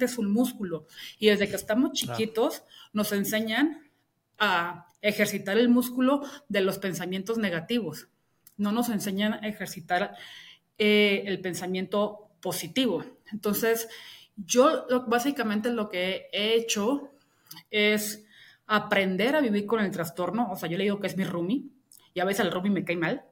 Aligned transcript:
es 0.00 0.18
un 0.18 0.30
músculo 0.32 0.86
y 1.18 1.28
desde 1.28 1.48
que 1.48 1.56
estamos 1.56 1.92
chiquitos 1.92 2.62
nos 2.92 3.12
enseñan 3.12 3.90
a 4.38 4.92
ejercitar 5.00 5.58
el 5.58 5.68
músculo 5.68 6.22
de 6.48 6.60
los 6.60 6.78
pensamientos 6.78 7.38
negativos. 7.38 8.08
No 8.56 8.72
nos 8.72 8.88
enseñan 8.88 9.34
a 9.34 9.48
ejercitar 9.48 10.14
eh, 10.78 11.24
el 11.26 11.40
pensamiento 11.40 12.30
positivo. 12.40 13.04
Entonces, 13.32 13.88
yo 14.36 14.86
básicamente 15.06 15.70
lo 15.70 15.88
que 15.88 16.28
he 16.32 16.54
hecho 16.54 17.10
es 17.70 18.24
aprender 18.66 19.36
a 19.36 19.40
vivir 19.40 19.66
con 19.66 19.80
el 19.80 19.90
trastorno. 19.90 20.50
O 20.50 20.56
sea, 20.56 20.68
yo 20.68 20.78
le 20.78 20.84
digo 20.84 21.00
que 21.00 21.06
es 21.06 21.16
mi 21.16 21.24
roomie 21.24 21.64
y 22.14 22.20
a 22.20 22.24
veces 22.24 22.44
el 22.44 22.52
roomie 22.52 22.70
me 22.70 22.84
cae 22.84 22.96
mal. 22.96 23.24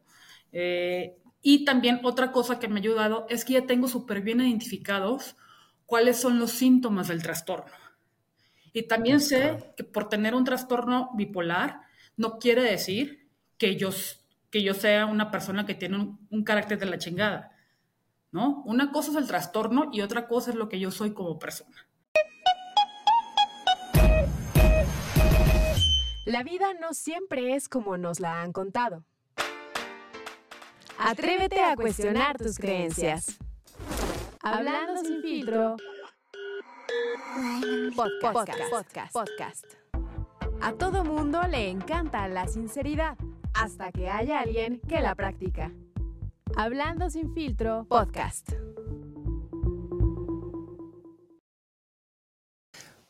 Eh, 0.53 1.17
y 1.43 1.65
también 1.65 2.01
otra 2.03 2.33
cosa 2.33 2.59
que 2.59 2.69
me 2.69 2.77
ha 2.77 2.83
ayudado 2.83 3.27
es 3.29 3.45
que 3.45 3.55
ya 3.55 3.67
tengo 3.67 3.89
súper 3.89 4.21
bien 4.21 4.41
identificados 4.41 5.37
cuáles 5.91 6.21
son 6.21 6.39
los 6.39 6.53
síntomas 6.53 7.09
del 7.09 7.21
trastorno. 7.21 7.73
Y 8.73 8.85
también 8.85 9.19
sé 9.19 9.75
que 9.77 9.83
por 9.83 10.09
tener 10.09 10.37
un 10.37 10.45
trastorno 10.45 11.11
bipolar 11.15 11.81
no 12.17 12.39
quiere 12.39 12.63
decir 12.63 13.29
que 13.59 13.75
yo, 13.75 13.91
que 14.51 14.63
yo 14.63 14.73
sea 14.73 15.07
una 15.07 15.33
persona 15.33 15.67
que 15.67 15.75
tiene 15.75 15.97
un, 15.97 16.25
un 16.31 16.45
carácter 16.45 16.79
de 16.79 16.87
la 16.87 16.99
chingada, 16.99 17.57
¿no? 18.31 18.63
Una 18.67 18.93
cosa 18.93 19.11
es 19.11 19.17
el 19.17 19.27
trastorno 19.27 19.91
y 19.93 20.03
otra 20.03 20.29
cosa 20.29 20.53
es 20.53 20.57
lo 20.57 20.69
que 20.69 20.79
yo 20.79 20.93
soy 20.93 21.13
como 21.13 21.41
persona. 21.41 21.89
La 26.25 26.45
vida 26.45 26.73
no 26.81 26.95
siempre 26.95 27.57
es 27.57 27.69
como 27.69 27.97
nos 27.97 28.21
la 28.21 28.43
han 28.43 28.53
contado. 28.53 29.05
Atrévete 30.99 31.61
a 31.61 31.75
cuestionar 31.75 32.39
tus 32.39 32.59
creencias. 32.59 33.41
Hablando 34.43 34.97
sin 35.05 35.21
filtro. 35.21 35.77
Podcast, 37.95 39.13
podcast, 39.13 39.65
A 40.63 40.73
todo 40.73 41.05
mundo 41.05 41.43
le 41.47 41.69
encanta 41.69 42.27
la 42.27 42.49
sinceridad, 42.49 43.19
hasta 43.53 43.93
que 43.93 44.09
haya 44.09 44.41
alguien 44.41 44.81
que 44.89 45.01
la 45.01 45.15
practica. 45.15 45.71
Hablando 46.57 47.11
sin 47.11 47.35
filtro, 47.35 47.85
podcast. 47.87 48.53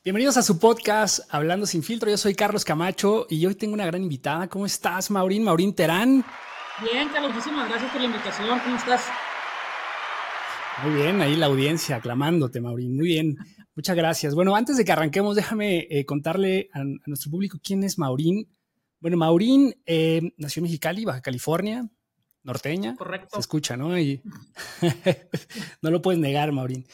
Bienvenidos 0.03 0.37
a 0.37 0.43
su 0.43 0.59
podcast 0.59 1.33
Hablando 1.33 1.65
sin 1.67 1.85
filtro. 1.85 2.11
Yo 2.11 2.17
soy 2.17 2.35
Carlos 2.35 2.65
Camacho 2.65 3.27
y 3.31 3.47
hoy 3.47 3.55
tengo 3.55 3.75
una 3.75 3.87
gran 3.87 4.03
invitada. 4.03 4.49
¿Cómo 4.49 4.67
estás, 4.67 5.13
Maurín? 5.13 5.45
Maurín 5.45 5.77
Terán. 5.77 6.25
Bien, 6.83 7.09
Carlos, 7.11 7.33
muchísimas 7.33 7.69
gracias 7.69 7.93
por 7.93 8.01
la 8.01 8.07
invitación. 8.09 8.59
¿Cómo 8.59 8.75
estás? 8.75 9.03
Muy 10.83 10.95
bien, 10.95 11.21
ahí 11.21 11.37
la 11.37 11.47
audiencia 11.47 11.97
aclamándote, 11.97 12.61
Maurín. 12.61 12.97
Muy 12.97 13.09
bien, 13.09 13.37
muchas 13.75 13.95
gracias. 13.95 14.35
Bueno, 14.35 14.57
antes 14.57 14.79
de 14.79 14.85
que 14.85 14.93
arranquemos, 14.93 15.37
déjame 15.37 15.87
eh, 15.91 16.07
contarle 16.07 16.71
a, 16.73 16.83
nuestro 17.07 17.31
público 17.31 17.59
quién 17.63 17.85
es 17.85 17.99
Maurín. 17.99 18.49
Bueno, 18.99 19.19
Maurín 19.19 19.75
eh, 19.85 20.33
nació 20.39 20.61
en 20.61 20.65
Mexicali, 20.65 21.05
Baja 21.05 21.21
California, 21.21 21.87
norteña. 22.43 22.97
Correcto. 22.97 23.29
Se 23.35 23.41
escucha, 23.41 23.77
¿no? 23.77 23.99
Y 23.99 24.23
no 25.83 25.91
lo 25.91 26.01
puedes 26.01 26.21
negar, 26.21 26.51
Maurín. 26.53 26.87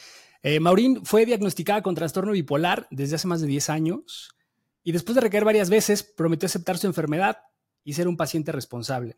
Eh, 0.43 0.59
Maurín 0.59 1.05
fue 1.05 1.25
diagnosticada 1.25 1.81
con 1.81 1.95
trastorno 1.95 2.33
bipolar 2.33 2.87
desde 2.91 3.15
hace 3.15 3.27
más 3.27 3.39
de 3.39 3.47
10 3.47 3.69
años 3.69 4.35
y 4.83 4.91
después 4.91 5.15
de 5.15 5.21
recaer 5.21 5.45
varias 5.45 5.69
veces 5.69 6.03
prometió 6.03 6.47
aceptar 6.47 6.77
su 6.77 6.87
enfermedad 6.87 7.37
y 7.83 7.93
ser 7.93 8.07
un 8.07 8.17
paciente 8.17 8.51
responsable. 8.51 9.17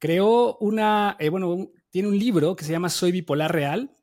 Creó 0.00 0.56
una, 0.58 1.16
bueno, 1.30 1.70
tiene 1.90 2.08
un 2.08 2.18
libro 2.18 2.56
que 2.56 2.64
se 2.64 2.72
llama 2.72 2.88
Soy 2.88 3.12
Bipolar 3.12 3.52
Real 3.52 3.96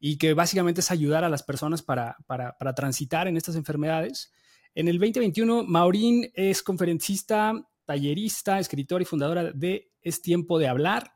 y 0.00 0.18
que 0.18 0.34
básicamente 0.34 0.80
es 0.80 0.90
ayudar 0.90 1.22
a 1.22 1.28
las 1.28 1.44
personas 1.44 1.80
para, 1.80 2.16
para, 2.26 2.74
transitar 2.74 3.28
en 3.28 3.36
estas 3.36 3.54
enfermedades. 3.54 4.32
En 4.74 4.88
el 4.88 4.98
2021, 4.98 5.62
Maurín 5.62 6.28
es 6.34 6.62
conferencista, 6.64 7.52
tallerista, 7.84 8.58
escritora 8.58 9.02
y 9.02 9.04
fundadora 9.04 9.52
de 9.52 9.92
Es 10.00 10.20
Tiempo 10.20 10.58
de 10.58 10.66
Hablar, 10.66 11.12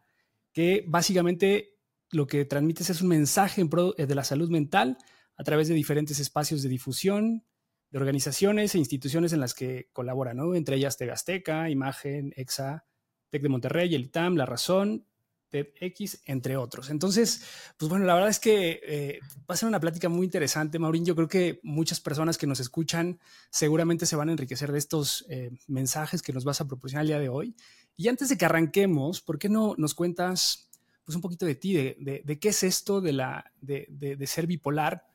que 0.53 0.85
básicamente 0.87 1.77
lo 2.13 2.29
que 2.29 2.45
transmites 2.45 2.91
es 2.91 3.03
un 3.03 3.09
mensaje 3.09 3.61
en 3.61 3.69
pro 3.69 3.93
de 3.93 4.15
la 4.15 4.23
salud 4.23 4.51
mental 4.51 4.99
a 5.37 5.43
través 5.43 5.67
de 5.67 5.75
diferentes 5.75 6.21
espacios 6.21 6.63
de 6.63 6.69
difusión, 6.69 7.45
de 7.91 7.99
organizaciones 7.99 8.75
e 8.75 8.79
instituciones 8.79 9.33
en 9.33 9.41
las 9.41 9.55
que 9.55 9.89
colabora, 9.93 10.33
¿no? 10.33 10.55
Entre 10.55 10.77
ellas 10.77 10.97
TV 10.97 11.11
Azteca, 11.11 11.71
Imagen, 11.71 12.33
EXA, 12.37 12.86
TEC 13.31 13.43
de 13.43 13.49
Monterrey, 13.49 13.95
el 13.95 14.03
ITAM, 14.03 14.37
La 14.37 14.47
Razón, 14.47 15.05
TEDx, 15.51 16.23
entre 16.27 16.57
otros. 16.57 16.91
Entonces, 16.91 17.43
pues 17.77 17.89
bueno, 17.89 18.05
la 18.05 18.15
verdad 18.15 18.31
es 18.31 18.39
que 18.39 18.81
eh, 18.83 19.21
va 19.49 19.55
a 19.55 19.57
ser 19.57 19.69
una 19.69 19.81
plática 19.81 20.09
muy 20.09 20.25
interesante, 20.25 20.79
Maurín. 20.79 21.05
Yo 21.05 21.15
creo 21.15 21.29
que 21.29 21.61
muchas 21.63 22.01
personas 22.01 22.39
que 22.39 22.47
nos 22.47 22.61
escuchan 22.61 23.21
seguramente 23.51 24.07
se 24.07 24.17
van 24.17 24.29
a 24.29 24.33
enriquecer 24.33 24.73
de 24.73 24.79
estos 24.79 25.25
eh, 25.29 25.51
mensajes 25.67 26.23
que 26.23 26.33
nos 26.33 26.45
vas 26.45 26.61
a 26.61 26.67
proporcionar 26.67 27.03
el 27.03 27.09
día 27.09 27.21
de 27.21 27.29
hoy. 27.29 27.55
Y 27.97 28.09
antes 28.09 28.29
de 28.29 28.37
que 28.37 28.45
arranquemos, 28.45 29.21
¿por 29.21 29.39
qué 29.39 29.49
no 29.49 29.75
nos 29.79 29.95
cuentas 29.95 30.71
pues, 31.05 31.17
un 31.17 31.23
poquito 31.23 31.47
de 31.47 31.55
ti, 31.55 31.75
de, 31.75 32.39
qué 32.41 32.49
es 32.49 32.63
esto 32.63 33.01
de, 33.01 33.13
la, 33.13 33.53
de, 33.61 33.87
de 33.89 34.27
ser 34.27 34.47
bipolar? 34.47 35.07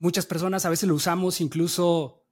Muchas 0.00 0.26
personas 0.26 0.64
a 0.64 0.70
veces 0.70 0.88
lo 0.88 0.94
usamos 0.94 1.40
incluso 1.40 2.24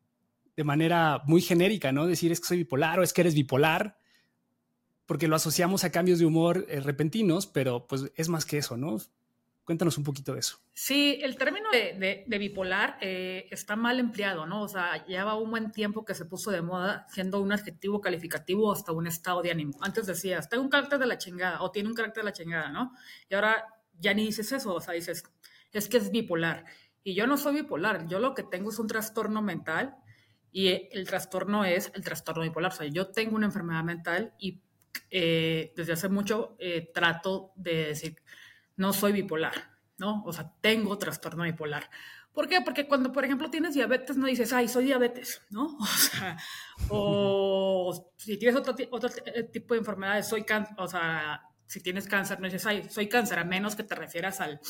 de 0.56 0.64
manera 0.64 1.22
muy 1.26 1.42
genérica, 1.42 1.92
¿no? 1.92 2.06
Decir 2.06 2.32
es 2.32 2.40
que 2.40 2.46
soy 2.46 2.56
bipolar 2.58 2.98
o 2.98 3.02
es 3.02 3.12
que 3.12 3.20
eres 3.20 3.34
bipolar 3.34 3.98
porque 5.06 5.28
lo 5.28 5.36
asociamos 5.36 5.84
a 5.84 5.90
cambios 5.90 6.18
de 6.18 6.26
humor 6.26 6.66
eh, 6.68 6.80
repentinos, 6.80 7.46
pero 7.46 7.86
pues 7.86 8.10
es 8.16 8.28
más 8.28 8.44
que 8.44 8.58
eso, 8.58 8.76
¿no? 8.76 8.98
Cuéntanos 9.64 9.98
un 9.98 10.04
poquito 10.04 10.32
de 10.34 10.40
eso. 10.40 10.60
Sí, 10.74 11.18
el 11.22 11.36
término 11.36 11.68
de, 11.72 12.24
bipolar 12.38 12.98
eh, 13.00 13.48
está 13.50 13.74
mal 13.74 13.98
empleado, 13.98 14.46
¿no? 14.46 14.62
O 14.62 14.68
sea, 14.68 15.04
lleva 15.06 15.34
un 15.34 15.50
buen 15.50 15.72
tiempo 15.72 16.04
que 16.04 16.14
se 16.14 16.24
puso 16.24 16.52
de 16.52 16.62
moda 16.62 17.04
siendo 17.08 17.40
un 17.40 17.50
adjetivo 17.50 18.00
calificativo 18.00 18.70
hasta 18.70 18.92
un 18.92 19.08
estado 19.08 19.42
de 19.42 19.50
ánimo. 19.50 19.76
Antes 19.80 20.06
decías, 20.06 20.48
tengo 20.48 20.62
un 20.62 20.68
carácter 20.68 21.00
de 21.00 21.06
la 21.06 21.18
chingada 21.18 21.62
o 21.62 21.72
tiene 21.72 21.88
un 21.88 21.96
carácter 21.96 22.22
de 22.22 22.30
la 22.30 22.32
chingada, 22.32 22.68
¿no? 22.70 22.92
Y 23.28 23.34
ahora 23.34 23.64
ya 23.98 24.14
ni 24.14 24.26
dices 24.26 24.52
eso, 24.52 24.72
o 24.74 24.80
sea, 24.80 24.94
dices, 24.94 25.24
es 25.72 25.88
que 25.88 25.96
es 25.96 26.12
bipolar. 26.12 26.64
Y 27.02 27.14
yo 27.14 27.26
no 27.26 27.36
soy 27.36 27.54
bipolar, 27.54 28.06
yo 28.06 28.20
lo 28.20 28.34
que 28.34 28.44
tengo 28.44 28.70
es 28.70 28.78
un 28.78 28.86
trastorno 28.86 29.42
mental 29.42 29.96
y 30.52 30.88
el 30.92 31.06
trastorno 31.08 31.64
es 31.64 31.90
el 31.94 32.04
trastorno 32.04 32.42
bipolar. 32.42 32.72
O 32.72 32.74
sea, 32.76 32.86
yo 32.86 33.08
tengo 33.08 33.34
una 33.34 33.46
enfermedad 33.46 33.82
mental 33.82 34.32
y 34.38 34.62
eh, 35.10 35.72
desde 35.76 35.92
hace 35.92 36.08
mucho 36.08 36.56
eh, 36.58 36.90
trato 36.92 37.52
de 37.56 37.88
decir, 37.88 38.16
no 38.76 38.92
soy 38.92 39.12
bipolar, 39.12 39.54
¿no? 39.98 40.22
O 40.24 40.32
sea, 40.32 40.52
tengo 40.60 40.98
trastorno 40.98 41.44
bipolar. 41.44 41.90
¿Por 42.32 42.48
qué? 42.48 42.60
Porque 42.60 42.86
cuando, 42.86 43.12
por 43.12 43.24
ejemplo, 43.24 43.48
tienes 43.50 43.74
diabetes, 43.74 44.16
no 44.16 44.26
dices, 44.26 44.52
ay, 44.52 44.68
soy 44.68 44.84
diabetes, 44.84 45.42
¿no? 45.50 45.76
O 45.80 45.86
sea, 45.86 46.36
o 46.90 48.12
si 48.16 48.36
tienes 48.36 48.56
otro, 48.56 48.74
otro 48.90 49.10
tipo 49.52 49.74
de 49.74 49.78
enfermedades, 49.78 50.28
soy 50.28 50.44
cáncer, 50.44 50.74
o 50.78 50.86
sea, 50.86 51.42
si 51.66 51.80
tienes 51.80 52.06
cáncer, 52.06 52.38
no 52.40 52.46
dices, 52.46 52.66
ay, 52.66 52.88
soy 52.90 53.08
cáncer, 53.08 53.38
a 53.38 53.44
menos 53.44 53.74
que 53.74 53.84
te 53.84 53.94
refieras 53.94 54.40
al, 54.40 54.60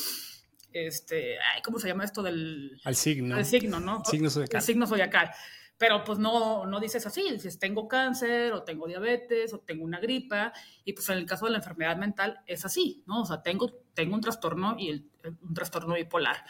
este, 0.71 1.37
ay, 1.39 1.61
¿cómo 1.61 1.79
se 1.79 1.87
llama 1.87 2.05
esto 2.05 2.21
del... 2.21 2.79
Al 2.83 2.95
signo. 2.95 3.35
Al 3.35 3.45
signo, 3.45 3.79
¿no? 3.79 4.03
Signo 4.05 4.29
zodiacal. 4.29 4.59
El 4.59 4.65
signo 4.65 4.87
zodiacal. 4.87 5.31
Pero 5.77 6.03
pues 6.03 6.17
no, 6.17 6.65
no 6.65 6.79
dices 6.79 7.05
así, 7.05 7.31
dices 7.31 7.59
tengo 7.59 7.87
cáncer 7.87 8.53
o 8.53 8.63
tengo 8.63 8.87
diabetes 8.87 9.53
o 9.53 9.59
tengo 9.59 9.83
una 9.83 9.99
gripa 9.99 10.51
y 10.83 10.93
pues 10.93 11.07
en 11.09 11.19
el 11.19 11.25
caso 11.25 11.45
de 11.45 11.51
la 11.51 11.57
enfermedad 11.57 11.97
mental 11.97 12.39
es 12.47 12.65
así, 12.65 13.03
¿no? 13.05 13.21
O 13.21 13.25
sea, 13.25 13.43
tengo, 13.43 13.71
tengo 13.93 14.15
un 14.15 14.21
trastorno 14.21 14.75
y 14.79 14.89
el, 14.89 15.09
un 15.41 15.53
trastorno 15.53 15.93
bipolar. 15.93 16.45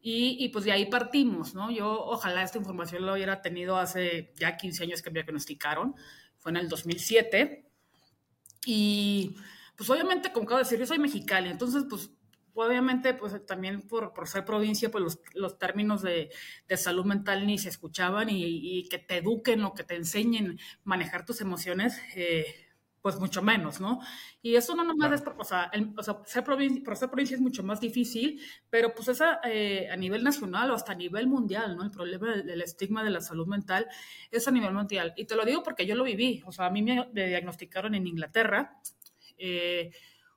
Y, 0.00 0.36
y, 0.38 0.50
pues 0.50 0.66
de 0.66 0.72
ahí 0.72 0.86
partimos, 0.86 1.54
¿no? 1.54 1.70
Yo 1.70 1.90
ojalá 2.04 2.42
esta 2.42 2.58
información 2.58 3.06
la 3.06 3.14
hubiera 3.14 3.40
tenido 3.40 3.78
hace 3.78 4.34
ya 4.36 4.58
15 4.58 4.82
años 4.82 5.00
que 5.00 5.10
me 5.10 5.22
diagnosticaron, 5.22 5.94
fue 6.38 6.50
en 6.50 6.58
el 6.58 6.68
2007. 6.68 7.64
Y 8.66 9.34
pues 9.76 9.88
obviamente, 9.88 10.30
como 10.30 10.44
acabo 10.44 10.58
de 10.58 10.64
decir, 10.64 10.78
yo 10.78 10.86
soy 10.86 10.98
mexicana, 10.98 11.50
entonces 11.50 11.84
pues 11.88 12.10
obviamente, 12.54 13.14
pues 13.14 13.44
también 13.46 13.82
por, 13.82 14.12
por 14.12 14.28
ser 14.28 14.44
provincia, 14.44 14.90
pues 14.90 15.02
los, 15.04 15.20
los 15.34 15.58
términos 15.58 16.02
de, 16.02 16.30
de, 16.68 16.76
salud 16.76 17.04
mental 17.04 17.46
ni 17.46 17.58
se 17.58 17.68
escuchaban 17.68 18.30
y, 18.30 18.44
y, 18.44 18.88
que 18.88 18.98
te 18.98 19.18
eduquen 19.18 19.64
o 19.64 19.74
que 19.74 19.84
te 19.84 19.96
enseñen 19.96 20.58
manejar 20.84 21.24
tus 21.24 21.40
emociones, 21.40 22.00
eh, 22.16 22.46
pues 23.02 23.20
mucho 23.20 23.42
menos, 23.42 23.80
¿no? 23.80 24.00
Y 24.40 24.54
eso 24.56 24.74
no 24.74 24.82
nomás 24.82 25.12
es, 25.12 25.22
o 25.36 25.44
sea, 25.44 25.70
o 25.94 26.02
sea 26.02 26.22
ser 26.24 26.42
provincia, 26.42 26.82
por 26.82 26.96
ser 26.96 27.10
provincia 27.10 27.34
es 27.34 27.40
mucho 27.42 27.62
más 27.62 27.78
difícil, 27.78 28.40
pero 28.70 28.94
pues 28.94 29.08
esa 29.08 29.40
eh, 29.44 29.90
a 29.90 29.96
nivel 29.96 30.24
nacional 30.24 30.70
o 30.70 30.74
hasta 30.74 30.92
a 30.92 30.94
nivel 30.94 31.26
mundial, 31.26 31.76
¿no? 31.76 31.84
El 31.84 31.90
problema 31.90 32.30
del, 32.30 32.46
del, 32.46 32.62
estigma 32.62 33.04
de 33.04 33.10
la 33.10 33.20
salud 33.20 33.46
mental 33.46 33.86
es 34.30 34.48
a 34.48 34.50
nivel 34.50 34.72
mundial. 34.72 35.12
Y 35.16 35.26
te 35.26 35.36
lo 35.36 35.44
digo 35.44 35.62
porque 35.62 35.86
yo 35.86 35.96
lo 35.96 36.04
viví, 36.04 36.42
o 36.46 36.52
sea, 36.52 36.66
a 36.66 36.70
mí 36.70 36.82
me 36.82 37.06
diagnosticaron 37.12 37.94
en 37.94 38.06
Inglaterra. 38.06 38.80
Eh, 39.36 39.90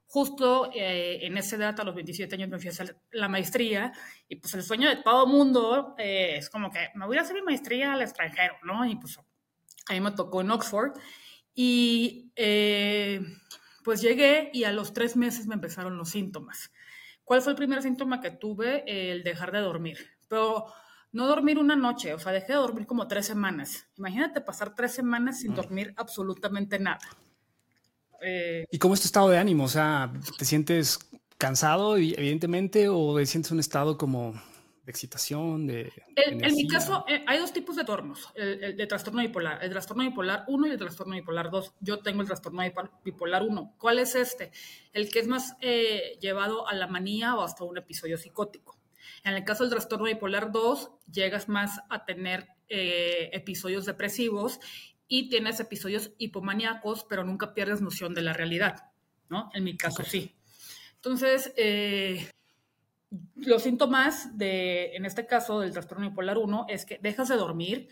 justo 0.07 0.71
eh, 0.73 1.19
en 1.21 1.37
esa 1.37 1.57
edad, 1.57 1.79
a 1.79 1.83
los 1.83 1.93
27 1.93 2.33
años, 2.35 2.49
me 2.49 2.57
fui 2.57 2.67
a 2.67 2.71
hacer 2.71 2.97
la 3.11 3.27
maestría 3.27 3.91
y 4.27 4.37
pues 4.37 4.53
el 4.53 4.63
sueño 4.63 4.89
de 4.89 4.97
todo 4.97 5.27
mundo 5.27 5.95
eh, 5.97 6.37
es 6.37 6.49
como 6.49 6.71
que 6.71 6.89
me 6.95 7.05
voy 7.05 7.17
a 7.17 7.21
hacer 7.21 7.35
mi 7.35 7.41
maestría 7.41 7.93
al 7.93 8.01
extranjero, 8.01 8.55
¿no? 8.63 8.85
Y 8.85 8.95
pues 8.95 9.17
a 9.17 9.93
mí 9.93 9.99
me 9.99 10.11
tocó 10.11 10.41
en 10.41 10.51
Oxford 10.51 10.93
y 11.53 12.31
eh, 12.35 13.21
pues 13.83 14.01
llegué 14.01 14.49
y 14.53 14.63
a 14.63 14.71
los 14.71 14.93
tres 14.93 15.17
meses 15.17 15.47
me 15.47 15.55
empezaron 15.55 15.97
los 15.97 16.09
síntomas. 16.09 16.71
¿Cuál 17.23 17.41
fue 17.41 17.51
el 17.51 17.57
primer 17.57 17.81
síntoma 17.81 18.21
que 18.21 18.31
tuve? 18.31 18.83
El 18.87 19.23
dejar 19.23 19.51
de 19.51 19.59
dormir. 19.59 19.97
pero 20.29 20.65
no 21.11 21.25
dormir 21.25 21.57
una 21.57 21.75
noche, 21.75 22.13
o 22.13 22.19
sea, 22.19 22.31
dejé 22.31 22.53
de 22.53 22.59
dormir 22.59 22.85
como 22.85 23.07
tres 23.07 23.25
semanas. 23.25 23.87
Imagínate 23.95 24.41
pasar 24.41 24.75
tres 24.75 24.93
semanas 24.93 25.39
sin 25.39 25.55
dormir 25.55 25.93
absolutamente 25.97 26.79
nada. 26.79 26.99
Eh, 28.21 28.65
¿Y 28.71 28.77
cómo 28.77 28.93
es 28.93 29.01
tu 29.01 29.07
estado 29.07 29.29
de 29.29 29.37
ánimo? 29.37 29.65
O 29.65 29.69
sea, 29.69 30.11
¿te 30.37 30.45
sientes 30.45 30.99
cansado, 31.37 31.97
evidentemente, 31.97 32.89
o 32.89 33.15
te 33.17 33.25
sientes 33.25 33.51
un 33.51 33.59
estado 33.59 33.97
como 33.97 34.33
de 34.87 34.91
excitación, 34.91 35.67
de... 35.67 35.91
en 36.15 36.55
mi 36.55 36.65
caso, 36.65 37.03
eh, 37.09 37.21
hay 37.27 37.39
dos 37.39 37.51
tipos 37.51 37.75
de 37.75 37.83
trastornos, 37.83 38.31
el, 38.35 38.77
de 38.77 38.87
trastorno 38.87 39.21
bipolar, 39.21 39.61
el 39.61 39.69
trastorno 39.69 40.03
bipolar 40.03 40.45
1 40.47 40.67
y 40.67 40.69
el 40.71 40.77
trastorno 40.77 41.15
bipolar 41.15 41.51
2. 41.51 41.73
Yo 41.81 41.99
tengo 41.99 42.21
el 42.21 42.27
trastorno 42.27 42.63
bipolar 43.03 43.43
1. 43.43 43.75
¿Cuál 43.77 43.99
es 43.99 44.15
este? 44.15 44.51
El 44.93 45.11
que 45.11 45.19
es 45.19 45.27
más 45.27 45.57
eh, 45.59 46.17
llevado 46.21 46.69
a 46.69 46.73
la 46.73 46.87
manía 46.87 47.35
o 47.35 47.43
hasta 47.43 47.65
un 47.65 47.77
episodio 47.77 48.17
psicótico. 48.17 48.77
En 49.25 49.33
el 49.33 49.43
caso 49.43 49.63
del 49.63 49.71
trastorno 49.71 50.05
bipolar 50.05 50.53
2, 50.53 50.89
llegas 51.11 51.49
más 51.49 51.81
a 51.89 52.05
tener 52.05 52.47
eh, 52.69 53.29
episodios 53.33 53.85
depresivos 53.85 54.61
y 55.07 55.29
tienes 55.29 55.59
episodios 55.59 56.11
hipomaníacos, 56.17 57.05
pero 57.05 57.23
nunca 57.23 57.53
pierdes 57.53 57.81
noción 57.81 58.13
de 58.13 58.21
la 58.21 58.33
realidad, 58.33 58.91
¿no? 59.29 59.49
En 59.53 59.63
mi 59.63 59.77
caso 59.77 60.03
sí. 60.03 60.35
Entonces, 60.95 61.53
los 63.35 63.63
síntomas 63.63 64.37
de, 64.37 64.95
en 64.95 65.05
este 65.05 65.25
caso, 65.25 65.59
del 65.59 65.71
trastorno 65.71 66.09
bipolar 66.09 66.37
1 66.37 66.65
es 66.69 66.85
que 66.85 66.99
dejas 67.01 67.29
de 67.29 67.35
dormir 67.35 67.89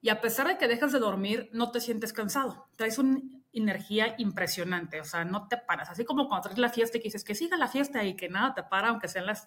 y 0.00 0.10
a 0.10 0.20
pesar 0.20 0.46
de 0.48 0.58
que 0.58 0.68
dejas 0.68 0.92
de 0.92 0.98
dormir, 1.00 1.50
no 1.52 1.70
te 1.70 1.80
sientes 1.80 2.12
cansado. 2.12 2.68
Traes 2.76 2.98
una 2.98 3.20
energía 3.52 4.14
impresionante, 4.18 5.00
o 5.00 5.04
sea, 5.04 5.24
no 5.24 5.48
te 5.48 5.56
paras. 5.56 5.90
Así 5.90 6.04
como 6.04 6.28
cuando 6.28 6.44
traes 6.44 6.58
la 6.58 6.68
fiesta 6.68 6.98
y 6.98 7.00
que 7.00 7.08
dices 7.08 7.24
que 7.24 7.34
siga 7.34 7.56
la 7.56 7.68
fiesta 7.68 8.04
y 8.04 8.14
que 8.14 8.28
nada 8.28 8.54
te 8.54 8.62
para, 8.62 8.88
aunque 8.88 9.08
sean 9.08 9.26
las 9.26 9.46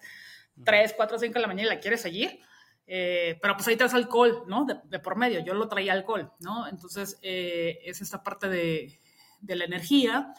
3, 0.64 0.94
4, 0.96 1.18
5 1.18 1.34
de 1.34 1.40
la 1.40 1.46
mañana 1.46 1.68
y 1.68 1.74
la 1.74 1.80
quieres 1.80 2.02
seguir. 2.02 2.40
Eh, 2.86 3.38
pero 3.40 3.54
pues 3.54 3.68
ahí 3.68 3.76
traes 3.76 3.94
alcohol, 3.94 4.44
¿no? 4.46 4.66
De, 4.66 4.98
por 4.98 5.16
medio. 5.16 5.40
Yo 5.44 5.54
lo 5.54 5.68
traía 5.68 5.92
alcohol, 5.92 6.32
¿no? 6.40 6.66
Entonces, 6.68 7.18
eh, 7.22 7.78
es 7.84 8.00
esta 8.00 8.22
parte 8.22 8.48
de, 8.48 9.00
de 9.40 9.56
la 9.56 9.64
energía. 9.64 10.34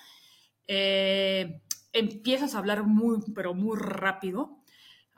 Eh, 0.68 1.62
empiezas 1.94 2.56
a 2.56 2.60
hablar 2.60 2.84
muy, 2.84 3.20
pero 3.34 3.54
muy 3.54 3.78
rápido. 3.78 4.64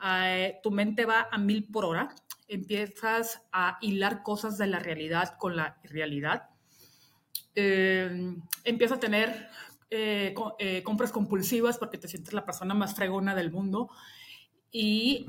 Eh, 0.04 0.60
tu 0.62 0.70
mente 0.70 1.06
va 1.06 1.28
a 1.30 1.38
mil 1.38 1.64
por 1.64 1.84
hora, 1.84 2.14
empiezas 2.48 3.42
a 3.50 3.78
hilar 3.80 4.22
cosas 4.22 4.58
de 4.58 4.66
la 4.66 4.78
realidad 4.78 5.36
con 5.38 5.56
la 5.56 5.78
realidad, 5.84 6.50
eh, 7.54 8.36
empiezas 8.64 8.98
a 8.98 9.00
tener 9.00 9.48
eh, 9.88 10.34
compras 10.84 11.12
compulsivas 11.12 11.78
porque 11.78 11.96
te 11.96 12.08
sientes 12.08 12.34
la 12.34 12.44
persona 12.44 12.74
más 12.74 12.94
fregona 12.94 13.34
del 13.34 13.50
mundo 13.50 13.88
y, 14.78 15.26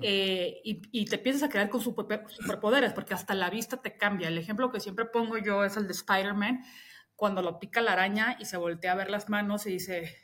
y, 0.91 1.05
te 1.05 1.15
empiezas 1.15 1.43
a 1.43 1.49
crear 1.49 1.69
con 1.69 1.79
superpoderes 1.79 2.91
porque 2.91 3.13
hasta 3.13 3.33
la 3.33 3.49
vista 3.49 3.77
te 3.77 3.95
cambia. 3.95 4.27
El 4.27 4.37
ejemplo 4.37 4.69
que 4.69 4.81
siempre 4.81 5.05
pongo 5.05 5.37
yo 5.37 5.63
es 5.63 5.77
el 5.77 5.87
de 5.87 5.93
Spider-Man, 5.93 6.65
cuando 7.15 7.41
lo 7.41 7.57
pica 7.57 7.79
la 7.79 7.93
araña 7.93 8.35
y 8.41 8.45
se 8.45 8.57
voltea 8.57 8.91
a 8.91 8.95
ver 8.95 9.09
las 9.09 9.29
manos 9.29 9.65
y 9.65 9.71
dice, 9.71 10.17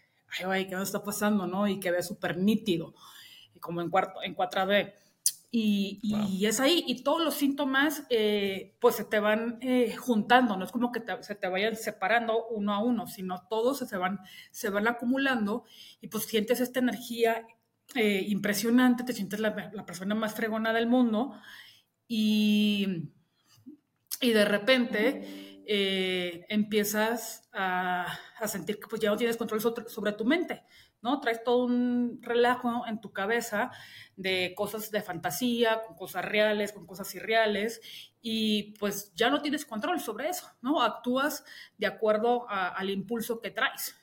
ay, 0.45 0.67
¿qué 0.67 0.75
me 0.75 0.83
está 0.83 1.03
pasando? 1.03 1.47
¿no? 1.47 1.69
Y 1.69 1.79
que 1.79 1.91
ve 1.91 2.03
súper 2.03 2.37
nítido 2.37 2.95
como 3.61 3.79
en, 3.79 3.89
cuarto, 3.89 4.21
en 4.21 4.35
4D. 4.35 4.93
Y, 5.51 5.99
y, 6.01 6.45
es 6.45 6.59
ahí, 6.59 6.83
y 6.85 7.03
todos 7.03 7.23
los 7.23 7.35
síntomas 7.35 8.03
eh, 8.09 8.75
pues 8.81 8.95
se 8.95 9.05
te 9.05 9.19
van 9.19 9.59
eh, 9.61 9.95
juntando, 9.95 10.57
no 10.57 10.65
es 10.65 10.71
como 10.71 10.91
que 10.91 11.01
se 11.21 11.35
te 11.35 11.47
vayan 11.47 11.75
separando 11.75 12.47
uno 12.47 12.73
a 12.73 12.79
uno, 12.79 13.05
sino 13.05 13.47
todos 13.47 13.77
se 13.77 13.97
van, 13.97 14.19
se 14.49 14.71
van 14.71 14.87
acumulando 14.87 15.63
y 16.01 16.07
pues 16.07 16.25
sientes 16.25 16.59
esta 16.59 16.79
energía 16.79 17.45
eh, 17.95 18.25
impresionante, 18.27 19.03
te 19.03 19.13
sientes 19.13 19.39
la, 19.39 19.55
persona 19.85 20.15
más 20.15 20.33
fregona 20.33 20.73
del 20.73 20.87
mundo 20.87 21.33
y, 22.07 23.09
y 24.21 24.29
de 24.31 24.45
repente 24.45 25.49
empiezas 26.49 27.49
a, 27.53 28.05
a, 28.37 28.47
sentir 28.49 28.79
que 28.79 28.87
pues 28.87 29.01
ya 29.01 29.09
no 29.09 29.15
tienes 29.15 29.37
control 29.37 29.61
sobre, 29.61 29.87
sobre 29.87 30.11
tu 30.11 30.25
mente, 30.25 30.63
¿no? 31.03 31.19
Traes 31.19 31.43
todo 31.43 31.65
un 31.65 32.19
relajo 32.21 32.87
en 32.87 32.99
tu 33.01 33.11
cabeza 33.11 33.71
de 34.15 34.53
cosas 34.55 34.89
de 34.89 35.01
fantasía, 35.01 35.81
con 35.85 35.95
cosas 35.95 36.25
reales, 36.25 36.71
con 36.71 36.87
cosas 36.87 37.13
irreales, 37.13 37.81
y 38.21 38.73
pues 38.79 39.13
ya 39.13 39.29
no 39.29 39.41
tienes 39.41 39.65
control 39.65 39.99
sobre 39.99 40.29
eso, 40.29 40.47
¿no? 40.61 40.81
Actúas 40.81 41.43
de 41.77 41.87
acuerdo 41.87 42.45
al 42.49 42.89
impulso 42.89 43.41
que 43.41 43.51
traes, 43.51 43.95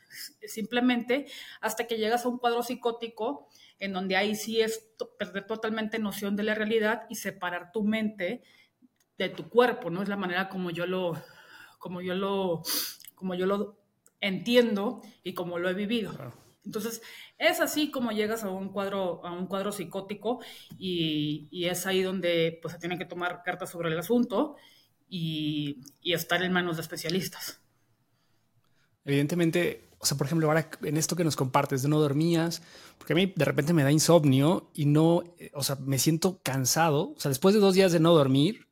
simplemente 0.46 1.26
hasta 1.62 1.86
que 1.86 1.96
llegas 1.96 2.24
a 2.24 2.28
un 2.28 2.38
cuadro 2.38 2.62
psicótico 2.62 3.48
en 3.80 3.92
donde 3.92 4.16
ahí 4.16 4.36
sí 4.36 4.60
es 4.60 4.92
perder 5.18 5.46
totalmente 5.46 5.98
noción 5.98 6.36
de 6.36 6.44
la 6.44 6.54
realidad 6.54 7.06
y 7.08 7.16
separar 7.16 7.72
tu 7.72 7.82
mente 7.82 8.42
de 9.18 9.28
tu 9.28 9.48
cuerpo, 9.48 9.90
¿no? 9.90 10.02
Es 10.02 10.08
la 10.08 10.16
manera 10.16 10.48
como 10.48 10.70
yo 10.70 10.86
lo, 10.86 11.20
como 11.78 12.00
yo 12.00 12.14
lo, 12.14 12.62
como 13.14 13.34
yo 13.34 13.46
lo 13.46 13.80
entiendo 14.20 15.02
y 15.24 15.34
como 15.34 15.58
lo 15.58 15.68
he 15.68 15.74
vivido. 15.74 16.12
Entonces, 16.64 17.02
es 17.38 17.60
así 17.60 17.90
como 17.90 18.12
llegas 18.12 18.44
a 18.44 18.50
un 18.50 18.68
cuadro, 18.70 19.24
a 19.24 19.32
un 19.32 19.46
cuadro 19.46 19.72
psicótico 19.72 20.40
y, 20.78 21.48
es 21.52 21.86
ahí 21.86 22.02
donde 22.02 22.58
pues, 22.60 22.74
se 22.74 22.78
tienen 22.78 22.98
que 22.98 23.06
tomar 23.06 23.42
cartas 23.42 23.70
sobre 23.70 23.90
el 23.90 23.98
asunto 23.98 24.56
y, 25.08 25.80
estar 26.02 26.42
en 26.42 26.52
manos 26.52 26.76
de 26.76 26.82
especialistas. 26.82 27.62
Evidentemente, 29.04 29.89
o 30.02 30.06
sea, 30.06 30.16
por 30.16 30.26
ejemplo, 30.26 30.48
ahora 30.48 30.70
en 30.82 30.96
esto 30.96 31.14
que 31.14 31.24
nos 31.24 31.36
compartes 31.36 31.82
de 31.82 31.88
no 31.90 32.00
dormías, 32.00 32.62
porque 32.96 33.12
a 33.12 33.16
mí 33.16 33.32
de 33.36 33.44
repente 33.44 33.74
me 33.74 33.82
da 33.82 33.92
insomnio 33.92 34.70
y 34.74 34.86
no, 34.86 35.22
o 35.52 35.62
sea, 35.62 35.76
me 35.76 35.98
siento 35.98 36.40
cansado. 36.42 37.12
O 37.12 37.20
sea, 37.20 37.28
después 37.28 37.54
de 37.54 37.60
dos 37.60 37.74
días 37.74 37.92
de 37.92 38.00
no 38.00 38.14
dormir, 38.14 38.66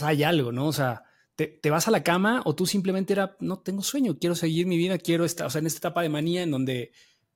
o 0.00 0.04
hay 0.04 0.22
algo, 0.22 0.52
¿no? 0.52 0.68
O 0.68 0.72
sea, 0.72 1.02
te, 1.34 1.48
te, 1.48 1.70
vas 1.70 1.88
a 1.88 1.90
la 1.90 2.04
cama 2.04 2.42
o 2.44 2.54
tú 2.54 2.66
simplemente 2.66 3.12
era, 3.12 3.36
no 3.40 3.58
tengo 3.58 3.82
sueño, 3.82 4.18
quiero 4.20 4.36
seguir 4.36 4.68
mi 4.68 4.76
vida, 4.76 4.98
quiero 4.98 5.24
estar, 5.24 5.48
o 5.48 5.50
sea, 5.50 5.58
en 5.58 5.66
esta 5.66 5.78
etapa 5.78 6.02
de 6.02 6.08
manía 6.08 6.42
en 6.42 6.52
donde 6.52 6.92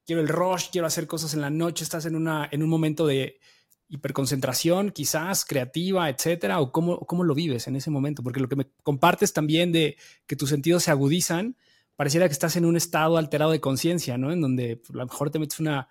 quiero 0.07 0.23
el 0.23 0.29
rush, 0.29 0.69
quiero 0.71 0.87
hacer 0.87 1.09
cosas 1.09 1.35
en 1.35 1.41
la 1.41 1.51
noche, 1.51 1.83
estás 1.83 2.07
en, 2.07 2.15
una, 2.15 2.49
en 2.53 2.63
un 2.63 2.69
momento 2.69 3.05
de 3.05 3.41
hiperconcentración, 3.89 4.91
quizás 4.91 5.45
creativa, 5.45 6.09
etcétera, 6.09 6.61
o 6.61 6.71
cómo, 6.71 7.01
cómo 7.01 7.25
lo 7.25 7.35
vives 7.35 7.67
en 7.67 7.75
ese 7.75 7.91
momento, 7.91 8.23
porque 8.23 8.41
lo 8.41 8.49
que 8.49 8.57
me 8.57 8.67
compartes 8.85 9.33
también 9.33 9.73
de 9.73 9.97
que 10.27 10.37
tus 10.37 10.51
sentidos 10.51 10.85
se 10.85 10.91
agudizan, 10.91 11.57
pareciera 11.96 12.26
que 12.26 12.32
estás 12.32 12.56
en 12.56 12.64
un 12.64 12.76
estado 12.76 13.17
alterado 13.17 13.52
de 13.52 13.61
conciencia, 13.61 14.19
¿no? 14.19 14.32
En 14.32 14.41
donde 14.41 14.76
pues, 14.76 14.91
a 14.91 14.99
lo 14.99 15.06
mejor 15.06 15.31
te 15.31 15.38
metes 15.38 15.61
una, 15.61 15.88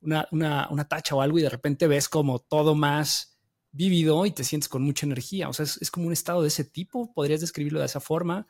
una, 0.00 0.28
una, 0.70 0.88
tacha 0.88 1.14
o 1.14 1.20
algo 1.20 1.38
y 1.38 1.42
de 1.42 1.50
repente 1.50 1.86
ves 1.86 2.08
como 2.08 2.38
todo 2.38 2.74
más 2.74 3.38
vivido 3.72 4.24
y 4.26 4.30
te 4.30 4.44
sientes 4.44 4.68
con 4.68 4.82
mucha 4.82 5.06
energía. 5.06 5.48
O 5.48 5.52
sea, 5.52 5.64
es, 5.64 5.90
como 5.90 6.06
un 6.06 6.12
estado 6.12 6.42
de 6.42 6.48
ese 6.48 6.64
tipo, 6.64 7.12
podrías 7.12 7.40
describirlo 7.40 7.80
de 7.80 7.86
esa 7.86 8.00
forma 8.00 8.46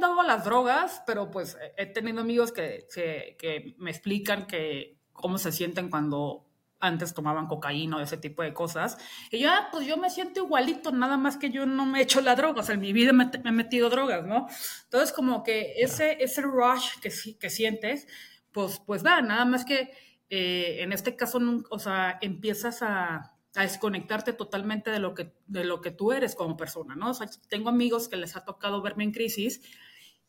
dado 0.00 0.22
las 0.22 0.44
drogas, 0.44 1.02
pero 1.06 1.30
pues 1.30 1.56
he 1.76 1.86
tenido 1.86 2.20
amigos 2.20 2.50
que, 2.50 2.88
que, 2.92 3.76
me 3.78 3.90
explican 3.90 4.46
que 4.46 4.98
cómo 5.12 5.38
se 5.38 5.52
sienten 5.52 5.90
cuando 5.90 6.49
antes 6.80 7.14
tomaban 7.14 7.46
cocaína 7.46 7.98
o 7.98 8.00
ese 8.00 8.16
tipo 8.16 8.42
de 8.42 8.52
cosas. 8.52 8.98
Y 9.30 9.38
yo, 9.38 9.50
ah, 9.50 9.68
pues 9.70 9.86
yo 9.86 9.96
me 9.96 10.10
siento 10.10 10.40
igualito, 10.40 10.92
nada 10.92 11.16
más 11.16 11.36
que 11.36 11.50
yo 11.50 11.66
no 11.66 11.86
me 11.86 12.00
he 12.00 12.02
hecho 12.02 12.20
la 12.20 12.34
droga, 12.34 12.60
o 12.60 12.64
sea, 12.64 12.74
en 12.74 12.80
mi 12.80 12.92
vida 12.92 13.12
me, 13.12 13.30
he 13.32 13.52
metido 13.52 13.90
drogas, 13.90 14.26
¿no? 14.26 14.48
Entonces, 14.84 15.12
como 15.12 15.42
que 15.42 15.74
ese, 15.76 16.22
ese 16.22 16.42
rush 16.42 16.98
que, 17.00 17.12
que 17.38 17.50
sientes, 17.50 18.08
pues, 18.50 18.80
pues 18.84 19.02
da, 19.02 19.20
nada 19.20 19.44
más 19.44 19.64
que 19.64 19.92
eh, 20.30 20.82
en 20.82 20.92
este 20.92 21.16
caso, 21.16 21.40
o 21.70 21.78
sea, 21.78 22.18
empiezas 22.20 22.82
a, 22.82 23.34
a 23.56 23.62
desconectarte 23.62 24.32
totalmente 24.32 24.90
de 24.90 25.00
lo, 25.00 25.14
que, 25.14 25.32
de 25.46 25.64
lo 25.64 25.80
que 25.80 25.90
tú 25.90 26.12
eres 26.12 26.34
como 26.34 26.56
persona, 26.56 26.94
¿no? 26.94 27.10
O 27.10 27.14
sea, 27.14 27.28
tengo 27.48 27.68
amigos 27.68 28.08
que 28.08 28.16
les 28.16 28.36
ha 28.36 28.44
tocado 28.44 28.80
verme 28.80 29.04
en 29.04 29.12
crisis 29.12 29.60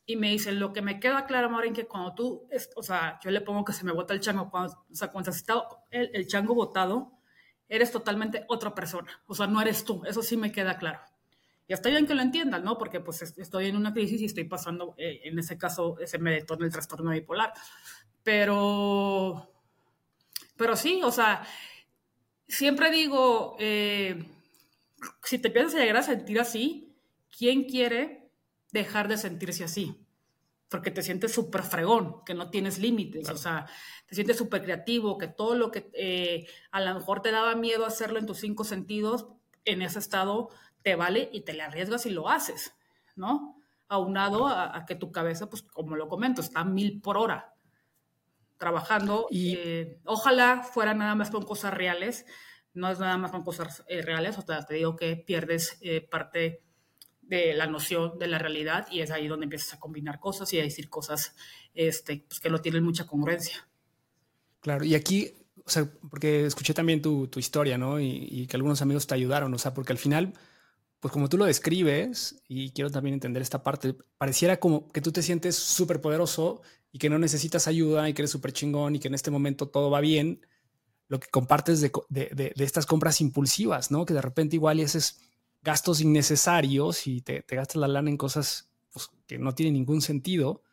y 0.06 0.16
me 0.16 0.30
dicen, 0.30 0.60
lo 0.60 0.74
que 0.74 0.82
me 0.82 1.00
queda 1.00 1.26
claro, 1.26 1.50
Maureen, 1.50 1.74
que 1.74 1.88
cuando 1.88 2.14
tú, 2.14 2.48
o 2.76 2.84
sea, 2.84 3.20
yo 3.24 3.32
le 3.32 3.42
pongo 3.42 3.64
que 3.64 3.74
se 3.74 3.86
me 3.86 3.92
bota 3.92 4.14
el 4.14 4.20
chango, 4.20 4.50
cuando, 4.50 4.86
o 4.92 4.96
sea, 4.96 5.10
cuando 5.10 5.30
has 5.30 5.38
estado 5.38 5.86
el, 5.90 6.10
el, 6.14 6.28
chango 6.28 6.54
botado, 6.56 7.14
eres 7.70 7.92
totalmente 7.92 8.46
otra 8.50 8.76
persona, 8.76 9.22
o 9.28 9.36
sea, 9.36 9.48
no 9.48 9.62
eres 9.62 9.86
tú, 9.86 10.04
eso 10.06 10.22
sí 10.22 10.38
me 10.38 10.52
queda 10.52 10.78
claro. 10.78 11.00
Y 11.68 11.74
está 11.74 11.88
bien 11.88 12.06
que 12.06 12.16
lo 12.16 12.22
entiendan, 12.22 12.66
¿no? 12.66 12.78
Porque 12.78 13.00
pues 13.00 13.22
estoy 13.22 13.68
en 13.68 13.78
una 13.78 13.94
crisis 13.94 14.20
y 14.20 14.26
estoy 14.26 14.44
pasando, 14.44 14.94
eh, 14.98 15.22
en 15.24 15.40
ese 15.40 15.58
caso, 15.58 15.96
se 16.06 16.20
me 16.20 16.32
detona 16.32 16.66
el 16.66 16.72
trastorno 16.74 17.12
bipolar. 17.12 17.54
Pero, 18.24 19.50
pero 20.58 20.76
sí, 20.76 21.02
o 21.02 21.12
sea, 21.12 21.44
siempre 22.46 22.92
digo, 22.92 23.56
eh, 23.58 24.22
si 25.24 25.40
te 25.40 25.58
a 25.58 25.64
llegar 25.68 25.96
a 25.96 26.04
sentir 26.04 26.42
así, 26.42 26.94
¿quién 27.36 27.64
quiere 27.64 28.21
dejar 28.72 29.08
de 29.08 29.18
sentirse 29.18 29.64
así, 29.64 30.06
porque 30.70 30.92
te 30.92 31.04
sientes 31.04 31.34
súper 31.34 31.64
fregón, 31.64 32.24
que 32.26 32.34
no 32.34 32.50
tienes 32.50 32.80
límites, 32.80 33.30
o 33.30 33.38
sea, 33.38 33.68
te 34.08 34.16
sientes 34.16 34.38
súper 34.38 34.64
creativo, 34.64 35.18
que 35.18 35.28
todo 35.28 35.56
lo 35.56 35.70
que 35.70 35.92
eh, 35.94 36.48
a 36.72 36.80
lo 36.80 36.94
mejor 36.94 37.22
te 37.22 37.32
daba 37.32 37.56
miedo 37.56 37.86
hacerlo 37.86 38.20
en 38.20 38.26
tus 38.26 38.40
cinco 38.40 38.64
sentidos, 38.64 39.28
en 39.66 39.82
ese 39.82 40.00
estado 40.00 40.50
te 40.82 40.96
vale 40.96 41.30
y 41.32 41.42
te 41.42 41.54
le 41.54 41.62
arriesgas 41.62 42.06
y 42.06 42.10
lo 42.10 42.30
haces, 42.30 42.74
¿no? 43.16 43.62
Aunado 43.88 44.48
a, 44.48 44.76
a 44.76 44.86
que 44.86 44.96
tu 44.96 45.12
cabeza, 45.12 45.50
pues 45.50 45.62
como 45.62 45.96
lo 45.96 46.08
comento, 46.08 46.42
está 46.42 46.62
a 46.62 46.66
mil 46.66 47.02
por 47.02 47.18
hora 47.18 47.54
trabajando. 48.58 49.28
Y 49.30 49.56
eh, 49.58 50.00
ojalá 50.06 50.64
fuera 50.64 50.94
nada 50.94 51.14
más 51.16 51.30
con 51.30 51.44
cosas 51.44 51.74
reales, 51.74 52.26
no 52.74 52.90
es 52.90 53.00
nada 53.00 53.18
más 53.18 53.32
con 53.32 53.44
cosas 53.44 53.84
eh, 53.88 54.02
reales, 54.02 54.38
o 54.38 54.42
sea, 54.42 54.64
te 54.64 54.76
digo 54.76 54.96
que 54.96 55.18
pierdes 55.18 55.80
parte 56.10 56.64
de 57.22 57.54
la 57.54 57.68
noción 57.68 58.20
de 58.20 58.28
la 58.28 58.38
realidad 58.38 58.88
y 58.92 59.02
es 59.02 59.12
ahí 59.12 59.28
donde 59.28 59.46
empiezas 59.46 59.74
a 59.74 59.80
combinar 59.80 60.20
cosas 60.20 60.52
y 60.54 60.60
a 60.60 60.64
decir 60.64 60.90
cosas 60.90 61.34
este, 61.74 62.26
pues, 62.28 62.40
que 62.40 62.50
no 62.50 62.62
tienen 62.62 62.84
mucha 62.84 63.08
congruencia. 63.08 63.68
Claro, 64.60 64.86
y 64.86 64.96
aquí, 64.96 65.34
o 65.66 65.70
sea, 65.70 65.90
porque 66.10 66.46
escuché 66.46 66.74
también 66.74 67.02
tu, 67.02 67.28
tu 67.28 67.40
historia, 67.40 67.78
¿no? 67.78 68.00
Y, 68.00 68.48
que 68.48 68.58
algunos 68.58 68.82
amigos 68.82 69.08
te 69.08 69.16
ayudaron, 69.16 69.54
o 69.54 69.58
sea, 69.58 69.74
porque 69.74 69.94
al 69.94 69.98
final, 69.98 70.34
pues 71.00 71.12
como 71.12 71.30
tú 71.30 71.38
lo 71.38 71.46
describes, 71.46 72.44
y 72.48 72.72
quiero 72.72 72.92
también 72.92 73.14
entender 73.16 73.42
esta 73.42 73.64
parte, 73.64 73.96
pareciera 74.18 74.60
como 74.60 74.92
que 74.92 75.02
tú 75.02 75.12
te 75.12 75.24
sientes 75.24 75.56
súper 75.56 76.02
poderoso 76.02 76.62
y 76.92 77.00
que 77.00 77.10
no 77.10 77.18
necesitas 77.18 77.68
ayuda 77.68 78.08
y 78.10 78.14
que 78.14 78.22
eres 78.22 78.32
súper 78.32 78.52
chingón 78.52 78.96
y 78.96 79.00
que 79.00 79.08
en 79.08 79.16
este 79.16 79.32
momento 79.32 79.70
todo 79.70 79.90
va 79.90 80.02
bien, 80.02 80.46
lo 81.08 81.20
que 81.20 81.30
compartes 81.30 81.82
de, 81.82 81.92
de, 82.10 82.30
de, 82.34 82.54
de, 82.56 82.64
estas 82.64 82.86
compras 82.86 83.20
impulsivas, 83.20 83.90
¿no? 83.92 84.06
Que 84.06 84.14
de 84.14 84.22
repente 84.22 84.56
igual 84.58 84.80
y 84.80 84.84
haces 84.84 85.20
gastos 85.64 86.02
innecesarios 86.02 87.08
y 87.08 87.22
te, 87.22 87.42
te 87.44 87.56
gastas 87.56 87.78
la 87.78 87.88
lana 87.88 88.10
en 88.10 88.18
cosas 88.18 88.70
pues, 88.92 89.10
que 89.28 89.38
no 89.38 89.54
tienen 89.54 89.74
ningún 89.74 90.02
sentido. 90.02 90.64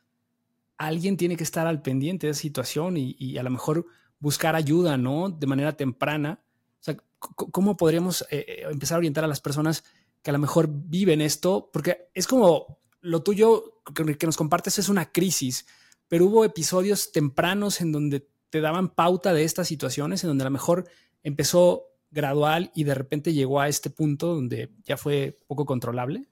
Alguien 0.76 1.16
tiene 1.16 1.36
que 1.36 1.44
estar 1.44 1.66
al 1.66 1.82
pendiente 1.82 2.26
de 2.26 2.32
esa 2.32 2.40
situación 2.40 2.96
y, 2.96 3.16
y 3.18 3.38
a 3.38 3.42
lo 3.42 3.50
mejor 3.50 3.86
buscar 4.20 4.54
ayuda, 4.56 4.96
¿no? 4.96 5.28
De 5.28 5.46
manera 5.46 5.76
temprana. 5.76 6.40
O 6.80 6.84
sea, 6.84 6.96
¿cómo 7.18 7.76
podríamos 7.76 8.24
eh, 8.30 8.62
empezar 8.70 8.96
a 8.96 8.98
orientar 8.98 9.24
a 9.24 9.28
las 9.28 9.40
personas 9.40 9.84
que 10.22 10.30
a 10.30 10.32
lo 10.32 10.38
mejor 10.38 10.68
viven 10.70 11.20
esto? 11.20 11.70
Porque 11.72 12.08
es 12.14 12.26
como 12.26 12.78
lo 13.00 13.22
tuyo 13.22 13.82
que, 13.94 14.16
que 14.16 14.26
nos 14.26 14.36
compartes 14.36 14.78
es 14.78 14.88
una 14.88 15.12
crisis, 15.12 15.66
pero 16.08 16.26
hubo 16.26 16.44
episodios 16.44 17.12
tempranos 17.12 17.80
en 17.80 17.92
donde 17.92 18.28
te 18.50 18.60
daban 18.60 18.88
pauta 18.88 19.32
de 19.32 19.44
estas 19.44 19.68
situaciones 19.68 20.24
en 20.24 20.28
donde 20.28 20.44
a 20.44 20.46
lo 20.46 20.50
mejor 20.50 20.88
empezó 21.22 21.87
gradual 22.10 22.70
y 22.74 22.84
de 22.84 22.94
repente 22.94 23.32
llegó 23.32 23.60
a 23.60 23.68
este 23.68 23.90
punto 23.90 24.34
donde 24.34 24.70
ya 24.84 24.96
fue 24.96 25.36
poco 25.46 25.66
controlable? 25.66 26.28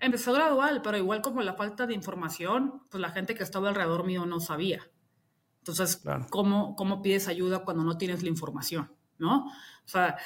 Empezó 0.00 0.32
gradual, 0.32 0.82
pero 0.82 0.98
igual 0.98 1.22
como 1.22 1.42
la 1.42 1.54
falta 1.54 1.86
de 1.86 1.94
información, 1.94 2.82
pues 2.90 3.00
la 3.00 3.10
gente 3.10 3.34
que 3.34 3.42
estaba 3.42 3.68
alrededor 3.68 4.04
mío 4.04 4.26
no 4.26 4.40
sabía. 4.40 4.90
Entonces, 5.60 5.96
claro. 5.96 6.26
¿cómo, 6.28 6.76
¿cómo 6.76 7.00
pides 7.00 7.26
ayuda 7.28 7.60
cuando 7.60 7.84
no 7.84 7.96
tienes 7.96 8.22
la 8.22 8.28
información? 8.28 8.92
¿No? 9.16 9.46
O 9.46 9.88
sea, 9.88 10.18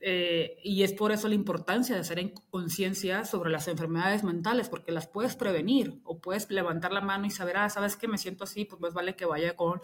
eh, 0.00 0.58
y 0.62 0.82
es 0.82 0.92
por 0.92 1.12
eso 1.12 1.28
la 1.28 1.34
importancia 1.34 1.94
de 1.94 2.02
hacer 2.02 2.18
en 2.18 2.34
conciencia 2.50 3.24
sobre 3.24 3.50
las 3.50 3.68
enfermedades 3.68 4.22
mentales, 4.24 4.68
porque 4.68 4.92
las 4.92 5.06
puedes 5.06 5.36
prevenir 5.36 6.02
o 6.04 6.18
puedes 6.18 6.50
levantar 6.50 6.92
la 6.92 7.00
mano 7.00 7.24
y 7.24 7.30
saber, 7.30 7.56
ah, 7.56 7.70
¿sabes 7.70 7.96
que 7.96 8.08
me 8.08 8.18
siento 8.18 8.44
así? 8.44 8.66
Pues 8.66 8.78
más 8.82 8.92
vale 8.92 9.16
que 9.16 9.24
vaya 9.24 9.56
con 9.56 9.80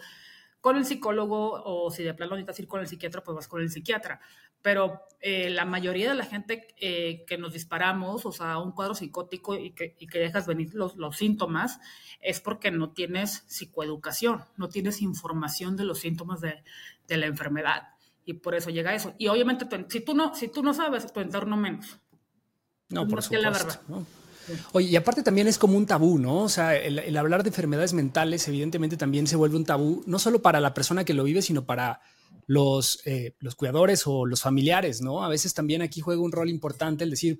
con 0.61 0.77
el 0.77 0.85
psicólogo 0.85 1.61
o 1.65 1.89
si 1.91 2.03
de 2.03 2.13
plano 2.13 2.35
necesitas 2.35 2.59
ir 2.59 2.67
con 2.67 2.79
el 2.81 2.87
psiquiatra, 2.87 3.23
pues 3.23 3.35
vas 3.35 3.47
con 3.47 3.61
el 3.61 3.71
psiquiatra. 3.71 4.21
Pero 4.61 5.01
eh, 5.19 5.49
la 5.49 5.65
mayoría 5.65 6.09
de 6.09 6.15
la 6.15 6.23
gente 6.23 6.67
eh, 6.77 7.25
que 7.25 7.39
nos 7.39 7.53
disparamos, 7.53 8.27
o 8.27 8.31
sea, 8.31 8.59
un 8.59 8.71
cuadro 8.71 8.93
psicótico 8.93 9.55
y 9.55 9.71
que, 9.71 9.95
y 9.97 10.05
que 10.05 10.19
dejas 10.19 10.45
venir 10.45 10.75
los, 10.75 10.95
los, 10.97 11.17
síntomas, 11.17 11.79
es 12.21 12.39
porque 12.39 12.69
no 12.69 12.91
tienes 12.91 13.43
psicoeducación, 13.47 14.43
no 14.57 14.69
tienes 14.69 15.01
información 15.01 15.75
de 15.75 15.85
los 15.85 15.99
síntomas 15.99 16.41
de, 16.41 16.63
de 17.07 17.17
la 17.17 17.25
enfermedad. 17.25 17.89
Y 18.23 18.33
por 18.33 18.53
eso 18.53 18.69
llega 18.69 18.93
eso. 18.93 19.15
Y 19.17 19.27
obviamente, 19.29 19.65
si 19.89 20.01
tú 20.01 20.13
no, 20.13 20.35
si 20.35 20.47
tú 20.47 20.61
no 20.61 20.75
sabes, 20.75 21.11
tu 21.11 21.19
entorno 21.21 21.57
menos. 21.57 21.97
No, 22.89 23.07
por 23.07 23.23
supuesto. 23.23 23.49
La 23.49 23.57
verdad. 23.57 23.81
¿no? 23.87 24.05
Oye, 24.73 24.89
y 24.89 24.95
aparte 24.95 25.23
también 25.23 25.47
es 25.47 25.57
como 25.57 25.77
un 25.77 25.85
tabú, 25.85 26.17
¿no? 26.17 26.39
O 26.43 26.49
sea, 26.49 26.75
el, 26.75 27.15
hablar 27.17 27.43
de 27.43 27.49
enfermedades 27.49 27.93
mentales 27.93 28.47
evidentemente 28.47 28.97
también 28.97 29.27
se 29.27 29.35
vuelve 29.35 29.57
un 29.57 29.65
tabú, 29.65 30.03
no 30.05 30.19
solo 30.19 30.41
para 30.41 30.59
la 30.59 30.73
persona 30.73 31.03
que 31.03 31.13
lo 31.13 31.23
vive, 31.23 31.41
sino 31.41 31.65
para 31.65 32.01
los, 32.47 33.01
eh, 33.05 33.35
los 33.39 33.55
cuidadores 33.55 34.03
o 34.05 34.25
los 34.25 34.41
familiares, 34.41 35.01
¿no? 35.01 35.23
A 35.23 35.29
veces 35.29 35.53
también 35.53 35.81
aquí 35.81 36.01
juega 36.01 36.21
un 36.21 36.31
rol 36.31 36.49
importante 36.49 37.03
el 37.03 37.11
decir, 37.11 37.39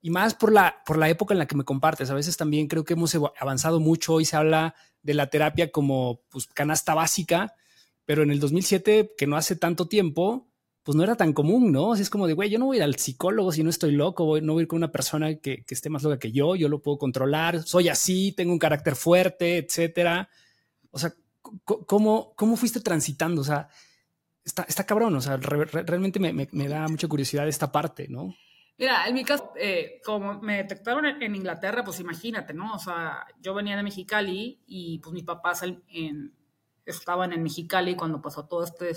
y 0.00 0.10
más 0.10 0.34
por 0.34 0.52
la, 0.52 0.82
por 0.84 0.98
la 0.98 1.08
época 1.08 1.32
en 1.32 1.38
la 1.38 1.46
que 1.46 1.56
me 1.56 1.64
compartes, 1.64 2.10
a 2.10 2.14
veces 2.14 2.36
también 2.36 2.66
creo 2.66 2.84
que 2.84 2.94
hemos 2.94 3.16
avanzado 3.38 3.78
mucho 3.78 4.20
y 4.20 4.24
se 4.24 4.36
habla 4.36 4.74
de 5.02 5.14
la 5.14 5.30
terapia 5.30 5.70
como 5.70 6.22
pues, 6.28 6.46
canasta 6.48 6.94
básica, 6.94 7.54
pero 8.04 8.24
en 8.24 8.32
el 8.32 8.40
2007, 8.40 9.14
que 9.16 9.26
no 9.26 9.36
hace 9.36 9.54
tanto 9.54 9.86
tiempo, 9.86 10.51
pues 10.82 10.96
no 10.96 11.04
era 11.04 11.14
tan 11.14 11.32
común, 11.32 11.70
¿no? 11.70 11.92
Así 11.92 12.02
es 12.02 12.10
como 12.10 12.26
de, 12.26 12.34
güey, 12.34 12.50
yo 12.50 12.58
no 12.58 12.66
voy 12.66 12.76
a 12.76 12.78
ir 12.78 12.82
al 12.82 12.96
psicólogo 12.96 13.52
si 13.52 13.62
no 13.62 13.70
estoy 13.70 13.92
loco, 13.92 14.24
voy, 14.24 14.40
no 14.40 14.54
voy 14.54 14.62
a 14.62 14.64
ir 14.64 14.68
con 14.68 14.78
una 14.78 14.90
persona 14.90 15.34
que, 15.36 15.64
esté 15.68 15.90
más 15.90 16.02
loca 16.02 16.18
que 16.18 16.32
yo, 16.32 16.56
yo 16.56 16.68
lo 16.68 16.82
puedo 16.82 16.98
controlar, 16.98 17.62
soy 17.62 17.88
así, 17.88 18.32
tengo 18.32 18.52
un 18.52 18.58
carácter 18.58 18.96
fuerte, 18.96 19.58
etcétera. 19.58 20.28
O 20.90 20.98
sea, 20.98 21.14
¿cómo, 21.64 22.32
cómo 22.34 22.56
fuiste 22.56 22.80
transitando? 22.80 23.42
O 23.42 23.44
sea, 23.44 23.68
está, 24.44 24.64
está 24.68 24.84
cabrón, 24.84 25.14
o 25.14 25.20
sea, 25.20 25.36
re, 25.36 25.64
re, 25.66 25.82
realmente 25.84 26.18
me, 26.18 26.32
me, 26.32 26.68
da 26.68 26.88
mucha 26.88 27.06
curiosidad 27.06 27.46
esta 27.46 27.70
parte, 27.70 28.08
¿no? 28.08 28.34
Mira, 28.76 29.06
en 29.06 29.14
mi 29.14 29.22
caso, 29.24 29.52
eh, 29.56 30.00
como 30.04 30.40
me 30.40 30.56
detectaron 30.56 31.06
en, 31.06 31.36
Inglaterra, 31.36 31.84
pues 31.84 32.00
imagínate, 32.00 32.54
¿no? 32.54 32.74
O 32.74 32.78
sea, 32.78 33.24
yo 33.40 33.54
venía 33.54 33.76
de 33.76 33.84
Mexicali 33.84 34.60
y 34.66 34.98
pues 34.98 35.12
mis 35.12 35.22
papás 35.22 35.62
estaban 36.84 37.32
en 37.32 37.42
Mexicali 37.42 37.94
cuando 37.94 38.20
pasó 38.20 38.46
todo 38.46 38.64
este 38.64 38.90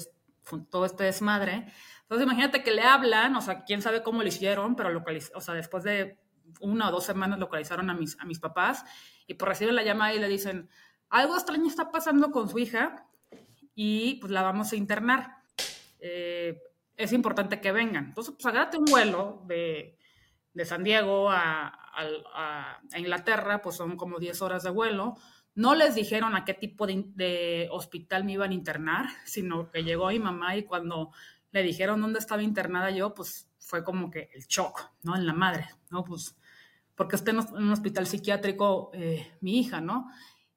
todo 0.70 0.86
este 0.86 1.04
desmadre. 1.04 1.66
Entonces 2.02 2.26
imagínate 2.26 2.64
que 2.64 2.72
le 2.72 2.84
hablan, 2.84 3.36
o 3.36 3.42
sea, 3.42 3.64
quién 3.64 3.82
sabe 3.82 4.04
cómo 4.04 4.22
lo 4.22 4.28
hicieron, 4.28 4.76
pero 4.76 4.90
localiz 4.92 5.32
o 5.36 5.42
sea, 5.42 5.54
después 5.54 5.84
de 5.84 6.20
una 6.60 6.90
o 6.90 6.92
dos 6.92 7.04
semanas 7.04 7.40
localizaron 7.40 7.90
a 7.90 7.94
mis, 7.94 8.20
a 8.20 8.26
mis 8.26 8.40
papás 8.40 8.86
y 9.28 9.34
pues 9.34 9.50
reciben 9.50 9.76
la 9.76 9.84
llamada 9.84 10.14
y 10.14 10.20
le 10.20 10.28
dicen, 10.28 10.70
algo 11.10 11.36
extraño 11.36 11.68
está 11.68 11.92
pasando 11.92 12.32
con 12.32 12.50
su 12.50 12.60
hija 12.60 13.08
y 13.74 14.16
pues 14.16 14.32
la 14.32 14.42
vamos 14.42 14.72
a 14.72 14.76
internar. 14.76 15.38
Eh, 16.00 16.62
es 16.98 17.12
importante 17.14 17.60
que 17.60 17.72
vengan. 17.72 18.06
Entonces, 18.06 18.34
pues 18.34 18.46
agárrate 18.46 18.78
un 18.78 18.86
vuelo 18.86 19.44
de, 19.48 19.98
de 20.54 20.66
San 20.66 20.84
Diego 20.84 21.30
a, 21.30 21.68
a, 21.68 22.80
a, 22.92 23.00
Inglaterra, 23.00 23.62
pues 23.62 23.76
son 23.76 23.98
como 23.98 24.20
10 24.20 24.42
horas 24.42 24.64
de 24.64 24.70
vuelo. 24.70 25.16
No 25.56 25.74
les 25.74 25.96
dijeron 25.96 26.36
a 26.36 26.46
qué 26.46 26.54
tipo 26.54 26.86
de, 26.86 27.68
hospital 27.72 28.26
me 28.26 28.34
iban 28.34 28.52
a 28.52 28.54
internar, 28.54 29.08
sino 29.26 29.72
que 29.72 29.84
llegó 29.84 30.10
mi 30.10 30.20
mamá 30.20 30.56
y 30.58 30.64
cuando 30.64 31.12
le 31.52 31.64
dijeron 31.64 32.02
dónde 32.02 32.20
estaba 32.20 32.44
internada 32.44 32.92
yo, 32.92 33.14
pues 33.14 33.50
fue 33.58 33.84
como 33.84 34.12
que 34.12 34.30
el 34.34 34.46
shock, 34.48 34.92
¿no? 35.04 35.16
En 35.16 35.26
la 35.26 35.34
madre, 35.34 35.68
¿no? 35.90 36.04
Pues 36.04 36.36
porque 36.94 37.16
está 37.16 37.32
en 37.32 37.40
un 37.40 37.72
hospital 37.72 38.06
psiquiátrico 38.06 38.92
eh, 38.94 39.38
mi 39.42 39.60
hija, 39.60 39.82
¿no? 39.82 40.08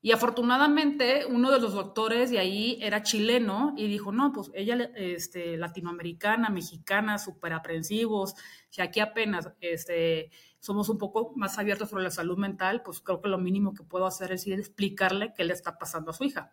Y 0.00 0.12
afortunadamente 0.12 1.26
uno 1.26 1.50
de 1.50 1.60
los 1.60 1.74
doctores 1.74 2.30
de 2.30 2.38
ahí 2.38 2.78
era 2.80 3.02
chileno 3.02 3.74
y 3.76 3.88
dijo, 3.88 4.12
no, 4.12 4.32
pues 4.32 4.50
ella, 4.54 4.90
este, 4.94 5.56
latinoamericana, 5.56 6.50
mexicana, 6.50 7.18
súper 7.18 7.52
aprensivos, 7.52 8.34
si 8.68 8.80
aquí 8.80 9.00
apenas, 9.00 9.50
este, 9.60 10.30
somos 10.60 10.88
un 10.88 10.98
poco 10.98 11.32
más 11.36 11.58
abiertos 11.58 11.90
sobre 11.90 12.04
la 12.04 12.10
salud 12.10 12.36
mental, 12.36 12.82
pues 12.82 13.00
creo 13.00 13.20
que 13.20 13.28
lo 13.28 13.38
mínimo 13.38 13.74
que 13.74 13.84
puedo 13.84 14.06
hacer 14.06 14.32
es 14.32 14.46
ir 14.46 14.58
explicarle 14.58 15.32
qué 15.34 15.44
le 15.44 15.54
está 15.54 15.78
pasando 15.78 16.10
a 16.10 16.14
su 16.14 16.24
hija. 16.24 16.52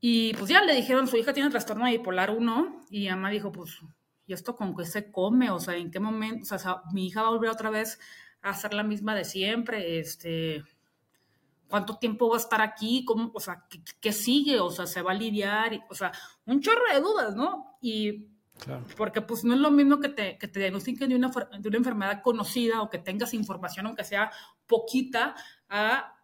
Y 0.00 0.34
pues 0.34 0.50
ya 0.50 0.62
le 0.62 0.74
dijeron, 0.74 1.06
su 1.06 1.16
hija 1.16 1.32
tiene 1.32 1.50
trastorno 1.50 1.86
bipolar 1.86 2.30
1 2.30 2.86
y 2.90 3.08
mamá 3.08 3.30
dijo, 3.30 3.52
pues, 3.52 3.78
¿y 4.26 4.32
esto 4.32 4.56
con 4.56 4.76
qué 4.76 4.84
se 4.84 5.10
come? 5.10 5.50
O 5.50 5.58
sea, 5.58 5.76
¿en 5.76 5.90
qué 5.90 6.00
momento? 6.00 6.54
O 6.54 6.58
sea, 6.58 6.82
mi 6.92 7.06
hija 7.06 7.22
va 7.22 7.28
a 7.28 7.30
volver 7.32 7.50
otra 7.50 7.70
vez 7.70 7.98
a 8.42 8.54
ser 8.54 8.74
la 8.74 8.82
misma 8.82 9.14
de 9.14 9.24
siempre, 9.24 9.98
este, 9.98 10.62
¿cuánto 11.68 11.98
tiempo 11.98 12.28
va 12.28 12.36
a 12.36 12.40
estar 12.40 12.60
aquí? 12.60 13.04
¿Cómo, 13.04 13.30
o 13.34 13.40
sea, 13.40 13.64
¿qué, 13.68 13.82
¿qué, 14.00 14.12
sigue? 14.12 14.60
O 14.60 14.70
sea, 14.70 14.86
¿se 14.86 15.02
va 15.02 15.12
a 15.12 15.14
lidiar? 15.14 15.80
O 15.90 15.94
sea, 15.94 16.12
un 16.44 16.60
chorro 16.60 16.82
de 16.92 17.00
dudas, 17.00 17.34
¿no? 17.34 17.76
Y 17.80 18.28
Claro. 18.58 18.84
Porque 18.96 19.20
pues 19.20 19.44
no 19.44 19.54
es 19.54 19.60
lo 19.60 19.70
mismo 19.70 20.00
que 20.00 20.08
te, 20.08 20.38
que 20.38 20.48
te 20.48 20.60
diagnostiquen 20.60 21.08
de 21.08 21.16
una, 21.16 21.30
de 21.58 21.68
una 21.68 21.76
enfermedad 21.76 22.22
conocida 22.22 22.82
o 22.82 22.90
que 22.90 22.98
tengas 22.98 23.34
información, 23.34 23.86
aunque 23.86 24.04
sea 24.04 24.30
poquita, 24.66 25.34
a 25.68 26.16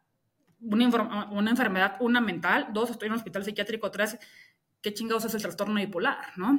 una, 0.61 1.29
una, 1.31 1.51
enfermedad, 1.51 1.97
una 2.01 2.21
mental, 2.21 2.69
dos, 2.73 2.91
estoy 2.91 3.07
en 3.07 3.13
un 3.13 3.19
hospital 3.19 3.45
psiquiátrico, 3.45 3.91
tres, 3.91 4.19
qué 4.81 4.95
chingados 4.95 5.25
es 5.25 5.35
el 5.35 5.43
trastorno 5.43 5.75
bipolar, 5.75 6.37
¿no? 6.37 6.59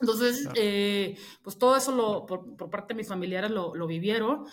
Entonces, 0.00 0.42
claro. 0.42 0.54
eh, 0.60 1.16
pues 1.42 1.58
todo 1.58 1.76
eso 1.76 1.92
lo, 1.92 2.26
por, 2.26 2.56
por, 2.56 2.70
parte 2.70 2.94
de 2.94 2.98
mis 2.98 3.08
familiares 3.08 3.50
lo, 3.50 3.74
lo 3.74 3.86
vivieron. 3.86 4.44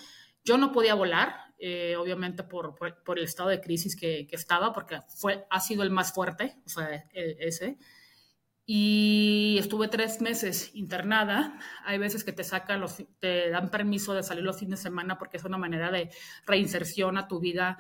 Yo 0.44 0.58
no 0.58 0.72
podía 0.72 0.96
volar, 0.96 1.54
eh, 1.58 1.96
obviamente 1.98 2.44
por, 2.44 2.76
por, 2.76 3.04
por, 3.04 3.18
el 3.18 3.26
estado 3.26 3.50
de 3.50 3.60
crisis 3.60 3.96
que, 3.96 4.28
que, 4.28 4.36
estaba, 4.36 4.72
porque 4.72 5.02
fue, 5.08 5.46
ha 5.50 5.60
sido 5.60 5.84
el 5.84 5.92
más 5.92 6.14
fuerte, 6.14 6.58
o 6.66 6.70
sea, 6.70 6.94
e, 7.12 7.38
ese 7.40 7.78
y 8.74 9.58
estuve 9.60 9.90
tres 9.90 10.22
meses 10.22 10.72
internada. 10.76 11.60
Hay 11.84 11.98
veces 11.98 12.24
que 12.24 12.32
te 12.32 12.46
sacan 12.46 12.80
los, 12.80 13.04
te 13.20 13.50
dan 13.50 13.70
permiso 13.70 14.14
de 14.14 14.24
salir 14.24 14.46
los 14.46 14.58
fines 14.58 14.80
de 14.80 14.84
semana 14.84 15.18
porque 15.18 15.36
es 15.36 15.44
una 15.44 15.58
manera 15.58 15.92
de 15.92 16.10
reinserción 16.46 17.18
a 17.18 17.28
tu 17.28 17.42
vida 17.42 17.80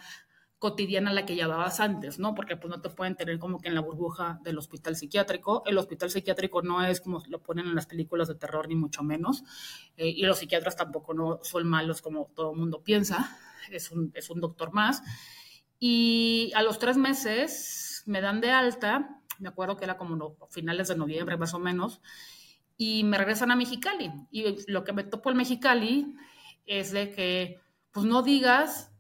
cotidiana 0.60 1.13
la 1.13 1.25
que 1.25 1.36
llevabas 1.36 1.79
antes, 1.79 2.19
¿no? 2.19 2.36
Porque 2.36 2.57
pues 2.57 2.69
no 2.69 2.81
te 2.81 2.89
pueden 2.89 3.15
tener 3.15 3.39
como 3.39 3.62
que 3.62 3.69
en 3.69 3.75
la 3.75 3.79
burbuja 3.79 4.41
del 4.43 4.57
hospital 4.57 4.98
psiquiátrico. 4.98 5.63
El 5.65 5.77
hospital 5.77 6.12
psiquiátrico 6.12 6.62
no 6.62 6.83
es 6.86 7.00
como 7.00 7.24
lo 7.29 7.41
ponen 7.41 7.67
en 7.67 7.75
las 7.75 7.86
películas 7.86 8.27
de 8.27 8.36
terror, 8.36 8.67
ni 8.67 8.75
mucho 8.75 9.01
menos. 9.01 9.45
Eh, 9.95 10.10
y 10.10 10.24
los 10.24 10.39
psiquiatras 10.39 10.75
tampoco 10.75 11.13
no 11.13 11.39
son 11.41 11.69
malos 11.69 12.01
como 12.01 12.33
todo 12.36 12.51
el 12.51 12.57
mundo 12.57 12.83
piensa. 12.83 13.38
Es 13.71 13.91
un, 13.91 14.12
es 14.13 14.29
un 14.29 14.41
doctor 14.41 14.74
más. 14.74 15.03
Y 15.79 16.51
a 16.53 16.63
los 16.63 16.79
tres 16.79 16.98
meses 16.98 18.03
me 18.07 18.19
dan 18.19 18.41
de 18.41 18.51
alta 18.51 19.21
me 19.41 19.50
acuerdo 19.50 19.77
que 19.77 19.83
era 19.83 19.98
como 19.98 20.38
finales 20.50 20.88
de 20.88 20.95
noviembre 20.95 21.38
más 21.38 21.53
o 21.53 21.60
menos, 21.60 22.01
y 22.77 23.03
me 23.03 23.17
regresan 23.17 23.51
a 23.51 23.55
Mexicali. 23.55 24.12
Y 24.31 24.71
lo 24.71 24.83
que 24.83 24.93
me 24.93 25.03
topo 25.03 25.29
en 25.29 25.38
Mexicali 25.38 26.15
es 26.65 26.91
de 26.91 27.12
que, 27.12 27.60
pues 27.91 28.05
no 28.05 28.21
digas 28.21 28.91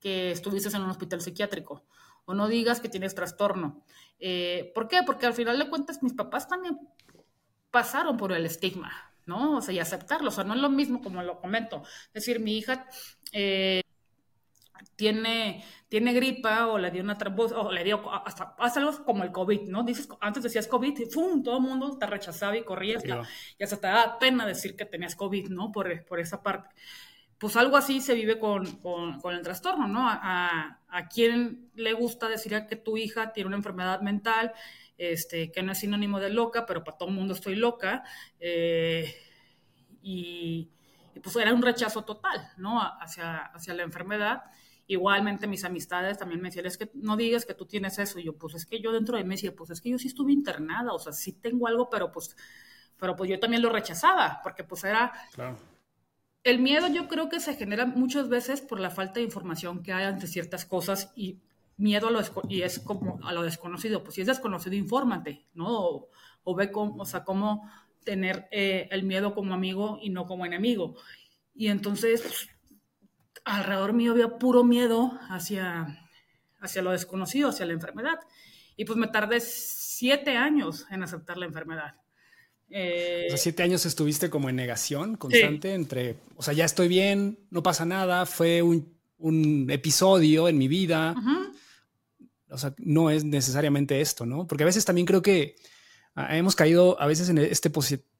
que 0.00 0.30
estuviste 0.30 0.74
en 0.74 0.82
un 0.82 0.90
hospital 0.90 1.20
psiquiátrico 1.20 1.84
o 2.24 2.34
no 2.34 2.48
digas 2.48 2.80
que 2.80 2.88
tienes 2.88 3.14
trastorno. 3.14 3.82
Eh, 4.18 4.72
¿Por 4.74 4.88
qué? 4.88 5.00
Porque 5.04 5.26
al 5.26 5.34
final 5.34 5.58
de 5.58 5.68
cuentas 5.68 6.02
mis 6.02 6.12
papás 6.12 6.48
también 6.48 6.78
pasaron 7.70 8.16
por 8.16 8.32
el 8.32 8.46
estigma, 8.46 8.92
¿no? 9.26 9.56
O 9.58 9.60
sea, 9.60 9.74
y 9.74 9.78
aceptarlo. 9.78 10.28
O 10.28 10.32
sea, 10.32 10.44
no 10.44 10.54
es 10.54 10.60
lo 10.60 10.70
mismo 10.70 11.02
como 11.02 11.22
lo 11.22 11.40
comento. 11.40 11.82
Es 12.08 12.24
decir, 12.24 12.40
mi 12.40 12.56
hija 12.56 12.86
eh, 13.32 13.82
tiene, 14.96 15.64
tiene 15.88 16.12
gripa 16.12 16.66
o 16.68 16.78
le 16.78 16.90
dio 16.90 17.02
una 17.02 17.18
trombosis 17.18 17.56
o 17.56 17.70
le 17.70 17.84
dio 17.84 18.02
hasta, 18.12 18.54
algo 18.58 19.04
como 19.04 19.24
el 19.24 19.32
COVID, 19.32 19.62
¿no? 19.68 19.82
Dices, 19.82 20.08
antes 20.20 20.42
decías 20.42 20.68
COVID 20.68 20.98
y 20.98 21.06
¡fum! 21.06 21.42
todo 21.42 21.56
el 21.56 21.62
mundo 21.62 21.96
te 21.98 22.06
rechazaba 22.06 22.56
y 22.56 22.64
corrías. 22.64 23.02
Ya, 23.04 23.22
ya 23.58 23.66
se 23.66 23.76
te 23.76 23.86
da 23.86 24.18
pena 24.18 24.46
decir 24.46 24.76
que 24.76 24.84
tenías 24.84 25.16
COVID, 25.16 25.48
¿no? 25.48 25.72
Por, 25.72 26.04
por 26.04 26.20
esa 26.20 26.42
parte 26.42 26.70
pues 27.38 27.56
algo 27.56 27.76
así 27.76 28.00
se 28.00 28.14
vive 28.14 28.38
con, 28.38 28.64
el 28.64 29.42
trastorno, 29.42 29.86
¿no? 29.86 30.08
A, 30.08 30.80
a, 30.88 31.08
quien 31.08 31.70
le 31.74 31.92
gusta 31.92 32.28
decir 32.28 32.66
que 32.66 32.76
tu 32.76 32.96
hija 32.96 33.32
tiene 33.32 33.48
una 33.48 33.56
enfermedad 33.56 34.00
mental, 34.00 34.52
este, 34.96 35.52
que 35.52 35.62
no 35.62 35.72
es 35.72 35.78
sinónimo 35.78 36.18
de 36.20 36.30
loca, 36.30 36.64
pero 36.64 36.82
para 36.82 36.96
todo 36.96 37.10
el 37.10 37.14
mundo 37.14 37.34
estoy 37.34 37.54
loca, 37.54 38.04
eh, 38.40 39.14
y, 40.00 40.70
pues 41.22 41.36
era 41.36 41.52
un 41.52 41.62
rechazo 41.62 42.04
total, 42.04 42.52
¿no? 42.56 42.80
Hacia, 42.80 43.38
hacia 43.46 43.74
la 43.74 43.82
enfermedad. 43.82 44.44
Igualmente 44.86 45.46
mis 45.46 45.64
amistades 45.64 46.18
también 46.18 46.40
me 46.40 46.48
decían, 46.48 46.66
es 46.66 46.78
que 46.78 46.90
no 46.94 47.16
digas 47.16 47.44
que 47.44 47.54
tú 47.54 47.66
tienes 47.66 47.98
eso. 47.98 48.18
Y 48.18 48.24
yo, 48.24 48.36
pues 48.36 48.54
es 48.54 48.66
que 48.66 48.80
yo 48.80 48.92
dentro 48.92 49.16
de 49.16 49.24
mí 49.24 49.34
decía, 49.34 49.54
pues 49.54 49.70
es 49.70 49.80
que 49.80 49.90
yo 49.90 49.98
sí 49.98 50.08
estuve 50.08 50.32
internada, 50.32 50.92
o 50.92 50.98
sea, 50.98 51.12
sí 51.12 51.32
tengo 51.32 51.66
algo, 51.66 51.90
pero 51.90 52.12
pues, 52.12 52.36
pero 52.98 53.16
pues 53.16 53.30
yo 53.30 53.40
también 53.40 53.62
lo 53.62 53.70
rechazaba, 53.70 54.40
porque 54.42 54.64
pues 54.64 54.84
era... 54.84 55.12
Claro 55.32 55.58
el 56.46 56.60
miedo 56.60 56.86
yo 56.86 57.08
creo 57.08 57.28
que 57.28 57.40
se 57.40 57.56
genera 57.56 57.86
muchas 57.86 58.28
veces 58.28 58.60
por 58.60 58.78
la 58.78 58.90
falta 58.90 59.14
de 59.14 59.22
información 59.22 59.82
que 59.82 59.92
hay 59.92 60.04
ante 60.04 60.28
ciertas 60.28 60.64
cosas 60.64 61.12
y 61.16 61.40
miedo 61.76 62.06
a 62.06 62.12
lo, 62.12 62.20
y 62.48 62.62
es 62.62 62.78
como 62.78 63.18
a 63.24 63.32
lo 63.32 63.42
desconocido. 63.42 64.04
Pues 64.04 64.14
si 64.14 64.20
es 64.20 64.28
desconocido, 64.28 64.76
infórmate, 64.76 65.44
¿no? 65.54 66.08
O, 66.44 66.54
ve 66.54 66.70
cómo, 66.70 67.02
o 67.02 67.04
sea, 67.04 67.24
cómo 67.24 67.68
tener 68.04 68.46
eh, 68.52 68.88
el 68.92 69.02
miedo 69.02 69.34
como 69.34 69.54
amigo 69.54 69.98
y 70.00 70.10
no 70.10 70.26
como 70.26 70.46
enemigo. 70.46 70.94
Y 71.52 71.66
entonces, 71.66 72.22
pues, 72.22 72.48
alrededor 73.46 73.92
mío 73.92 74.12
había 74.12 74.38
puro 74.38 74.64
miedo 74.64 75.18
hacia, 75.30 76.10
hacia 76.60 76.82
lo 76.82 76.90
desconocido, 76.90 77.48
hacia 77.48 77.64
la 77.64 77.72
enfermedad. 77.72 78.18
Y 78.76 78.84
pues 78.84 78.98
me 78.98 79.06
tardé 79.06 79.40
siete 79.40 80.36
años 80.36 80.86
en 80.90 81.02
aceptar 81.02 81.38
la 81.38 81.46
enfermedad. 81.46 81.94
Eh, 82.68 83.28
siete 83.36 83.62
años 83.62 83.86
estuviste 83.86 84.28
como 84.28 84.50
en 84.50 84.56
negación 84.56 85.16
constante 85.16 85.72
entre, 85.72 86.16
o 86.34 86.42
sea, 86.42 86.52
ya 86.52 86.64
estoy 86.64 86.88
bien, 86.88 87.38
no 87.50 87.62
pasa 87.62 87.84
nada, 87.84 88.26
fue 88.26 88.60
un, 88.62 88.94
episodio 89.70 90.48
en 90.48 90.58
mi 90.58 90.68
vida. 90.68 91.14
O 92.50 92.58
sea, 92.58 92.74
no 92.78 93.10
es 93.10 93.24
necesariamente 93.24 94.00
esto, 94.00 94.26
¿no? 94.26 94.46
Porque 94.46 94.64
a 94.64 94.66
veces 94.66 94.84
también 94.84 95.06
creo 95.06 95.22
que 95.22 95.56
ah, 96.14 96.36
hemos 96.36 96.54
caído 96.54 97.00
a 97.00 97.06
veces 97.06 97.28
en 97.28 97.38
este 97.38 97.70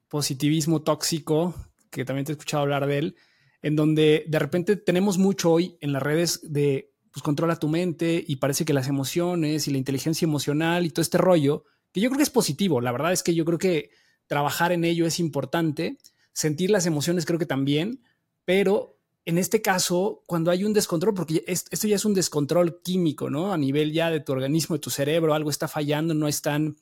positivismo 0.08 0.82
tóxico, 0.82 1.54
que 1.90 2.04
también 2.04 2.24
te 2.24 2.32
he 2.32 2.34
escuchado 2.34 2.62
hablar 2.62 2.86
de 2.86 2.98
él, 2.98 3.16
en 3.62 3.76
donde 3.76 4.24
de 4.28 4.38
repente 4.38 4.76
tenemos 4.76 5.18
mucho 5.18 5.52
hoy 5.52 5.76
en 5.80 5.92
las 5.92 6.02
redes 6.02 6.40
de, 6.42 6.92
pues 7.10 7.22
controla 7.22 7.56
tu 7.56 7.68
mente 7.68 8.24
y 8.26 8.36
parece 8.36 8.64
que 8.64 8.72
las 8.72 8.88
emociones 8.88 9.68
y 9.68 9.70
la 9.70 9.78
inteligencia 9.78 10.26
emocional 10.26 10.84
y 10.84 10.90
todo 10.90 11.02
este 11.02 11.18
rollo, 11.18 11.64
que 11.92 12.00
yo 12.00 12.10
creo 12.10 12.18
que 12.18 12.24
es 12.24 12.30
positivo. 12.30 12.80
La 12.80 12.92
verdad 12.92 13.12
es 13.12 13.22
que 13.22 13.34
yo 13.34 13.44
creo 13.44 13.58
que 13.58 13.90
trabajar 14.26 14.72
en 14.72 14.84
ello 14.84 15.06
es 15.06 15.18
importante, 15.18 15.98
sentir 16.32 16.70
las 16.70 16.86
emociones 16.86 17.24
creo 17.24 17.38
que 17.38 17.46
también, 17.46 18.02
pero 18.44 18.96
en 19.26 19.38
este 19.38 19.60
caso, 19.60 20.22
cuando 20.26 20.52
hay 20.52 20.62
un 20.62 20.72
descontrol, 20.72 21.12
porque 21.12 21.42
esto 21.48 21.88
ya 21.88 21.96
es 21.96 22.04
un 22.04 22.14
descontrol 22.14 22.80
químico, 22.82 23.28
¿no? 23.28 23.52
A 23.52 23.58
nivel 23.58 23.92
ya 23.92 24.08
de 24.08 24.20
tu 24.20 24.32
organismo, 24.32 24.76
de 24.76 24.80
tu 24.80 24.90
cerebro, 24.90 25.34
algo 25.34 25.50
está 25.50 25.66
fallando, 25.66 26.14
no 26.14 26.28
están, 26.28 26.76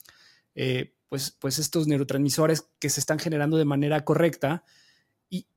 eh, 0.54 0.94
pues, 1.08 1.30
pues 1.30 1.58
estos 1.58 1.86
neurotransmisores 1.86 2.66
que 2.78 2.90
se 2.90 3.00
están 3.00 3.18
generando 3.18 3.56
de 3.56 3.64
manera 3.64 4.04
correcta. 4.04 4.62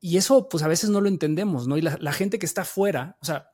Y, 0.00 0.16
eso, 0.16 0.48
pues 0.48 0.64
a 0.64 0.68
veces 0.68 0.90
no 0.90 1.00
lo 1.00 1.08
entendemos, 1.08 1.68
¿no? 1.68 1.76
Y 1.76 1.82
la, 1.82 2.12
gente 2.12 2.40
que 2.40 2.46
está 2.46 2.64
fuera, 2.64 3.16
o 3.20 3.24
sea, 3.24 3.52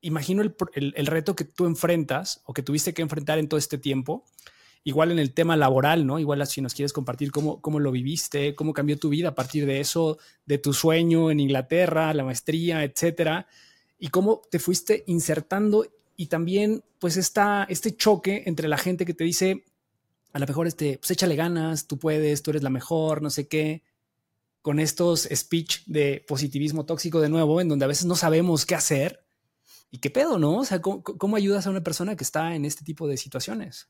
imagino 0.00 0.42
el, 0.42 0.54
el, 0.74 1.06
reto 1.06 1.34
que 1.34 1.44
tú 1.44 1.66
enfrentas 1.66 2.40
o 2.44 2.54
que 2.54 2.62
tuviste 2.62 2.94
que 2.94 3.02
enfrentar 3.02 3.38
en 3.38 3.48
todo 3.48 3.58
este 3.58 3.76
tiempo 3.76 4.24
igual 4.86 5.10
en 5.10 5.18
el 5.18 5.34
tema 5.34 5.56
laboral, 5.56 6.06
¿no? 6.06 6.20
Igual 6.20 6.46
si 6.46 6.60
nos 6.60 6.72
quieres 6.72 6.92
compartir 6.92 7.32
cómo, 7.32 7.60
cómo 7.60 7.80
lo 7.80 7.90
viviste, 7.90 8.54
cómo 8.54 8.72
cambió 8.72 8.96
tu 8.96 9.08
vida 9.08 9.30
a 9.30 9.34
partir 9.34 9.66
de 9.66 9.80
eso, 9.80 10.18
de 10.44 10.58
tu 10.58 10.72
sueño 10.72 11.32
en 11.32 11.40
Inglaterra, 11.40 12.14
la 12.14 12.22
maestría, 12.22 12.84
etcétera, 12.84 13.48
y 13.98 14.10
cómo 14.10 14.42
te 14.48 14.60
fuiste 14.60 15.02
insertando 15.08 15.88
y 16.16 16.26
también 16.26 16.84
pues 17.00 17.16
está 17.16 17.66
este 17.68 17.96
choque 17.96 18.44
entre 18.46 18.68
la 18.68 18.78
gente 18.78 19.04
que 19.04 19.14
te 19.14 19.24
dice, 19.24 19.64
a 20.32 20.38
lo 20.38 20.46
mejor 20.46 20.68
este, 20.68 20.98
pues 20.98 21.10
échale 21.10 21.34
ganas, 21.34 21.88
tú 21.88 21.98
puedes, 21.98 22.44
tú 22.44 22.50
eres 22.50 22.62
la 22.62 22.70
mejor, 22.70 23.22
no 23.22 23.30
sé 23.30 23.48
qué, 23.48 23.82
con 24.66 24.80
estos 24.80 25.28
speech 25.32 25.84
de 25.86 26.24
positivismo 26.26 26.84
tóxico 26.84 27.20
de 27.20 27.28
nuevo, 27.28 27.60
en 27.60 27.68
donde 27.68 27.84
a 27.84 27.86
veces 27.86 28.04
no 28.04 28.16
sabemos 28.16 28.66
qué 28.66 28.74
hacer 28.74 29.24
y 29.92 30.00
qué 30.00 30.10
pedo, 30.10 30.40
¿no? 30.40 30.56
O 30.56 30.64
sea, 30.64 30.82
cómo 30.82 31.36
ayudas 31.36 31.68
a 31.68 31.70
una 31.70 31.84
persona 31.84 32.16
que 32.16 32.24
está 32.24 32.52
en 32.56 32.64
este 32.64 32.84
tipo 32.84 33.06
de 33.06 33.16
situaciones? 33.16 33.88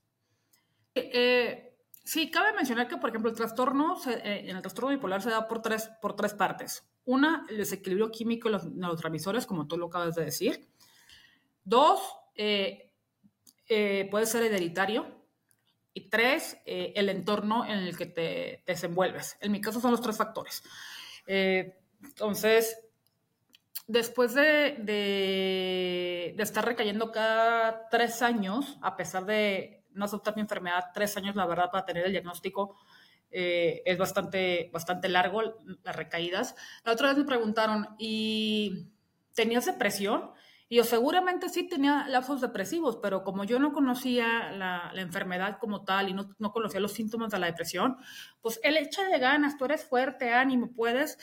Eh, 0.94 1.78
sí, 2.04 2.30
cabe 2.30 2.52
mencionar 2.52 2.88
que, 2.88 2.98
por 2.98 3.08
ejemplo, 3.08 3.30
el 3.30 3.36
trastorno, 3.38 3.96
eh, 4.06 4.42
en 4.44 4.54
el 4.54 4.60
trastorno 4.60 4.90
bipolar 4.90 5.22
se 5.22 5.30
da 5.30 5.48
por 5.48 5.62
tres, 5.62 5.88
por 6.02 6.14
tres 6.14 6.34
partes. 6.34 6.86
Una, 7.06 7.46
el 7.48 7.56
desequilibrio 7.56 8.10
químico 8.10 8.50
de 8.50 8.56
los 8.56 8.66
neurotransmisores, 8.66 9.46
como 9.46 9.66
tú 9.66 9.78
lo 9.78 9.86
acabas 9.86 10.14
de 10.14 10.26
decir. 10.26 10.68
Dos, 11.64 12.00
eh, 12.34 12.92
puede 14.10 14.26
ser 14.26 14.42
hereditario. 14.42 15.15
Y 15.96 16.10
tres, 16.10 16.58
el 16.66 17.08
entorno 17.08 17.64
en 17.64 17.78
el 17.78 17.96
que 17.96 18.04
te, 18.04 18.62
desenvuelves. 18.66 19.38
En 19.40 19.50
mi 19.50 19.62
caso 19.62 19.80
son 19.80 19.92
los 19.92 20.02
tres 20.02 20.18
factores. 20.18 20.62
entonces, 21.26 22.78
después 23.86 24.34
de, 24.34 24.76
de, 24.82 26.34
estar 26.38 26.66
recayendo 26.66 27.12
cada 27.12 27.88
tres 27.88 28.20
años, 28.20 28.76
a 28.82 28.94
pesar 28.94 29.24
de 29.24 29.84
no 29.92 30.04
aceptar 30.04 30.36
mi 30.36 30.42
enfermedad 30.42 30.90
tres 30.92 31.16
años, 31.16 31.34
la 31.34 31.46
verdad, 31.46 31.70
para 31.70 31.86
tener 31.86 32.04
el 32.04 32.12
diagnóstico 32.12 32.76
eh, 33.30 33.82
es 33.84 33.98
bastante, 33.98 34.70
bastante 34.72 35.08
largo, 35.08 35.42
las 35.82 35.96
recaídas. 35.96 36.54
La 36.84 36.92
otra 36.92 37.08
vez 37.08 37.18
me 37.18 37.24
preguntaron, 37.24 37.88
¿y 37.98 38.88
tenías 39.34 39.66
depresión? 39.66 40.30
Y 40.68 40.76
yo 40.76 40.84
seguramente 40.84 41.48
sí 41.48 41.68
tenía 41.68 42.08
lapsos 42.08 42.40
depresivos, 42.40 42.96
pero 42.96 43.22
como 43.22 43.44
yo 43.44 43.58
no 43.60 43.72
conocía 43.72 44.50
la, 44.50 44.90
enfermedad 44.96 45.58
como 45.60 45.84
tal 45.84 46.08
y 46.08 46.14
no, 46.14 46.34
no, 46.38 46.52
conocía 46.52 46.80
los 46.80 46.92
síntomas 46.92 47.30
de 47.30 47.38
la 47.38 47.46
depresión, 47.46 47.96
pues 48.40 48.58
el 48.64 48.76
hecho 48.76 49.02
de 49.02 49.18
ganas, 49.18 49.56
tú 49.56 49.64
eres 49.64 49.84
fuerte, 49.84 50.32
ánimo, 50.32 50.72
puedes, 50.72 51.18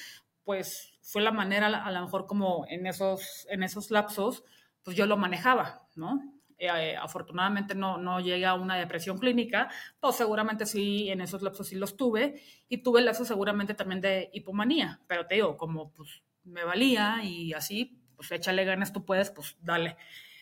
pues 0.46 0.98
fue 1.02 1.22
la 1.22 1.32
manera 1.32 1.68
a 1.68 1.92
lo 1.92 2.02
mejor 2.02 2.26
como 2.26 2.66
en 2.70 2.88
esos, 2.88 3.46
en 3.50 3.64
esos 3.64 3.92
lapsos, 3.92 4.46
pues 4.84 4.96
yo 4.96 5.06
lo 5.06 5.18
manejaba, 5.18 5.88
¿no? 5.96 6.22
Eh, 6.58 6.96
afortunadamente 6.96 7.76
no, 7.76 7.98
no 7.98 8.22
llegué 8.22 8.46
a 8.46 8.54
una 8.54 8.78
depresión 8.78 9.18
clínica, 9.18 9.70
pues 10.00 10.16
seguramente 10.16 10.66
sí, 10.66 11.10
en 11.10 11.20
esos 11.20 11.42
lapsos 11.42 11.68
sí 11.68 11.76
los 11.76 11.98
tuve, 11.98 12.42
y 12.70 12.78
tuve 12.78 13.02
lapsos 13.02 13.28
seguramente 13.28 13.74
también 13.74 14.00
de 14.00 14.30
hipomanía, 14.32 15.02
pero 15.08 15.28
te 15.28 15.36
digo, 15.36 15.58
como 15.58 15.92
pues 15.92 16.24
me 16.46 16.64
valía 16.64 17.22
y 17.24 17.52
así, 17.52 18.03
pues 18.28 18.40
échale 18.40 18.66
ganas, 18.66 18.94
tú 18.94 19.06
puedes, 19.06 19.32
pues 19.32 19.56
dale. 19.62 19.98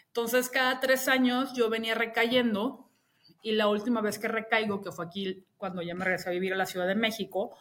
Entonces, 0.07 0.49
cada 0.49 0.79
tres 0.79 1.07
años 1.07 1.53
yo 1.53 1.69
venía 1.69 1.95
recayendo, 1.95 2.89
y 3.41 3.53
la 3.53 3.67
última 3.67 4.01
vez 4.01 4.19
que 4.19 4.27
recaigo, 4.27 4.81
que 4.81 4.91
fue 4.91 5.05
aquí 5.05 5.43
cuando 5.57 5.81
ya 5.81 5.95
me 5.95 6.05
regresé 6.05 6.29
a 6.29 6.33
vivir 6.33 6.53
a 6.53 6.57
la 6.57 6.65
Ciudad 6.65 6.87
de 6.87 6.95
México, 6.95 7.57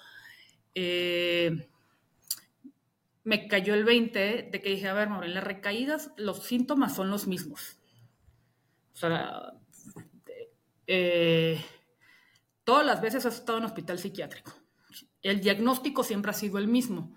eh, 0.74 1.68
me 3.24 3.48
cayó 3.48 3.74
el 3.74 3.84
20 3.84 4.48
de 4.50 4.60
que 4.60 4.70
dije, 4.70 4.88
a 4.88 4.94
ver, 4.94 5.08
en 5.08 5.34
las 5.34 5.44
recaídas 5.44 6.10
los 6.16 6.44
síntomas 6.44 6.94
son 6.94 7.10
los 7.10 7.26
mismos 7.26 7.80
sea, 9.00 9.54
eh, 10.86 11.62
todas 12.64 12.84
las 12.84 13.00
veces 13.00 13.24
has 13.26 13.34
estado 13.34 13.58
en 13.58 13.64
hospital 13.64 13.98
psiquiátrico. 13.98 14.52
El 15.22 15.40
diagnóstico 15.40 16.04
siempre 16.04 16.30
ha 16.30 16.34
sido 16.34 16.58
el 16.58 16.68
mismo. 16.68 17.16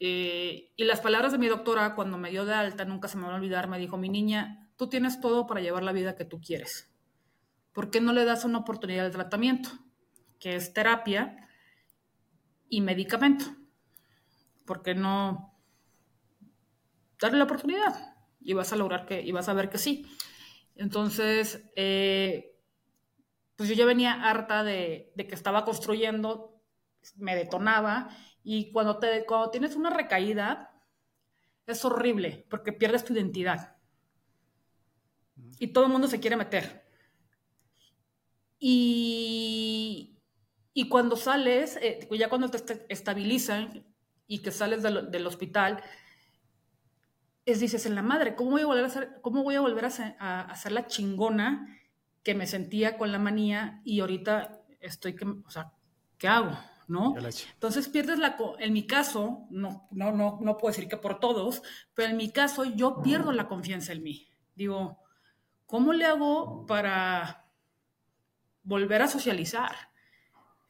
Eh, 0.00 0.72
y 0.76 0.84
las 0.84 1.00
palabras 1.00 1.32
de 1.32 1.38
mi 1.38 1.48
doctora 1.48 1.94
cuando 1.94 2.18
me 2.18 2.30
dio 2.30 2.44
de 2.44 2.54
alta, 2.54 2.84
nunca 2.84 3.08
se 3.08 3.16
me 3.16 3.24
van 3.24 3.32
a 3.32 3.36
olvidar, 3.36 3.68
me 3.68 3.78
dijo, 3.78 3.96
mi 3.96 4.08
niña, 4.08 4.70
tú 4.76 4.88
tienes 4.88 5.20
todo 5.20 5.46
para 5.46 5.60
llevar 5.60 5.82
la 5.82 5.92
vida 5.92 6.16
que 6.16 6.24
tú 6.24 6.40
quieres. 6.40 6.90
¿Por 7.72 7.90
qué 7.90 8.00
no 8.00 8.12
le 8.12 8.24
das 8.24 8.44
una 8.44 8.58
oportunidad 8.58 9.04
de 9.04 9.10
tratamiento? 9.10 9.70
Que 10.38 10.56
es 10.56 10.72
terapia 10.72 11.48
y 12.68 12.80
medicamento. 12.80 13.44
¿Por 14.66 14.82
qué 14.82 14.94
no 14.94 15.58
darle 17.20 17.38
la 17.38 17.44
oportunidad? 17.44 18.16
Y 18.40 18.52
vas 18.52 18.72
a 18.72 18.76
lograr 18.76 19.06
que, 19.06 19.20
y 19.20 19.32
vas 19.32 19.48
a 19.48 19.54
ver 19.54 19.68
que 19.68 19.78
sí. 19.78 20.06
Entonces, 20.76 21.70
eh, 21.74 22.56
pues 23.56 23.68
yo 23.68 23.74
ya 23.74 23.84
venía 23.84 24.12
harta 24.12 24.62
de, 24.62 25.12
que 25.16 25.34
estaba 25.34 25.64
construyendo 25.64 26.62
me 27.16 27.34
detonaba 27.34 28.08
y 28.50 28.72
cuando, 28.72 28.98
te, 28.98 29.26
cuando 29.26 29.50
tienes 29.50 29.76
una 29.76 29.90
recaída 29.90 30.74
es 31.66 31.84
horrible 31.84 32.46
porque 32.48 32.72
pierdes 32.72 33.04
tu 33.04 33.12
identidad 33.12 33.76
y 35.58 35.66
todo 35.66 35.84
el 35.84 35.92
mundo 35.92 36.08
se 36.08 36.18
quiere 36.18 36.34
meter. 36.34 36.82
Y, 38.58 40.18
y 40.72 40.88
cuando 40.88 41.16
sales, 41.16 41.76
eh, 41.82 42.08
ya 42.18 42.30
cuando 42.30 42.48
te 42.48 42.86
estabilizan 42.88 43.84
y 44.26 44.38
que 44.38 44.50
sales 44.50 44.82
del, 44.82 45.26
hospital, 45.26 45.82
es 47.44 47.60
dices 47.60 47.84
en 47.84 47.96
la 47.96 48.02
madre, 48.02 48.34
¿cómo 48.34 48.52
voy 48.52 48.62
a 48.62 48.66
volver 48.66 48.84
a 48.84 48.86
hacer, 48.86 49.20
cómo 49.20 49.42
voy 49.42 49.56
a 49.56 49.60
volver 49.60 49.84
a 49.84 50.54
la 50.70 50.86
chingona 50.86 51.78
que 52.22 52.34
me 52.34 52.46
sentía 52.46 52.96
con 52.96 53.12
la 53.12 53.18
manía 53.18 53.82
y 53.84 54.00
ahorita 54.00 54.62
estoy 54.80 55.14
que, 55.16 55.26
o 55.26 55.50
sea, 55.50 55.74
¿qué 56.16 56.28
hago? 56.28 56.56
¿No? 56.88 57.14
Entonces 57.52 57.88
pierdes 57.88 58.18
la, 58.18 58.36
en 58.58 58.72
mi 58.72 58.86
caso, 58.86 59.46
no, 59.50 59.86
no, 59.90 60.10
no, 60.10 60.38
no 60.40 60.56
puedo 60.56 60.72
decir 60.74 60.88
que 60.88 60.96
por 60.96 61.20
todos, 61.20 61.62
pero 61.94 62.08
en 62.08 62.16
mi 62.16 62.32
caso 62.32 62.64
yo 62.64 63.02
pierdo 63.02 63.30
la 63.30 63.46
confianza 63.46 63.92
en 63.92 64.02
mí. 64.02 64.30
Digo, 64.54 64.98
¿cómo 65.66 65.92
le 65.92 66.06
hago 66.06 66.64
para 66.66 67.44
volver 68.62 69.02
a 69.02 69.08
socializar? 69.08 69.90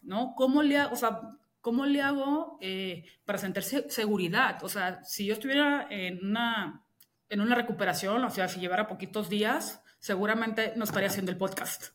¿No? 0.02 0.34
¿Cómo 0.36 0.62
le 0.64 0.78
hago, 0.78 0.92
o 0.92 0.96
sea, 0.96 1.38
¿cómo 1.60 1.86
le 1.86 2.02
hago 2.02 2.58
eh, 2.60 3.04
para 3.24 3.38
sentir 3.38 3.62
seguridad? 3.62 4.62
O 4.64 4.68
sea, 4.68 5.04
si 5.04 5.26
yo 5.26 5.34
estuviera 5.34 5.86
en 5.90 6.24
una, 6.24 6.82
en 7.28 7.40
una 7.40 7.54
recuperación, 7.54 8.24
o 8.24 8.30
sea, 8.30 8.48
si 8.48 8.58
llevara 8.58 8.88
poquitos 8.88 9.28
días, 9.28 9.82
seguramente 9.98 10.72
no 10.76 10.84
estaría 10.84 11.08
haciendo 11.08 11.32
el 11.32 11.38
podcast, 11.38 11.88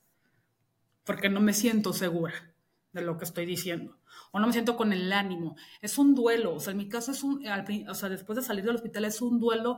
porque 1.03 1.29
no 1.29 1.41
me 1.41 1.53
siento 1.53 1.93
segura 1.93 2.53
de 2.91 3.01
lo 3.01 3.17
que 3.17 3.25
estoy 3.25 3.45
diciendo, 3.45 3.97
o 4.33 4.39
no 4.39 4.47
me 4.47 4.53
siento 4.53 4.75
con 4.75 4.91
el 4.91 5.13
ánimo. 5.13 5.55
Es 5.81 5.97
un 5.97 6.13
duelo, 6.13 6.55
o 6.55 6.59
sea, 6.59 6.71
en 6.71 6.77
mi 6.77 6.89
caso 6.89 7.11
es 7.11 7.23
un, 7.23 7.47
o 7.87 7.95
sea, 7.95 8.09
después 8.09 8.35
de 8.35 8.43
salir 8.43 8.65
del 8.65 8.75
hospital 8.75 9.05
es 9.05 9.21
un 9.21 9.39
duelo 9.39 9.77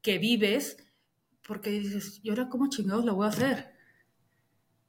que 0.00 0.18
vives, 0.18 0.78
porque 1.46 1.70
dices, 1.70 2.20
¿y 2.22 2.30
ahora 2.30 2.48
cómo 2.48 2.68
chingados 2.68 3.04
lo 3.04 3.14
voy 3.14 3.26
a 3.26 3.30
hacer? 3.30 3.78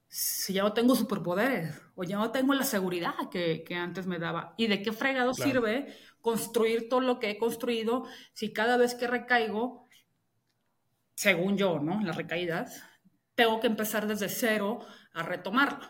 si 0.10 0.54
ya 0.54 0.63
no 0.63 0.74
tengo 0.74 0.95
superpoderes 0.95 1.80
o 1.93 2.04
ya 2.04 2.17
no 2.17 2.32
tengo 2.32 2.56
la 2.56 2.63
seguridad 2.63 3.13
que, 3.32 3.63
antes 3.76 4.08
me 4.08 4.17
daba. 4.17 4.56
¿Y 4.58 4.67
de 4.67 4.82
qué 4.82 4.91
fregado 4.91 5.34
sirve 5.34 5.95
construir 6.19 6.89
todo 6.89 7.02
lo 7.02 7.19
que 7.19 7.30
he 7.30 7.38
construido 7.38 8.06
si 8.34 8.52
cada 8.52 8.76
vez 8.76 8.95
que 8.95 9.08
recaigo, 9.08 9.88
según 11.15 11.58
yo, 11.58 11.80
¿no? 11.80 12.02
Las 12.02 12.15
recaídas, 12.15 12.84
tengo 13.36 13.60
que 13.60 13.67
empezar 13.67 14.08
desde 14.08 14.30
cero 14.30 14.80
a 15.13 15.22
retomarlo, 15.22 15.88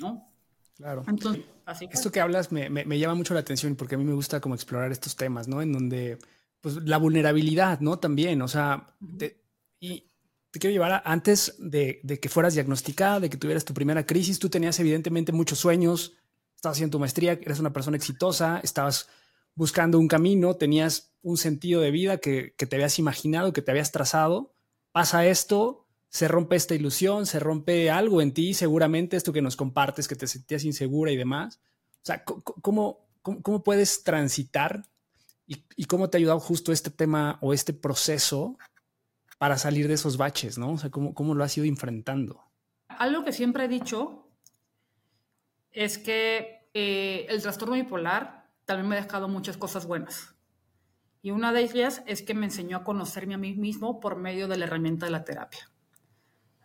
¿no? 0.00 0.32
Claro. 0.76 1.04
Entonces, 1.06 1.44
así 1.66 1.88
Esto 1.90 2.10
que 2.12 2.20
hablas 2.20 2.52
me, 2.52 2.68
me, 2.70 2.98
llama 2.98 3.14
mucho 3.14 3.34
la 3.34 3.40
atención 3.40 3.76
porque 3.76 3.94
a 3.94 3.98
mí 3.98 4.04
me 4.04 4.14
gusta 4.14 4.40
como 4.40 4.54
explorar 4.54 4.92
estos 4.92 5.16
temas, 5.16 5.48
¿no? 5.48 5.62
En 5.62 5.72
donde, 5.72 6.18
pues, 6.60 6.76
la 6.84 6.98
vulnerabilidad, 6.98 7.80
¿no? 7.80 7.98
También, 7.98 8.42
o 8.42 8.48
sea, 8.48 8.94
y 9.80 10.12
te 10.52 10.58
quiero 10.58 10.72
llevar 10.72 10.92
a, 10.92 11.02
antes 11.04 11.56
de, 11.58 12.00
que 12.20 12.28
fueras 12.28 12.54
diagnosticada, 12.54 13.20
de 13.20 13.30
que 13.30 13.38
tuvieras 13.38 13.64
tu 13.64 13.72
primera 13.72 14.04
crisis, 14.04 14.38
tú 14.38 14.50
tenías 14.50 14.78
evidentemente 14.78 15.32
muchos 15.32 15.58
sueños, 15.58 16.12
estabas 16.54 16.76
haciendo 16.76 16.96
tu 16.96 17.00
maestría, 17.00 17.32
eres 17.32 17.58
una 17.58 17.72
persona 17.72 17.96
exitosa, 17.96 18.60
estabas 18.62 19.08
buscando 19.54 19.98
un 19.98 20.08
camino, 20.08 20.54
tenías 20.54 21.14
un 21.22 21.38
sentido 21.38 21.80
de 21.80 21.90
vida 21.90 22.18
que, 22.18 22.54
te 22.56 22.76
habías 22.76 22.98
imaginado, 22.98 23.54
que 23.54 23.62
te 23.62 23.70
habías 23.70 23.92
trazado. 23.92 24.54
Pasa 24.92 25.26
esto, 25.26 25.81
se 26.12 26.28
rompe 26.28 26.56
esta 26.56 26.74
ilusión, 26.74 27.24
se 27.24 27.40
rompe 27.40 27.90
algo 27.90 28.20
en 28.20 28.34
ti, 28.34 28.52
seguramente 28.52 29.16
esto 29.16 29.32
que 29.32 29.40
nos 29.40 29.56
compartes, 29.56 30.06
que 30.06 30.14
te 30.14 30.26
sentías 30.26 30.62
insegura 30.62 31.10
y 31.10 31.16
demás. 31.16 31.58
O 32.02 32.04
sea, 32.04 32.22
¿cómo, 32.22 33.06
cómo, 33.22 33.64
puedes 33.64 34.04
transitar 34.04 34.82
y, 35.46 35.84
cómo 35.86 36.10
te 36.10 36.16
ha 36.16 36.20
ayudado 36.20 36.38
justo 36.38 36.70
este 36.70 36.90
tema 36.90 37.38
o 37.40 37.54
este 37.54 37.72
proceso 37.72 38.58
para 39.38 39.56
salir 39.56 39.88
de 39.88 39.94
esos 39.94 40.18
baches, 40.18 40.58
¿no? 40.58 40.72
O 40.72 40.78
sea, 40.78 40.90
¿cómo, 40.90 41.14
cómo 41.14 41.34
lo 41.34 41.44
has 41.44 41.56
ido 41.56 41.64
enfrentando? 41.64 42.44
Algo 42.88 43.24
que 43.24 43.32
siempre 43.32 43.64
he 43.64 43.68
dicho 43.68 44.28
es 45.70 45.96
que 45.96 46.68
eh, 46.74 47.24
el 47.30 47.40
trastorno 47.40 47.74
bipolar 47.74 48.50
también 48.66 48.86
me 48.86 48.98
ha 48.98 49.02
dejado 49.02 49.28
muchas 49.28 49.56
cosas 49.56 49.86
buenas. 49.86 50.34
Y 51.22 51.30
una 51.30 51.54
de 51.54 51.62
ellas 51.62 52.02
es 52.06 52.20
que 52.20 52.34
me 52.34 52.44
enseñó 52.44 52.76
a 52.76 52.84
conocerme 52.84 53.32
a 53.32 53.38
mí 53.38 53.54
mismo 53.54 53.98
por 53.98 54.16
medio 54.16 54.46
de 54.46 54.58
la 54.58 54.66
herramienta 54.66 55.06
de 55.06 55.12
la 55.12 55.24
terapia. 55.24 55.71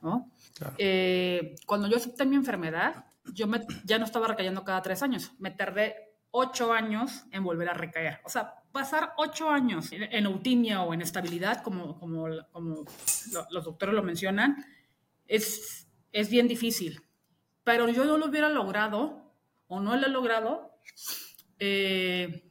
¿No? 0.01 0.31
Eh, 0.77 1.55
cuando 1.65 1.88
yo 1.88 1.97
acepté 1.97 2.25
mi 2.25 2.36
enfermedad, 2.36 3.05
yo 3.33 3.47
ya 3.86 3.99
no 3.99 4.05
estaba 4.05 4.27
recayendo 4.27 4.63
cada 4.63 4.81
tres 4.81 5.03
años. 5.03 5.33
Me 5.39 5.51
tardé 5.51 6.07
ocho 6.31 6.73
años 6.73 7.25
en 7.31 7.43
volver 7.43 7.69
a 7.69 7.73
recaer. 7.73 8.21
O 8.23 8.29
sea, 8.29 8.55
pasar 8.71 9.13
ocho 9.17 9.49
años 9.49 9.91
en, 9.91 10.25
eutimia 10.25 10.83
o 10.83 10.93
en 10.93 11.01
estabilidad, 11.01 11.63
como, 11.63 11.99
como, 11.99 12.27
como 12.51 12.86
los 13.51 13.65
doctores 13.65 13.95
lo 13.95 14.03
mencionan, 14.03 14.63
es, 15.27 15.88
es 16.12 16.29
bien 16.29 16.47
difícil. 16.47 17.01
Pero 17.63 17.89
yo 17.89 18.05
no 18.05 18.17
lo 18.17 18.27
hubiera 18.27 18.49
logrado, 18.49 19.33
o 19.67 19.79
no 19.79 19.95
lo 19.97 20.07
he 20.07 20.10
logrado, 20.10 20.79
eh, 21.60 22.49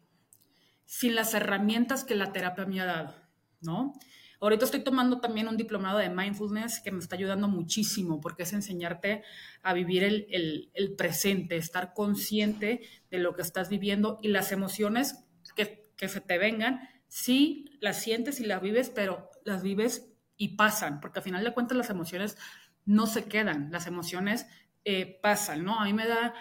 sin 0.85 1.15
las 1.15 1.35
herramientas 1.35 2.05
que 2.05 2.15
la 2.15 2.33
terapia 2.33 2.67
me 2.67 2.81
ha 2.81 2.87
dado, 2.87 3.15
¿no? 3.61 3.95
Ahorita 4.41 4.65
estoy 4.65 4.81
tomando 4.81 5.21
también 5.21 5.49
un 5.49 5.57
diplomado 5.57 5.99
de 5.99 6.11
mindfulness 6.11 6.81
que 6.81 6.93
me 6.93 6.99
está 6.99 7.17
ayudando 7.17 7.49
muchísimo 7.49 8.21
porque 8.21 8.43
es 8.43 8.53
enseñarte 8.53 9.23
a 9.63 9.73
vivir 9.73 10.05
el, 10.05 10.71
el, 10.75 10.95
presente, 10.95 11.57
estar 11.57 11.95
consciente 11.95 12.83
de 13.11 13.19
lo 13.19 13.35
que 13.35 13.43
estás 13.43 13.69
viviendo 13.69 14.19
y 14.23 14.29
las 14.29 14.53
emociones 14.53 15.25
que, 15.55 15.91
que 15.97 16.09
se 16.09 16.21
te 16.21 16.39
vengan, 16.39 16.89
sí 17.09 17.79
las 17.81 18.03
sientes 18.03 18.41
y 18.41 18.47
las 18.47 18.61
vives, 18.61 18.91
pero 18.91 19.31
las 19.45 19.63
vives 19.63 20.13
y 20.37 20.57
pasan, 20.57 21.01
porque 21.01 21.21
al 21.21 21.25
final 21.25 21.45
de 21.45 21.55
cuentas 21.55 21.79
las 21.79 21.91
emociones 21.91 22.37
no 22.85 23.07
se 23.07 23.25
quedan, 23.25 23.71
las 23.73 23.87
emociones 23.87 24.47
eh, 24.85 25.19
pasan, 25.23 25.65
¿no? 25.65 25.81
A 25.81 25.85
mí 25.85 25.93
me 25.93 26.07
da 26.07 26.35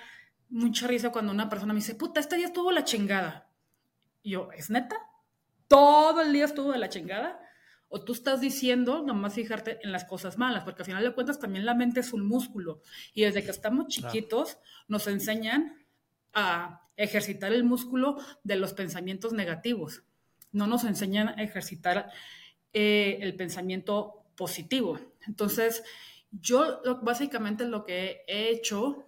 mucha 0.50 0.88
risa 0.88 1.12
cuando 1.12 1.32
una 1.32 1.50
persona 1.50 1.74
me 1.74 1.80
dice, 1.80 1.96
puta, 1.96 2.20
este 2.20 2.36
día 2.38 2.48
estuvo 2.48 2.72
la 2.72 2.84
chingada. 2.84 3.50
Y 4.22 4.32
yo, 4.32 4.52
¿es 4.52 4.70
neta? 4.70 4.96
¿Todo 5.68 6.22
el 6.22 6.32
día 6.32 6.46
estuvo 6.46 6.72
de 6.72 6.78
la 6.78 6.90
chingada? 6.90 7.40
O 7.96 8.02
tú 8.02 8.12
estás 8.12 8.42
diciendo 8.42 9.04
nomás 9.04 9.36
fijarte 9.36 9.80
en 9.82 9.94
las 9.94 10.04
cosas 10.04 10.38
malas, 10.38 10.66
porque 10.66 10.82
al 10.82 10.86
final 10.88 11.02
de 11.02 11.14
cuentas 11.14 11.40
también 11.40 11.66
la 11.66 11.76
mente 11.76 12.02
es 12.02 12.12
un 12.12 12.28
músculo 12.28 12.82
y 13.14 13.22
desde 13.22 13.42
que 13.42 13.52
estamos 13.52 13.88
chiquitos 13.88 14.58
nos 14.90 15.08
enseñan 15.08 15.78
a 16.34 16.90
ejercitar 16.98 17.54
el 17.54 17.64
músculo 17.64 18.18
de 18.44 18.58
los 18.58 18.74
pensamientos 18.74 19.32
negativos, 19.32 20.04
no 20.52 20.68
nos 20.68 20.84
enseñan 20.84 21.30
a 21.30 21.42
ejercitar 21.42 22.12
eh, 22.74 23.18
el 23.22 23.34
pensamiento 23.38 24.26
positivo. 24.36 25.00
Entonces, 25.26 25.82
yo 26.32 26.82
básicamente 27.02 27.66
lo 27.66 27.86
que 27.86 28.26
he 28.28 28.50
hecho 28.50 29.06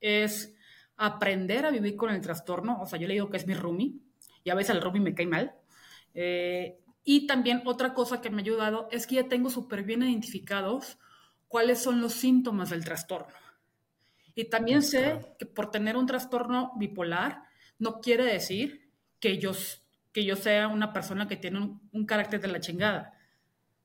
es 0.00 0.54
aprender 0.96 1.66
a 1.66 1.72
vivir 1.72 1.96
con 1.96 2.10
el 2.10 2.20
trastorno, 2.20 2.80
o 2.80 2.86
sea, 2.86 2.96
yo 3.00 3.08
le 3.08 3.14
digo 3.14 3.28
que 3.28 3.38
es 3.38 3.46
mi 3.48 3.54
roomie, 3.54 3.96
y 4.44 4.50
a 4.50 4.54
veces 4.54 4.76
el 4.76 4.82
roomie 4.82 5.02
me 5.02 5.16
cae 5.16 5.26
mal, 5.26 5.52
eh, 6.14 6.78
y 7.12 7.26
también 7.26 7.62
otra 7.64 7.92
cosa 7.92 8.20
que 8.20 8.30
me 8.30 8.36
ha 8.36 8.44
ayudado 8.44 8.86
es 8.92 9.08
que 9.08 9.16
ya 9.16 9.26
tengo 9.26 9.50
súper 9.50 9.82
bien 9.82 10.04
identificados 10.04 10.96
cuáles 11.48 11.80
son 11.82 12.00
los 12.00 12.12
síntomas 12.12 12.70
del 12.70 12.84
trastorno. 12.84 13.34
Y 14.36 14.44
también 14.44 14.80
sé 14.80 15.34
que 15.36 15.44
por 15.44 15.72
tener 15.72 15.96
un 15.96 16.06
trastorno 16.06 16.70
bipolar 16.76 17.42
no 17.80 17.98
quiere 17.98 18.22
decir 18.22 18.92
que 19.18 19.38
yo, 19.38 19.50
que 20.12 20.24
yo 20.24 20.36
sea 20.36 20.68
una 20.68 20.92
persona 20.92 21.26
que 21.26 21.36
tiene 21.36 21.80
un, 21.90 22.06
carácter 22.06 22.40
de 22.40 22.46
la 22.46 22.60
chingada, 22.60 23.18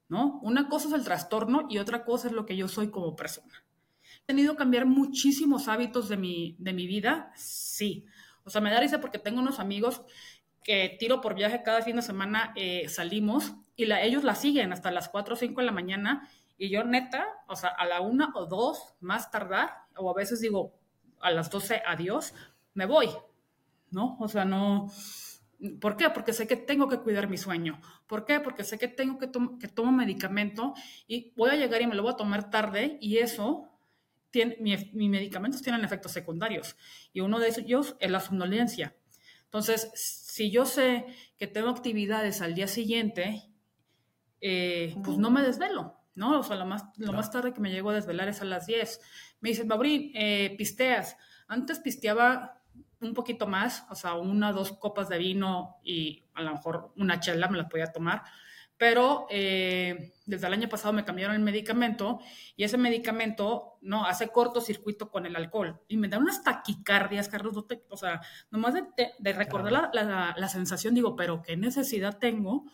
¿no? 0.08 0.40
Una 0.44 0.70
cosa 0.70 0.90
es 0.90 0.94
el 0.94 1.04
trastorno 1.04 1.66
y 1.68 1.80
otra 1.80 2.06
cosa 2.06 2.28
es 2.28 2.34
lo 2.36 2.46
que 2.46 2.56
yo 2.56 2.68
soy 2.68 2.92
como 2.92 3.16
persona. 3.16 3.66
¿He 4.22 4.26
tenido 4.28 4.54
que 4.54 4.60
cambiar 4.60 4.86
muchísimos 4.86 5.68
hábitos 5.68 6.10
de 6.10 6.18
mi, 6.18 6.58
de 6.60 6.74
mi 6.74 6.86
vida? 6.86 7.32
Sí. 7.36 8.06
O 8.44 8.52
sea, 8.52 8.62
me 8.62 8.70
da 8.70 8.80
risa 8.80 9.02
porque 9.02 9.18
tengo 9.18 9.40
unos 9.40 9.60
amigos 9.60 10.04
que 10.66 10.98
tiro 11.00 11.22
por 11.22 11.36
viaje 11.36 11.62
cada 11.62 11.84
fin 11.84 11.96
de 11.96 12.02
semana 12.02 12.52
eh, 12.56 12.90
salimos 12.90 13.54
y 13.76 13.86
la, 13.86 14.02
ellos 14.02 14.24
la 14.24 14.34
siguen 14.34 14.74
hasta 14.74 14.90
las 14.90 15.10
4 15.10 15.36
o 15.36 15.38
5 15.38 15.62
de 15.62 15.66
la 15.66 15.72
mañana 15.72 16.28
y 16.58 16.70
yo 16.70 16.84
neta, 16.84 17.28
o 17.48 17.56
sea, 17.56 17.70
a 17.70 17.86
la 17.86 18.02
una 18.02 18.32
o 18.34 18.48
dos 18.48 18.96
más 19.00 19.30
tardar, 19.30 19.70
o 19.96 20.10
a 20.10 20.16
veces 20.16 20.42
digo 20.42 20.74
a 21.22 21.30
las 21.30 21.52
12 21.52 21.84
adiós, 21.86 22.34
me 22.74 22.88
voy, 22.88 23.10
¿no? 23.92 24.18
O 24.20 24.28
sea, 24.28 24.44
no... 24.44 24.92
¿Por 25.80 25.98
qué? 25.98 26.10
Porque 26.10 26.34
sé 26.34 26.48
que 26.48 26.56
tengo 26.56 26.88
que 26.90 27.00
cuidar 27.00 27.30
mi 27.30 27.38
sueño. 27.38 27.80
¿Por 28.08 28.26
qué? 28.26 28.40
Porque 28.40 28.64
sé 28.64 28.78
que 28.78 28.88
tengo 28.88 29.20
que, 29.20 29.28
tomar 29.28 29.58
que 29.60 29.68
tomo 29.68 29.92
medicamento 29.92 30.74
y 31.08 31.32
voy 31.36 31.52
a 31.52 31.56
llegar 31.56 31.82
y 31.82 31.88
me 31.88 31.96
lo 31.96 32.04
voy 32.04 32.14
a 32.14 32.18
tomar 32.18 32.50
tarde 32.50 32.98
y 33.02 33.18
eso, 33.18 33.70
tiene, 34.32 34.58
mis 34.60 35.10
medicamentos 35.10 35.62
tienen 35.62 35.86
efectos 35.86 36.12
secundarios 36.12 36.76
y 37.14 37.22
uno 37.22 37.40
de 37.40 37.54
ellos 37.56 37.96
es 38.00 38.10
la 38.10 38.20
somnolencia. 38.20 38.96
Entonces, 39.46 39.92
si 39.96 40.52
yo 40.52 40.66
sé 40.66 41.06
que 41.38 41.48
tengo 41.48 41.70
actividades 41.70 42.42
al 42.42 42.56
día 42.56 42.68
siguiente, 42.68 43.50
eh, 44.42 44.96
pues 45.04 45.18
no 45.18 45.32
me 45.32 45.42
desvelo, 45.42 45.98
¿no? 46.14 46.40
O 46.40 46.44
sea, 46.44 46.56
lo 46.58 46.66
más, 46.66 46.84
lo 46.98 47.14
más 47.14 47.32
tarde 47.32 47.54
que 47.54 47.62
me 47.62 47.72
llego 47.72 47.90
a 47.90 47.96
desvelar 47.96 48.28
es 48.28 48.42
a 48.42 48.46
las 48.46 48.68
10. 48.68 49.00
Me 49.42 49.50
dicen, 49.50 49.68
Babrín, 49.68 50.12
eh, 50.14 50.56
pisteas. 50.58 51.18
Antes 51.48 51.80
pisteaba 51.80 52.62
un 53.02 53.14
poquito 53.14 53.48
más, 53.48 53.86
o 53.90 53.96
sea, 53.96 54.16
una, 54.16 54.52
dos 54.52 54.74
copas 54.74 55.10
de 55.10 55.18
vino 55.18 55.78
y 55.84 56.26
a 56.34 56.42
lo 56.42 56.52
mejor 56.54 56.94
una 56.98 57.20
chela 57.20 57.48
me 57.48 57.58
la 57.58 57.70
podía 57.70 57.92
tomar, 57.92 58.24
pero 58.78 59.26
eh, 59.30 60.14
desde 60.26 60.48
el 60.48 60.54
año 60.54 60.68
pasado 60.68 60.94
me 60.94 61.06
cambiaron 61.06 61.36
el 61.36 61.42
medicamento 61.42 62.20
y 62.56 62.64
ese 62.64 62.78
medicamento 62.78 63.78
no 63.82 64.06
hace 64.06 64.30
cortocircuito 64.30 65.10
con 65.10 65.26
el 65.26 65.36
alcohol 65.36 65.82
y 65.88 65.98
me 65.98 66.10
da 66.10 66.18
unas 66.18 66.44
taquicardias, 66.44 67.30
Carlos, 67.30 67.56
o 67.90 67.98
sea, 67.98 68.22
nomás 68.52 68.74
de, 68.74 68.84
de, 69.18 69.34
recordar 69.34 69.92
la, 69.94 70.34
la, 70.36 70.50
sensación, 70.50 70.94
digo, 70.94 71.16
pero 71.16 71.42
qué 71.42 71.56
necesidad 71.56 72.18
tengo 72.18 72.66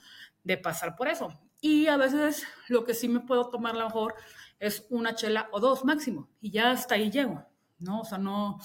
de 0.43 0.57
pasar 0.57 0.95
por 0.95 1.07
eso. 1.07 1.39
Y 1.59 1.87
a 1.87 1.97
veces 1.97 2.47
lo 2.67 2.83
que 2.83 2.95
sí 2.95 3.07
me 3.07 3.19
puedo 3.19 3.49
tomar 3.49 3.75
a 3.75 3.79
lo 3.79 3.85
mejor 3.85 4.15
es 4.59 4.87
una 4.89 5.13
chela 5.13 5.49
o 5.51 5.59
dos 5.59 5.85
máximo 5.85 6.29
y 6.39 6.51
ya 6.51 6.71
hasta 6.71 6.95
ahí 6.95 7.11
llego, 7.11 7.45
¿no? 7.77 8.01
O 8.01 8.05
sea, 8.05 8.17
no, 8.17 8.57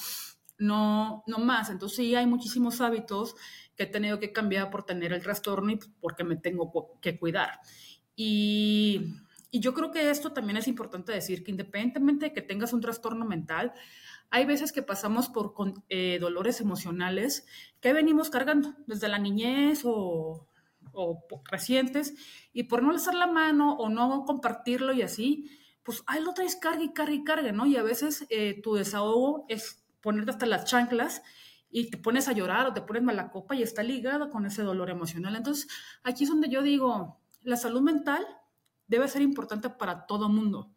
no, 0.58 1.22
no 1.26 1.38
más. 1.38 1.68
Entonces 1.68 1.96
sí 1.96 2.14
hay 2.14 2.26
muchísimos 2.26 2.80
hábitos 2.80 3.36
que 3.76 3.84
he 3.84 3.86
tenido 3.86 4.18
que 4.18 4.32
cambiar 4.32 4.70
por 4.70 4.84
tener 4.84 5.12
el 5.12 5.22
trastorno 5.22 5.72
y 5.72 5.78
porque 6.00 6.24
me 6.24 6.36
tengo 6.36 6.98
que 7.00 7.18
cuidar. 7.18 7.60
Y, 8.14 9.14
yo 9.52 9.72
creo 9.72 9.90
que 9.90 10.10
esto 10.10 10.32
también 10.32 10.58
es 10.58 10.68
importante 10.68 11.12
decir, 11.12 11.42
que 11.42 11.50
independientemente 11.50 12.26
de 12.26 12.32
que 12.34 12.42
tengas 12.42 12.74
un 12.74 12.82
trastorno 12.82 13.24
mental, 13.24 13.72
hay 14.28 14.44
veces 14.44 14.70
que 14.70 14.82
pasamos 14.82 15.28
por 15.28 15.54
eh, 15.88 16.18
dolores 16.20 16.60
emocionales 16.60 17.46
que 17.80 17.94
venimos 17.94 18.28
cargando 18.28 18.74
desde 18.86 19.08
la 19.08 19.18
niñez 19.18 19.82
o, 19.84 20.46
o 20.92 21.42
recientes, 21.50 22.14
y 22.52 22.64
por 22.64 22.82
no 22.82 22.90
alzar 22.90 23.14
la 23.14 23.26
mano 23.26 23.76
o 23.76 23.88
no 23.88 24.24
compartirlo 24.26 24.92
y 24.92 25.00
así, 25.00 25.50
pues 25.82 26.02
ahí 26.06 26.22
lo 26.22 26.34
traes 26.34 26.56
carga 26.56 26.82
y 26.82 26.92
carga 26.92 27.14
y 27.14 27.24
carga, 27.24 27.52
¿no? 27.52 27.64
Y 27.64 27.76
a 27.76 27.82
veces 27.82 28.26
eh, 28.28 28.60
tu 28.60 28.74
desahogo 28.74 29.46
es 29.48 29.84
ponerte 30.00 30.32
hasta 30.32 30.46
las 30.46 30.64
chanclas 30.64 31.22
y 31.70 31.90
te 31.90 31.98
pones 31.98 32.28
a 32.28 32.32
llorar 32.32 32.66
o 32.66 32.72
te 32.72 32.82
pones 32.82 33.02
mala 33.02 33.30
copa 33.30 33.54
y 33.54 33.62
está 33.62 33.82
ligado 33.82 34.30
con 34.30 34.46
ese 34.46 34.62
dolor 34.62 34.90
emocional. 34.90 35.36
Entonces, 35.36 35.68
aquí 36.02 36.24
es 36.24 36.30
donde 36.30 36.48
yo 36.48 36.62
digo, 36.62 37.20
la 37.42 37.56
salud 37.56 37.80
mental 37.80 38.26
debe 38.86 39.08
ser 39.08 39.22
importante 39.22 39.70
para 39.70 40.06
todo 40.06 40.28
mundo, 40.28 40.72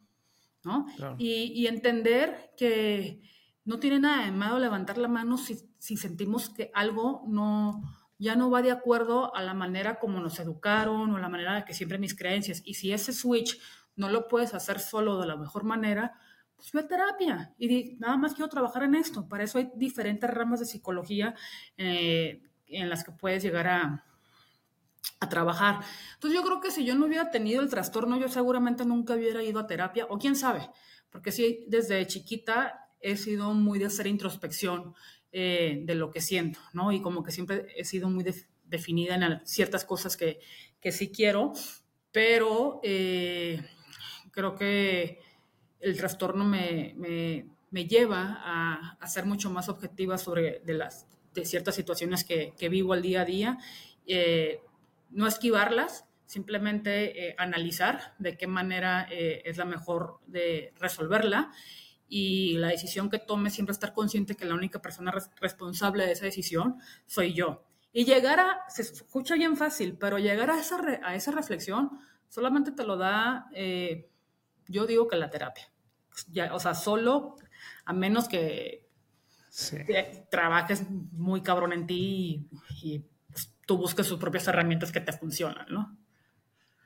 ¿no? 0.64 0.88
Y, 1.18 1.68
entender 1.68 2.52
que 2.58 3.22
no 3.66 3.80
tiene 3.80 4.00
nada 4.00 4.26
de 4.26 4.32
malo 4.32 4.60
levantar 4.60 4.98
la 4.98 5.08
mano 5.08 5.38
si, 5.38 5.58
si, 5.78 5.96
sentimos 5.96 6.50
que 6.50 6.72
algo 6.74 7.24
no 7.28 7.82
ya 8.20 8.36
no 8.36 8.52
va 8.52 8.62
de 8.62 8.72
acuerdo 8.72 9.34
a 9.34 9.42
la 9.42 9.54
manera 9.54 9.98
como 9.98 10.20
nos 10.20 10.40
educaron 10.40 11.14
o 11.14 11.18
la 11.18 11.30
manera 11.30 11.56
de 11.56 11.64
que 11.64 11.74
siempre 11.74 11.98
mis 11.98 12.16
creencias. 12.16 12.62
Y 12.66 12.74
si 12.74 12.92
ese 12.92 13.14
switch 13.14 13.58
no 13.96 14.10
lo 14.10 14.28
puedes 14.28 14.54
hacer 14.54 14.80
solo 14.80 15.20
de 15.20 15.28
la 15.28 15.38
mejor 15.38 15.64
manera, 15.64 16.20
pues 16.60 16.84
a 16.84 16.88
terapia 16.88 17.54
y 17.58 17.96
nada 18.00 18.18
más 18.18 18.34
quiero 18.34 18.50
trabajar 18.50 18.84
en 18.84 18.96
esto. 18.96 19.28
Para 19.28 19.44
eso 19.44 19.58
hay 19.58 19.72
diferentes 19.76 20.30
ramas 20.30 20.60
de 20.60 20.66
psicología 20.66 21.36
eh, 21.78 22.42
en 22.68 22.90
las 22.90 23.04
que 23.04 23.12
puedes 23.12 23.42
llegar 23.42 23.68
a, 23.68 24.06
a 25.20 25.30
trabajar. 25.30 25.80
Entonces 26.14 26.40
yo 26.40 26.46
creo 26.46 26.62
que 26.62 26.72
si 26.72 26.86
yo 26.86 26.96
no 26.96 27.06
hubiera 27.06 27.32
tenido 27.32 27.62
el 27.62 27.70
trastorno, 27.70 28.18
yo 28.18 28.30
seguramente 28.30 28.86
nunca 28.86 29.16
hubiera 29.16 29.44
ido 29.44 29.60
a 29.60 29.68
terapia, 29.68 30.06
o 30.10 30.18
quién 30.18 30.36
sabe, 30.36 30.70
porque 31.10 31.32
sí, 31.32 31.66
desde 31.68 32.06
chiquita 32.08 32.90
he 33.02 33.18
sido 33.18 33.54
muy 33.54 33.80
de 33.80 33.86
hacer 33.86 34.08
introspección 34.08 34.94
eh, 35.32 35.82
de 35.84 35.96
lo 35.96 36.12
que 36.12 36.22
siento, 36.22 36.60
¿no? 36.74 36.92
Y 36.92 37.02
como 37.02 37.24
que 37.24 37.32
siempre 37.32 37.68
he 37.76 37.86
sido 37.86 38.10
muy 38.10 38.26
definida 38.64 39.16
en 39.16 39.46
ciertas 39.46 39.86
cosas 39.86 40.18
que, 40.18 40.40
que 40.80 40.92
sí 40.92 41.12
quiero, 41.12 41.54
pero 42.12 42.80
eh, 42.84 43.64
creo 44.32 44.56
que 44.56 45.20
el 45.80 45.98
trastorno 45.98 46.46
me, 46.46 46.94
me, 46.98 47.46
me 47.72 47.86
lleva 47.86 48.40
a, 48.44 48.98
a, 49.00 49.08
ser 49.08 49.26
mucho 49.26 49.50
más 49.50 49.70
objetiva 49.70 50.18
sobre 50.18 50.60
de 50.66 50.74
las, 50.74 51.08
de 51.34 51.46
ciertas 51.46 51.76
situaciones 51.76 52.24
que, 52.24 52.54
que 52.58 52.70
vivo 52.70 52.94
al 52.94 53.02
día 53.02 53.22
a 53.22 53.26
día. 53.26 53.58
Eh, 54.06 54.62
no 55.12 55.28
esquivarlas, 55.28 56.06
simplemente 56.26 57.30
eh, 57.30 57.36
analizar 57.38 58.14
de 58.20 58.38
qué 58.38 58.48
manera 58.48 59.08
eh, 59.10 59.42
es 59.46 59.58
la 59.58 59.66
mejor 59.66 60.20
de 60.28 60.74
resolverla 60.80 61.52
y 62.08 62.58
la 62.58 62.68
decisión 62.68 63.10
que 63.10 63.20
tome 63.20 63.50
siempre 63.50 63.74
estar 63.74 63.94
consciente 63.94 64.36
que 64.36 64.46
la 64.46 64.56
única 64.56 64.82
persona 64.82 65.14
responsable 65.40 66.06
de 66.06 66.12
esa 66.12 66.26
decisión 66.26 66.78
soy 67.06 67.34
yo. 67.34 67.64
Y 67.92 68.06
llegar 68.06 68.40
a, 68.40 68.64
se 68.68 68.84
escucha 68.84 69.36
bien 69.36 69.58
fácil, 69.58 69.98
pero 70.00 70.20
llegar 70.20 70.52
a 70.52 70.60
esa, 70.60 70.80
a 71.04 71.16
esa 71.16 71.32
reflexión 71.32 71.92
solamente 72.28 72.72
te 72.72 72.84
lo 72.84 72.98
da, 72.98 73.48
yo 74.70 74.86
digo 74.86 75.08
que 75.08 75.18
la 75.18 75.30
terapia. 75.30 75.70
Ya, 76.30 76.54
o 76.54 76.60
sea, 76.60 76.74
solo, 76.76 77.36
a 77.86 77.94
menos 77.94 78.28
que, 78.28 78.88
trabajes 80.30 80.84
muy 80.90 81.42
cabrón 81.42 81.74
en 81.74 81.88
ti 81.88 82.48
y, 82.82 82.96
y 82.96 83.06
tú 83.66 83.78
busques 83.78 84.06
sus 84.06 84.20
propias 84.20 84.48
herramientas 84.48 84.92
que 84.92 85.02
te 85.02 85.12
funcionan, 85.12 85.66
¿no? 85.70 85.98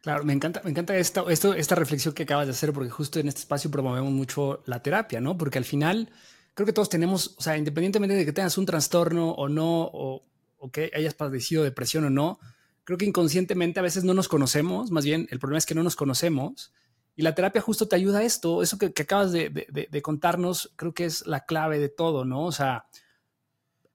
Claro, 0.02 0.26
me 0.26 0.34
encanta, 0.34 0.62
me 0.66 0.72
encanta 0.72 0.98
esta, 0.98 1.24
esto, 1.30 1.54
esta 1.54 1.76
reflexión 1.76 2.14
que 2.14 2.24
acabas 2.24 2.46
de 2.48 2.52
hacer, 2.52 2.74
porque 2.74 2.90
justo 2.90 3.20
en 3.20 3.30
este 3.30 3.40
espacio 3.40 3.72
promovemos 3.72 4.12
mucho 4.12 4.62
la 4.66 4.84
terapia, 4.84 5.22
¿no? 5.22 5.38
Porque 5.38 5.58
al 5.58 5.64
final 5.64 6.10
creo 6.54 6.66
que 6.66 6.74
todos 6.74 6.90
tenemos, 6.90 7.36
o 7.38 7.42
sea, 7.42 7.58
independientemente 7.58 8.16
de 8.16 8.26
que 8.26 8.34
tengas 8.34 8.58
un 8.58 8.66
trastorno 8.66 9.32
o 9.32 9.48
no, 9.48 9.84
o, 9.84 10.26
o 10.58 10.72
que 10.72 10.92
hayas 10.94 11.14
padecido 11.14 11.64
depresión 11.64 12.04
o 12.04 12.10
no, 12.10 12.38
creo 12.84 12.98
que 12.98 13.06
inconscientemente 13.06 13.80
a 13.80 13.84
veces 13.84 14.04
no 14.04 14.14
nos 14.14 14.28
conocemos, 14.28 14.92
más 14.92 15.06
bien 15.06 15.28
el 15.32 15.40
problema 15.40 15.60
es 15.60 15.66
que 15.66 15.76
no 15.76 15.84
nos 15.84 15.96
conocemos. 15.96 16.74
Y 17.16 17.22
la 17.22 17.36
terapia 17.36 17.62
justo 17.62 17.88
te 17.88 17.96
ayuda 17.96 18.20
a 18.20 18.24
esto, 18.24 18.64
eso 18.64 18.78
que, 18.78 18.88
acabas 18.88 19.32
de, 19.32 19.50
de, 19.50 19.88
de, 19.90 20.02
contarnos, 20.02 20.74
creo 20.76 20.94
que 20.94 21.06
es 21.06 21.26
la 21.28 21.46
clave 21.46 21.80
de 21.80 21.90
todo, 21.90 22.26
¿no? 22.26 22.46
O 22.46 22.52
sea, 22.52 22.88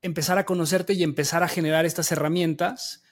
empezar 0.02 0.38
a 0.38 0.46
conocerte 0.46 0.92
y 0.92 1.02
empezar 1.02 1.42
a 1.42 1.48
generar 1.48 1.84
estas 1.84 2.12
herramientas 2.12 3.02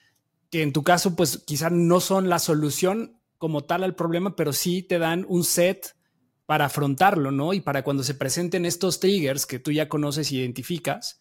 que 0.51 0.63
en 0.63 0.73
tu 0.73 0.83
caso, 0.83 1.17
pues 1.17 1.39
quizá 1.39 1.71
no 1.71 2.01
son 2.01 2.29
la 2.29 2.39
solución 2.39 3.21
como 3.39 3.65
tal 3.65 3.85
al 3.85 3.95
problema, 3.95 4.37
pero 4.37 4.53
sí 4.53 4.83
te 4.83 4.99
dan 4.99 5.27
un 5.29 5.45
set 5.45 5.97
para 6.47 6.67
afrontarlo, 6.67 7.33
¿no? 7.33 7.53
Y 7.53 7.61
para 7.61 7.83
cuando 7.83 8.05
se 8.05 8.15
presenten 8.15 8.65
estos 8.65 9.01
triggers 9.01 9.47
que 9.47 9.59
tú 9.59 9.73
ya 9.73 9.89
conoces 9.89 10.31
y 10.31 10.39
identificas, 10.39 11.19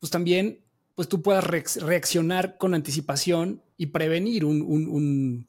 pues 0.00 0.10
también, 0.10 0.64
pues 0.94 1.08
tú 1.08 1.22
puedas 1.22 1.44
reaccionar 1.44 2.58
con 2.58 2.74
anticipación 2.74 3.62
y 3.76 3.86
prevenir 3.86 4.44
un, 4.44 5.48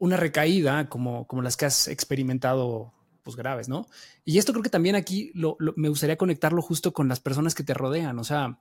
una 0.00 0.16
recaída 0.16 0.88
como, 0.88 1.26
como 1.28 1.42
las 1.42 1.56
que 1.56 1.66
has 1.66 1.86
experimentado 1.86 2.92
pues 3.22 3.36
graves, 3.36 3.68
¿no? 3.68 3.86
Y 4.24 4.38
esto 4.38 4.52
creo 4.52 4.62
que 4.62 4.70
también 4.70 4.96
aquí 4.96 5.30
me 5.76 5.88
gustaría 5.90 6.16
conectarlo 6.16 6.62
justo 6.62 6.92
con 6.92 7.06
las 7.06 7.20
personas 7.20 7.54
que 7.54 7.62
te 7.62 7.74
rodean, 7.74 8.18
o 8.18 8.24
sea, 8.24 8.58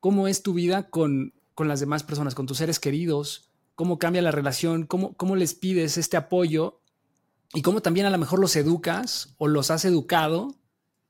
cómo 0.00 0.26
es 0.26 0.42
tu 0.42 0.54
vida 0.54 0.88
con, 0.88 1.34
con 1.54 1.68
las 1.68 1.80
demás 1.80 2.02
personas, 2.02 2.34
con 2.34 2.46
tus 2.46 2.56
seres 2.56 2.80
queridos, 2.80 3.50
cómo 3.74 3.98
cambia 3.98 4.22
la 4.22 4.30
relación, 4.30 4.86
cómo, 4.86 5.12
cómo 5.14 5.36
les 5.36 5.54
pides 5.54 5.98
este 5.98 6.16
apoyo 6.16 6.80
y 7.52 7.60
cómo 7.60 7.82
también 7.82 8.06
a 8.06 8.10
lo 8.10 8.18
mejor 8.18 8.40
los 8.40 8.56
educas 8.56 9.34
o 9.36 9.48
los 9.48 9.70
has 9.70 9.84
educado 9.84 10.56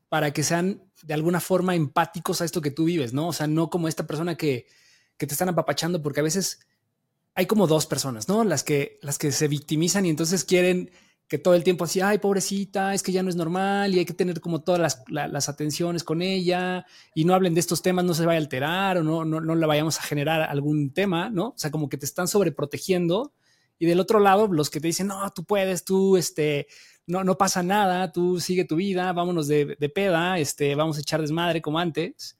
para 0.08 0.32
que 0.32 0.42
sean 0.42 0.82
de 1.04 1.14
alguna 1.14 1.38
forma 1.38 1.76
empáticos 1.76 2.40
a 2.40 2.44
esto 2.44 2.60
que 2.60 2.72
tú 2.72 2.84
vives, 2.84 3.12
¿no? 3.12 3.28
O 3.28 3.32
sea, 3.32 3.46
no 3.46 3.70
como 3.70 3.86
esta 3.86 4.08
persona 4.08 4.34
que, 4.34 4.66
que 5.16 5.28
te 5.28 5.34
están 5.34 5.48
apapachando, 5.48 6.02
porque 6.02 6.20
a 6.20 6.24
veces 6.24 6.66
hay 7.40 7.46
como 7.46 7.66
dos 7.66 7.86
personas, 7.86 8.28
¿no? 8.28 8.44
Las 8.44 8.62
que, 8.62 8.98
las 9.00 9.16
que 9.16 9.32
se 9.32 9.48
victimizan 9.48 10.04
y 10.04 10.10
entonces 10.10 10.44
quieren 10.44 10.90
que 11.26 11.38
todo 11.38 11.54
el 11.54 11.64
tiempo 11.64 11.84
así, 11.84 12.02
ay, 12.02 12.18
pobrecita, 12.18 12.92
es 12.92 13.02
que 13.02 13.12
ya 13.12 13.22
no 13.22 13.30
es 13.30 13.36
normal 13.36 13.94
y 13.94 13.98
hay 14.00 14.04
que 14.04 14.12
tener 14.12 14.42
como 14.42 14.62
todas 14.62 14.78
las, 14.78 15.02
las, 15.08 15.48
atenciones 15.48 16.04
con 16.04 16.20
ella 16.20 16.84
y 17.14 17.24
no 17.24 17.34
hablen 17.34 17.54
de 17.54 17.60
estos 17.60 17.80
temas, 17.80 18.04
no 18.04 18.12
se 18.12 18.26
vaya 18.26 18.36
a 18.36 18.42
alterar 18.42 18.98
o 18.98 19.02
no, 19.02 19.24
no, 19.24 19.40
no 19.40 19.54
le 19.54 19.66
vayamos 19.66 19.98
a 19.98 20.02
generar 20.02 20.42
algún 20.42 20.92
tema, 20.92 21.30
¿no? 21.30 21.48
O 21.48 21.54
sea, 21.56 21.70
como 21.70 21.88
que 21.88 21.96
te 21.96 22.04
están 22.04 22.28
sobreprotegiendo 22.28 23.32
y 23.78 23.86
del 23.86 24.00
otro 24.00 24.20
lado, 24.20 24.48
los 24.48 24.68
que 24.68 24.80
te 24.80 24.88
dicen, 24.88 25.06
no, 25.06 25.30
tú 25.30 25.44
puedes, 25.44 25.82
tú, 25.82 26.18
este, 26.18 26.66
no, 27.06 27.24
no 27.24 27.38
pasa 27.38 27.62
nada, 27.62 28.12
tú 28.12 28.38
sigue 28.38 28.66
tu 28.66 28.76
vida, 28.76 29.14
vámonos 29.14 29.48
de, 29.48 29.76
de 29.80 29.88
peda, 29.88 30.38
este, 30.38 30.74
vamos 30.74 30.98
a 30.98 31.00
echar 31.00 31.22
desmadre 31.22 31.62
como 31.62 31.78
antes. 31.78 32.36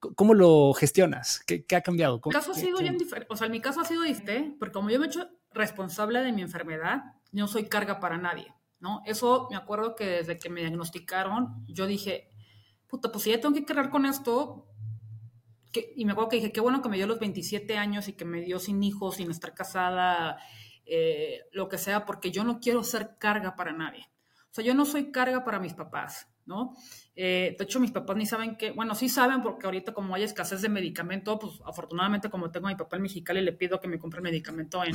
¿Cómo 0.00 0.34
lo 0.34 0.72
gestionas? 0.72 1.42
¿Qué, 1.46 1.64
qué 1.64 1.76
ha 1.76 1.82
cambiado? 1.82 2.20
Mi 2.24 2.32
caso 2.32 2.52
ha 2.52 2.54
sido 2.54 2.78
bien 2.78 2.96
diferente. 2.96 3.32
O 3.32 3.36
sea, 3.36 3.46
en 3.46 3.52
mi 3.52 3.60
caso 3.60 3.80
ha 3.80 3.84
sido 3.84 4.02
diferente, 4.02 4.56
porque 4.58 4.72
como 4.72 4.90
yo 4.90 4.98
me 4.98 5.06
he 5.06 5.08
hecho 5.08 5.28
responsable 5.52 6.20
de 6.20 6.32
mi 6.32 6.42
enfermedad, 6.42 7.02
no 7.32 7.46
soy 7.46 7.66
carga 7.66 8.00
para 8.00 8.16
nadie, 8.16 8.54
¿no? 8.78 9.02
Eso 9.04 9.48
me 9.50 9.56
acuerdo 9.56 9.94
que 9.94 10.06
desde 10.06 10.38
que 10.38 10.48
me 10.48 10.60
diagnosticaron, 10.60 11.64
yo 11.68 11.86
dije, 11.86 12.30
puta, 12.86 13.12
pues 13.12 13.24
si 13.24 13.30
ya 13.30 13.40
tengo 13.40 13.54
que 13.54 13.64
cargar 13.64 13.90
con 13.90 14.06
esto, 14.06 14.66
y 15.94 16.04
me 16.04 16.12
acuerdo 16.12 16.30
que 16.30 16.36
dije, 16.36 16.52
qué 16.52 16.60
bueno 16.60 16.82
que 16.82 16.88
me 16.88 16.96
dio 16.96 17.06
los 17.06 17.20
27 17.20 17.76
años 17.76 18.08
y 18.08 18.14
que 18.14 18.24
me 18.24 18.40
dio 18.40 18.58
sin 18.58 18.82
hijos, 18.82 19.16
sin 19.16 19.30
estar 19.30 19.54
casada, 19.54 20.38
eh, 20.84 21.42
lo 21.52 21.68
que 21.68 21.78
sea, 21.78 22.04
porque 22.04 22.30
yo 22.30 22.42
no 22.42 22.58
quiero 22.58 22.82
ser 22.82 23.16
carga 23.18 23.54
para 23.54 23.72
nadie. 23.72 24.10
O 24.50 24.54
sea, 24.54 24.64
yo 24.64 24.74
no 24.74 24.84
soy 24.84 25.12
carga 25.12 25.44
para 25.44 25.60
mis 25.60 25.74
papás, 25.74 26.28
¿no? 26.44 26.74
Eh, 27.22 27.54
de 27.58 27.64
hecho, 27.64 27.80
mis 27.80 27.90
papás 27.90 28.16
ni 28.16 28.24
saben 28.24 28.56
que, 28.56 28.70
bueno, 28.70 28.94
sí 28.94 29.10
saben 29.10 29.42
porque 29.42 29.66
ahorita 29.66 29.92
como 29.92 30.14
hay 30.14 30.22
escasez 30.22 30.62
de 30.62 30.70
medicamento, 30.70 31.38
pues 31.38 31.60
afortunadamente 31.66 32.30
como 32.30 32.50
tengo 32.50 32.68
a 32.68 32.70
mi 32.70 32.76
papá 32.76 32.96
en 32.96 33.02
Mexicali, 33.02 33.42
le 33.42 33.52
pido 33.52 33.78
que 33.78 33.88
me 33.88 33.98
compre 33.98 34.22
medicamento 34.22 34.82
en, 34.82 34.94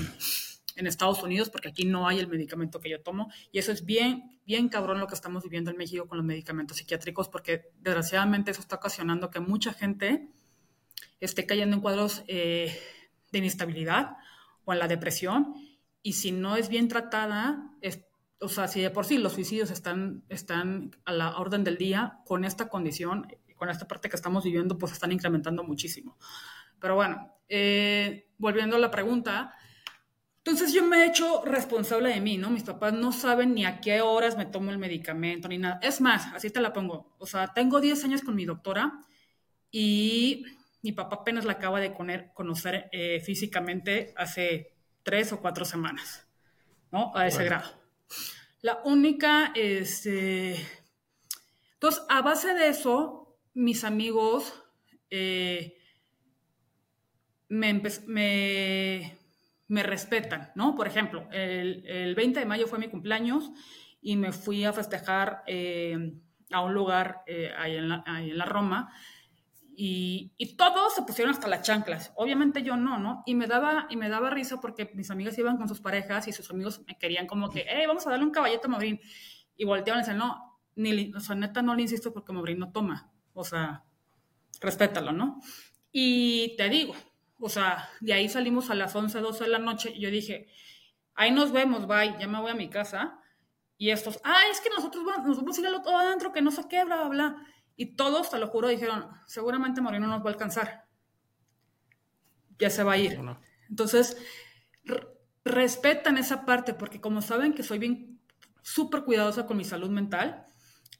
en 0.75 0.87
Estados 0.87 1.21
Unidos 1.21 1.51
porque 1.51 1.67
aquí 1.67 1.85
no 1.85 2.07
hay 2.07 2.17
el 2.17 2.27
medicamento 2.27 2.79
que 2.79 2.89
yo 2.89 2.99
tomo 3.03 3.31
y 3.51 3.59
eso 3.59 3.71
es 3.71 3.85
bien, 3.85 4.39
bien 4.43 4.69
cabrón 4.69 4.99
lo 4.99 5.05
que 5.05 5.13
estamos 5.13 5.43
viviendo 5.43 5.69
en 5.69 5.77
México 5.77 6.07
con 6.07 6.17
los 6.17 6.25
medicamentos 6.25 6.77
psiquiátricos 6.77 7.29
porque 7.29 7.69
desgraciadamente 7.81 8.49
eso 8.49 8.61
está 8.61 8.77
ocasionando 8.77 9.29
que 9.29 9.39
mucha 9.39 9.71
gente 9.71 10.27
esté 11.19 11.45
cayendo 11.45 11.75
en 11.75 11.81
cuadros 11.83 12.23
eh, 12.27 12.75
de 13.31 13.37
inestabilidad 13.37 14.17
o 14.63 14.73
en 14.73 14.79
la 14.79 14.87
depresión. 14.87 15.53
Y 16.01 16.13
si 16.13 16.31
no 16.31 16.55
es 16.55 16.69
bien 16.69 16.87
tratada, 16.87 17.71
o 18.39 18.49
sea, 18.49 18.67
si 18.67 18.81
de 18.81 18.89
por 18.89 19.05
sí 19.05 19.17
los 19.17 19.33
suicidios 19.33 19.71
están, 19.71 20.23
están 20.29 20.91
a 21.05 21.13
la 21.13 21.37
orden 21.37 21.63
del 21.63 21.77
día, 21.77 22.19
con 22.25 22.45
esta 22.45 22.67
condición, 22.67 23.27
con 23.55 23.69
esta 23.69 23.87
parte 23.87 24.09
que 24.09 24.15
estamos 24.15 24.43
viviendo, 24.43 24.77
pues 24.77 24.91
están 24.91 25.11
incrementando 25.11 25.63
muchísimo. 25.63 26.17
Pero 26.79 26.95
bueno, 26.95 27.39
eh, 27.47 28.29
volviendo 28.37 28.75
a 28.75 28.79
la 28.79 28.91
pregunta, 28.91 29.53
entonces 30.37 30.73
yo 30.73 30.85
me 30.85 30.97
he 30.97 31.07
hecho 31.07 31.43
responsable 31.45 32.09
de 32.09 32.21
mí, 32.21 32.37
¿no? 32.37 32.49
Mis 32.49 32.63
papás 32.63 32.93
no 32.93 33.11
saben 33.11 33.53
ni 33.55 33.65
a 33.65 33.79
qué 33.79 34.01
horas 34.01 34.37
me 34.37 34.45
tomo 34.45 34.71
el 34.71 34.77
medicamento 34.77 35.47
ni 35.47 35.57
nada. 35.57 35.79
Es 35.81 36.01
más, 36.01 36.27
así 36.33 36.49
te 36.49 36.61
la 36.61 36.73
pongo. 36.73 37.15
O 37.17 37.25
sea, 37.25 37.47
tengo 37.53 37.81
10 37.81 38.03
años 38.03 38.21
con 38.21 38.35
mi 38.35 38.45
doctora 38.45 38.99
y 39.71 40.45
mi 40.83 40.91
papá 40.91 41.17
apenas 41.17 41.45
la 41.45 41.53
acaba 41.53 41.79
de 41.79 41.93
conocer 42.33 42.89
eh, 42.91 43.21
físicamente 43.21 44.13
hace 44.15 44.75
tres 45.01 45.33
o 45.33 45.39
cuatro 45.41 45.65
semanas, 45.65 46.27
¿no? 46.91 47.11
A 47.15 47.25
ese 47.25 47.43
grado. 47.43 47.84
La 48.61 48.81
única, 48.83 49.51
este... 49.55 50.55
Entonces, 51.73 52.03
a 52.09 52.21
base 52.21 52.53
de 52.53 52.69
eso, 52.69 53.37
mis 53.53 53.83
amigos 53.83 54.63
eh, 55.09 55.77
me, 57.49 57.81
me 59.67 59.83
respetan, 59.83 60.51
¿no? 60.55 60.75
Por 60.75 60.87
ejemplo, 60.87 61.27
el, 61.31 62.13
20 62.15 62.39
de 62.39 62.45
mayo 62.45 62.67
fue 62.67 62.79
mi 62.79 62.87
cumpleaños 62.87 63.51
y 64.01 64.15
me 64.15 64.31
fui 64.31 64.63
a 64.63 64.73
festejar 64.73 65.43
eh, 65.47 66.13
a 66.51 66.61
un 66.61 66.73
lugar 66.73 67.23
eh, 67.25 67.51
ahí, 67.57 67.75
en 67.75 67.89
la, 67.89 68.45
Roma 68.45 68.93
y, 69.77 70.55
todos 70.57 70.95
se 70.95 71.01
pusieron 71.01 71.33
hasta 71.33 71.47
las 71.47 71.61
chanclas. 71.61 72.11
Obviamente 72.15 72.63
yo 72.63 72.77
no, 72.77 72.97
¿no? 72.97 73.23
Y 73.25 73.35
me 73.35 73.47
daba, 73.47 73.87
y 73.89 73.97
me 73.97 74.09
daba 74.09 74.29
risa 74.29 74.59
porque 74.61 74.91
mis 74.93 75.11
amigas 75.11 75.37
iban 75.37 75.57
con 75.57 75.67
sus 75.67 75.81
parejas 75.81 76.27
y 76.27 76.33
sus 76.33 76.49
amigos 76.51 76.81
me 76.87 76.97
querían 76.97 77.27
como 77.27 77.49
que, 77.49 77.65
hey, 77.67 77.85
vamos 77.87 78.05
a 78.07 78.09
darle 78.09 78.25
un 78.25 78.31
caballito 78.31 78.67
a 78.67 78.71
Mobrín. 78.71 78.99
Y 79.57 79.65
volteaban 79.65 79.99
y 79.99 80.03
decían, 80.03 80.17
no, 80.17 80.59
ni, 80.75 81.13
o 81.13 81.19
sea, 81.19 81.35
neta 81.35 81.61
no 81.61 81.75
le 81.75 81.83
insisto 81.83 82.13
porque 82.13 82.33
Mobrín 82.33 82.59
no 82.59 82.71
toma. 82.71 83.11
O 83.33 83.43
sea, 83.43 83.83
respétalo, 84.61 85.11
¿no? 85.11 85.41
Y 85.91 86.55
te 86.57 86.69
digo, 86.69 86.95
o 87.39 87.49
sea, 87.49 87.89
de 88.01 88.13
ahí 88.13 88.29
salimos 88.29 88.69
a 88.69 88.75
las 88.75 88.95
11, 88.95 89.19
12 89.19 89.43
de 89.43 89.49
la 89.49 89.59
noche 89.59 89.91
y 89.95 90.01
yo 90.01 90.09
dije, 90.09 90.47
ahí 91.15 91.31
nos 91.31 91.51
vemos, 91.51 91.87
bye, 91.87 92.15
ya 92.19 92.27
me 92.27 92.39
voy 92.39 92.51
a 92.51 92.55
mi 92.55 92.69
casa. 92.69 93.19
Y 93.77 93.89
estos, 93.89 94.19
ah, 94.23 94.41
es 94.51 94.61
que 94.61 94.69
nosotros 94.69 95.03
vamos, 95.05 95.27
nos 95.27 95.37
vamos 95.37 95.57
a 95.57 95.61
ir 95.61 95.67
al 95.67 95.75
otro 95.75 95.97
adentro, 95.97 96.31
que 96.31 96.41
no 96.41 96.51
sé 96.51 96.63
qué, 96.69 96.83
bla, 96.85 96.97
bla, 96.97 97.09
bla. 97.09 97.47
Y 97.75 97.95
todos, 97.95 98.29
te 98.29 98.39
lo 98.39 98.47
juro, 98.47 98.67
dijeron, 98.69 99.07
seguramente 99.27 99.81
Moreno 99.81 100.07
nos 100.07 100.21
va 100.21 100.29
a 100.29 100.33
alcanzar. 100.33 100.85
Ya 102.57 102.69
se 102.69 102.83
va 102.83 102.93
a 102.93 102.97
ir. 102.97 103.19
Entonces, 103.69 104.17
respetan 105.43 106.17
esa 106.17 106.45
parte, 106.45 106.73
porque 106.73 107.01
como 107.01 107.21
saben 107.21 107.53
que 107.53 107.63
soy 107.63 107.79
bien 107.79 108.21
súper 108.61 109.03
cuidadosa 109.03 109.45
con 109.45 109.57
mi 109.57 109.65
salud 109.65 109.89
mental, 109.89 110.45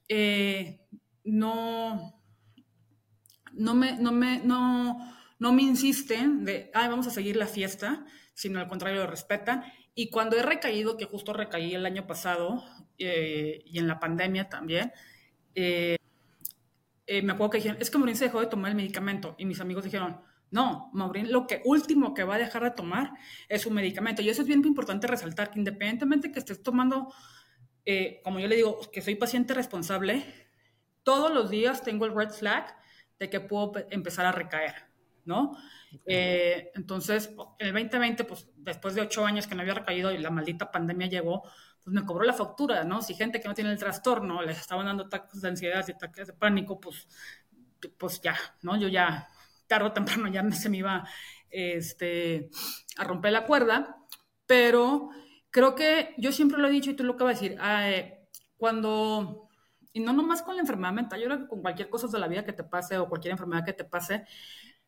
eh, 0.09 0.81
no, 1.23 2.21
no 3.53 3.73
me, 3.73 3.97
no 3.97 4.11
me, 4.11 4.39
no, 4.39 5.13
no 5.39 5.53
me 5.53 5.63
insisten 5.63 6.45
de, 6.45 6.69
ay, 6.73 6.89
vamos 6.89 7.07
a 7.07 7.11
seguir 7.11 7.37
la 7.37 7.47
fiesta, 7.47 8.05
sino 8.33 8.59
al 8.59 8.67
contrario, 8.67 9.01
lo 9.01 9.07
respetan. 9.07 9.63
Y 9.95 10.09
cuando 10.09 10.35
he 10.37 10.43
recaído, 10.43 10.97
que 10.97 11.05
justo 11.05 11.33
recaí 11.33 11.73
el 11.73 11.85
año 11.85 12.05
pasado 12.05 12.63
eh, 12.97 13.63
y 13.65 13.79
en 13.79 13.87
la 13.87 13.99
pandemia 13.99 14.49
también, 14.49 14.91
eh, 15.55 15.95
eh, 17.07 17.21
me 17.21 17.33
acuerdo 17.33 17.51
que 17.51 17.57
dijeron, 17.57 17.77
es 17.79 17.89
que 17.89 17.97
Maurín 17.97 18.15
se 18.15 18.25
dejó 18.25 18.41
de 18.41 18.47
tomar 18.47 18.71
el 18.71 18.77
medicamento. 18.77 19.35
Y 19.37 19.45
mis 19.45 19.59
amigos 19.61 19.83
dijeron, 19.83 20.21
no, 20.51 20.89
Maurín 20.93 21.31
lo 21.31 21.47
que 21.47 21.61
último 21.65 22.13
que 22.13 22.23
va 22.23 22.35
a 22.35 22.39
dejar 22.39 22.63
de 22.63 22.71
tomar 22.71 23.13
es 23.49 23.65
un 23.65 23.73
medicamento. 23.73 24.21
Y 24.21 24.29
eso 24.29 24.41
es 24.41 24.47
bien 24.47 24.65
importante 24.65 25.07
resaltar, 25.07 25.51
que 25.51 25.59
independientemente 25.59 26.31
que 26.31 26.39
estés 26.39 26.63
tomando, 26.63 27.13
como 28.23 28.39
yo 28.39 28.47
le 28.47 28.55
digo, 28.55 28.79
que 28.91 29.01
soy 29.01 29.15
paciente 29.15 29.53
responsable, 29.53 30.25
todos 31.03 31.31
los 31.31 31.49
días 31.49 31.83
tengo 31.83 32.05
el 32.05 32.15
red 32.15 32.29
flag 32.29 32.75
de 33.19 33.29
que 33.29 33.39
puedo 33.39 33.73
empezar 33.91 34.25
a 34.25 34.31
recaer. 34.31 34.85
¿no? 35.25 35.57
Eh, 36.05 36.71
entonces, 36.75 37.31
en 37.59 37.67
el 37.67 37.73
2020, 37.73 38.23
pues 38.23 38.47
después 38.55 38.95
de 38.95 39.01
ocho 39.01 39.25
años 39.25 39.47
que 39.47 39.55
no 39.55 39.61
había 39.61 39.73
recaído 39.73 40.11
y 40.11 40.17
la 40.17 40.29
maldita 40.29 40.71
pandemia 40.71 41.07
llegó, 41.07 41.43
pues 41.85 41.93
me 41.93 42.03
cobró 42.03 42.25
la 42.25 42.33
factura, 42.33 42.83
¿no? 42.83 43.03
Si 43.03 43.13
gente 43.13 43.39
que 43.39 43.47
no 43.47 43.53
tiene 43.53 43.71
el 43.71 43.77
trastorno 43.77 44.41
les 44.41 44.57
estaban 44.57 44.87
dando 44.87 45.03
ataques 45.03 45.39
de 45.39 45.49
ansiedad 45.49 45.85
y 45.87 45.91
ataques 45.91 46.27
de 46.27 46.33
pánico, 46.33 46.79
pues, 46.79 47.07
pues 47.99 48.19
ya, 48.21 48.35
¿no? 48.63 48.75
Yo 48.75 48.87
ya, 48.87 49.29
tarde 49.67 49.89
o 49.89 49.93
temprano 49.93 50.27
ya 50.27 50.49
se 50.51 50.67
me 50.67 50.77
iba 50.77 51.07
este, 51.51 52.49
a 52.97 53.03
romper 53.03 53.33
la 53.33 53.45
cuerda, 53.45 53.97
pero 54.47 55.09
creo 55.51 55.75
que 55.75 56.15
yo 56.17 56.31
siempre 56.31 56.57
lo 56.57 56.67
he 56.67 56.71
dicho 56.71 56.89
y 56.89 56.95
tú 56.95 57.03
lo 57.03 57.13
acabas 57.13 57.39
de 57.39 57.49
decir, 57.49 57.61
eh, 57.63 58.29
cuando, 58.57 59.47
y 59.93 59.99
no 59.99 60.11
nomás 60.11 60.41
con 60.41 60.55
la 60.55 60.61
enfermedad 60.61 60.91
mental, 60.91 61.19
yo 61.19 61.27
creo 61.27 61.41
que 61.41 61.47
con 61.47 61.61
cualquier 61.61 61.91
cosa 61.91 62.07
de 62.07 62.17
la 62.17 62.27
vida 62.27 62.43
que 62.43 62.53
te 62.53 62.63
pase 62.63 62.97
o 62.97 63.07
cualquier 63.07 63.33
enfermedad 63.33 63.63
que 63.63 63.73
te 63.73 63.85
pase, 63.85 64.25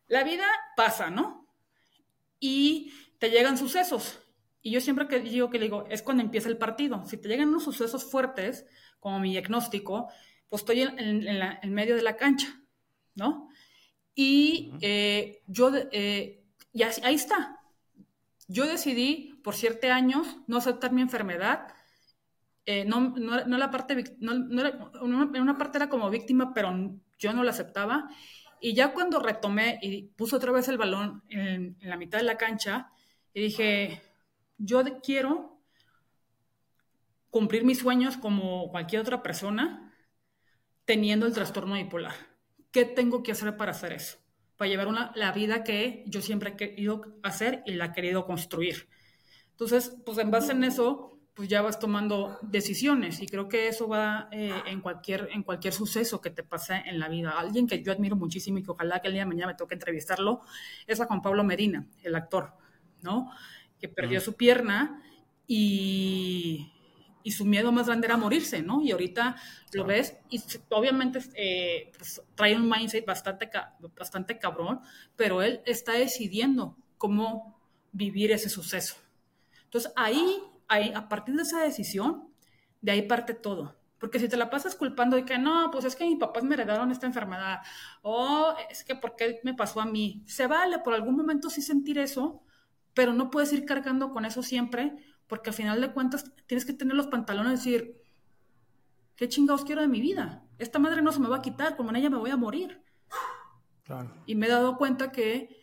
la 0.08 0.24
vida 0.24 0.46
pasa, 0.76 1.10
¿no? 1.10 1.46
Y 2.40 2.92
te 3.20 3.30
llegan 3.30 3.56
sucesos. 3.56 4.18
Y 4.62 4.72
yo 4.72 4.80
siempre 4.80 5.06
que 5.06 5.20
digo 5.20 5.50
que 5.50 5.58
digo, 5.58 5.86
es 5.88 6.02
cuando 6.02 6.22
empieza 6.22 6.48
el 6.48 6.58
partido. 6.58 7.04
Si 7.06 7.16
te 7.16 7.28
llegan 7.28 7.48
unos 7.48 7.64
sucesos 7.64 8.10
fuertes, 8.10 8.66
como 9.00 9.20
mi 9.20 9.30
diagnóstico, 9.30 10.08
pues 10.48 10.62
estoy 10.62 10.82
en, 10.82 11.74
medio 11.74 11.96
de 11.96 12.02
la 12.02 12.16
cancha, 12.16 12.60
¿no? 13.14 13.48
Y 14.14 14.72
eh, 14.80 15.42
yo, 15.46 15.70
eh, 15.92 16.42
y 16.72 16.82
ahí 16.82 17.14
está. 17.14 17.60
Yo 18.48 18.66
decidí 18.66 19.38
por 19.44 19.54
siete 19.54 19.90
años 19.90 20.26
no 20.46 20.56
aceptar 20.56 20.92
mi 20.92 21.02
enfermedad. 21.02 21.68
Eh, 22.66 22.84
no, 22.84 23.14
no, 23.16 23.58
la 23.58 23.70
parte, 23.70 24.16
no, 24.18 24.32
una 24.32 25.58
parte 25.58 25.78
era 25.78 25.88
como 25.88 26.10
víctima, 26.10 26.52
pero 26.54 26.98
yo 27.18 27.32
no 27.32 27.42
la 27.42 27.50
aceptaba. 27.50 28.08
Y 28.60 28.74
ya 28.74 28.92
cuando 28.92 29.20
retomé 29.20 29.78
y 29.82 30.02
puse 30.02 30.36
otra 30.36 30.52
vez 30.52 30.68
el 30.68 30.78
balón 30.78 31.22
en, 31.28 31.76
la 31.80 31.96
mitad 31.96 32.18
de 32.18 32.24
la 32.24 32.36
cancha, 32.36 32.90
y 33.32 33.42
dije, 33.42 34.02
yo 34.58 34.82
quiero 35.02 35.58
cumplir 37.30 37.64
mis 37.64 37.78
sueños 37.78 38.16
como 38.16 38.70
cualquier 38.70 39.02
otra 39.02 39.22
persona 39.22 39.94
teniendo 40.84 41.26
el 41.26 41.32
trastorno 41.32 41.74
bipolar. 41.74 42.14
¿Qué 42.70 42.84
tengo 42.84 43.22
que 43.22 43.32
hacer 43.32 43.56
para 43.56 43.72
hacer 43.72 43.92
eso? 43.92 44.18
Para 44.56 44.68
llevar 44.68 44.88
una, 44.88 45.12
la 45.14 45.32
vida 45.32 45.62
que 45.62 46.04
yo 46.06 46.20
siempre 46.20 46.50
he 46.50 46.56
querido 46.56 47.18
hacer 47.22 47.62
y 47.66 47.72
la 47.72 47.86
he 47.86 47.92
querido 47.92 48.26
construir. 48.26 48.88
Entonces, 49.50 49.96
pues 50.04 50.18
en 50.18 50.30
base 50.30 50.52
en 50.52 50.64
eso, 50.64 51.18
pues 51.34 51.48
ya 51.48 51.62
vas 51.62 51.78
tomando 51.78 52.38
decisiones 52.42 53.20
y 53.22 53.26
creo 53.26 53.48
que 53.48 53.68
eso 53.68 53.86
va 53.86 54.28
eh, 54.32 54.52
en, 54.66 54.80
cualquier, 54.80 55.28
en 55.32 55.42
cualquier 55.42 55.72
suceso 55.72 56.20
que 56.20 56.30
te 56.30 56.42
pase 56.42 56.82
en 56.86 56.98
la 56.98 57.08
vida. 57.08 57.38
Alguien 57.38 57.66
que 57.66 57.82
yo 57.82 57.92
admiro 57.92 58.16
muchísimo 58.16 58.58
y 58.58 58.62
que 58.62 58.72
ojalá 58.72 59.00
que 59.00 59.08
el 59.08 59.14
día 59.14 59.22
de 59.22 59.26
mañana 59.26 59.52
me 59.52 59.54
toque 59.54 59.74
entrevistarlo 59.74 60.40
es 60.86 61.00
a 61.00 61.06
Juan 61.06 61.22
Pablo 61.22 61.44
Medina, 61.44 61.86
el 62.02 62.16
actor, 62.16 62.54
¿no? 63.02 63.30
Que 63.80 63.88
perdió 63.88 64.20
su 64.20 64.34
pierna 64.34 65.02
y, 65.46 66.72
y, 67.22 67.30
su 67.32 67.44
miedo 67.44 67.72
más 67.72 67.86
grande 67.86 68.06
era 68.06 68.16
morirse, 68.16 68.62
¿no? 68.62 68.82
Y 68.82 68.90
ahorita 68.90 69.36
lo 69.72 69.84
ves 69.84 70.16
y 70.30 70.42
obviamente 70.70 71.20
eh, 71.34 71.92
pues, 71.96 72.20
trae 72.34 72.56
un 72.56 72.68
mindset 72.68 73.06
bastante, 73.06 73.50
bastante 73.96 74.38
cabrón, 74.38 74.80
pero 75.16 75.42
él 75.42 75.62
está 75.64 75.92
decidiendo 75.92 76.76
cómo 76.96 77.58
vivir 77.92 78.32
ese 78.32 78.48
suceso. 78.48 78.96
Entonces 79.64 79.92
ahí 79.96 80.42
a 80.68 81.08
partir 81.08 81.34
de 81.34 81.42
esa 81.42 81.62
decisión, 81.62 82.28
de 82.80 82.92
ahí 82.92 83.02
parte 83.02 83.34
todo. 83.34 83.76
Porque 83.98 84.20
si 84.20 84.28
te 84.28 84.36
la 84.36 84.48
pasas 84.48 84.76
culpando 84.76 85.16
de 85.16 85.24
que 85.24 85.38
no, 85.38 85.70
pues 85.72 85.84
es 85.84 85.96
que 85.96 86.04
mis 86.04 86.18
papás 86.18 86.44
me 86.44 86.54
heredaron 86.54 86.92
esta 86.92 87.06
enfermedad, 87.06 87.60
o 88.02 88.54
es 88.70 88.84
que 88.84 88.94
¿por 88.94 89.16
qué 89.16 89.40
me 89.42 89.54
pasó 89.54 89.80
a 89.80 89.86
mí? 89.86 90.22
Se 90.26 90.46
vale 90.46 90.78
por 90.78 90.94
algún 90.94 91.16
momento 91.16 91.50
sí 91.50 91.62
sentir 91.62 91.98
eso, 91.98 92.42
pero 92.98 93.12
no 93.12 93.30
puedes 93.30 93.52
ir 93.52 93.64
cargando 93.64 94.10
con 94.10 94.24
eso 94.24 94.42
siempre, 94.42 94.92
porque 95.28 95.50
al 95.50 95.54
final 95.54 95.80
de 95.80 95.92
cuentas 95.92 96.32
tienes 96.48 96.64
que 96.64 96.72
tener 96.72 96.96
los 96.96 97.06
pantalones 97.06 97.64
y 97.64 97.70
decir, 97.70 98.02
¿qué 99.14 99.28
chingados 99.28 99.64
quiero 99.64 99.82
de 99.82 99.86
mi 99.86 100.00
vida? 100.00 100.42
Esta 100.58 100.80
madre 100.80 101.00
no 101.00 101.12
se 101.12 101.20
me 101.20 101.28
va 101.28 101.36
a 101.36 101.40
quitar, 101.40 101.76
como 101.76 101.90
en 101.90 101.96
ella 101.96 102.10
me 102.10 102.16
voy 102.16 102.30
a 102.30 102.36
morir. 102.36 102.82
Y 104.26 104.34
me 104.34 104.46
he 104.46 104.48
dado 104.48 104.76
cuenta 104.76 105.12
que, 105.12 105.62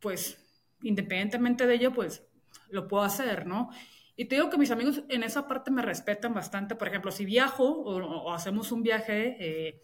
pues, 0.00 0.36
independientemente 0.82 1.64
de 1.68 1.74
ello, 1.74 1.92
pues, 1.92 2.26
lo 2.70 2.88
puedo 2.88 3.04
hacer, 3.04 3.46
¿no? 3.46 3.70
Y 4.16 4.24
te 4.24 4.34
digo 4.34 4.50
que 4.50 4.58
mis 4.58 4.72
amigos 4.72 5.04
en 5.08 5.22
esa 5.22 5.46
parte 5.46 5.70
me 5.70 5.80
respetan 5.80 6.34
bastante. 6.34 6.74
Por 6.74 6.88
ejemplo, 6.88 7.12
si 7.12 7.24
viajo 7.24 7.66
o, 7.68 8.32
hacemos 8.32 8.72
un 8.72 8.82
viaje, 8.82 9.36
eh, 9.38 9.80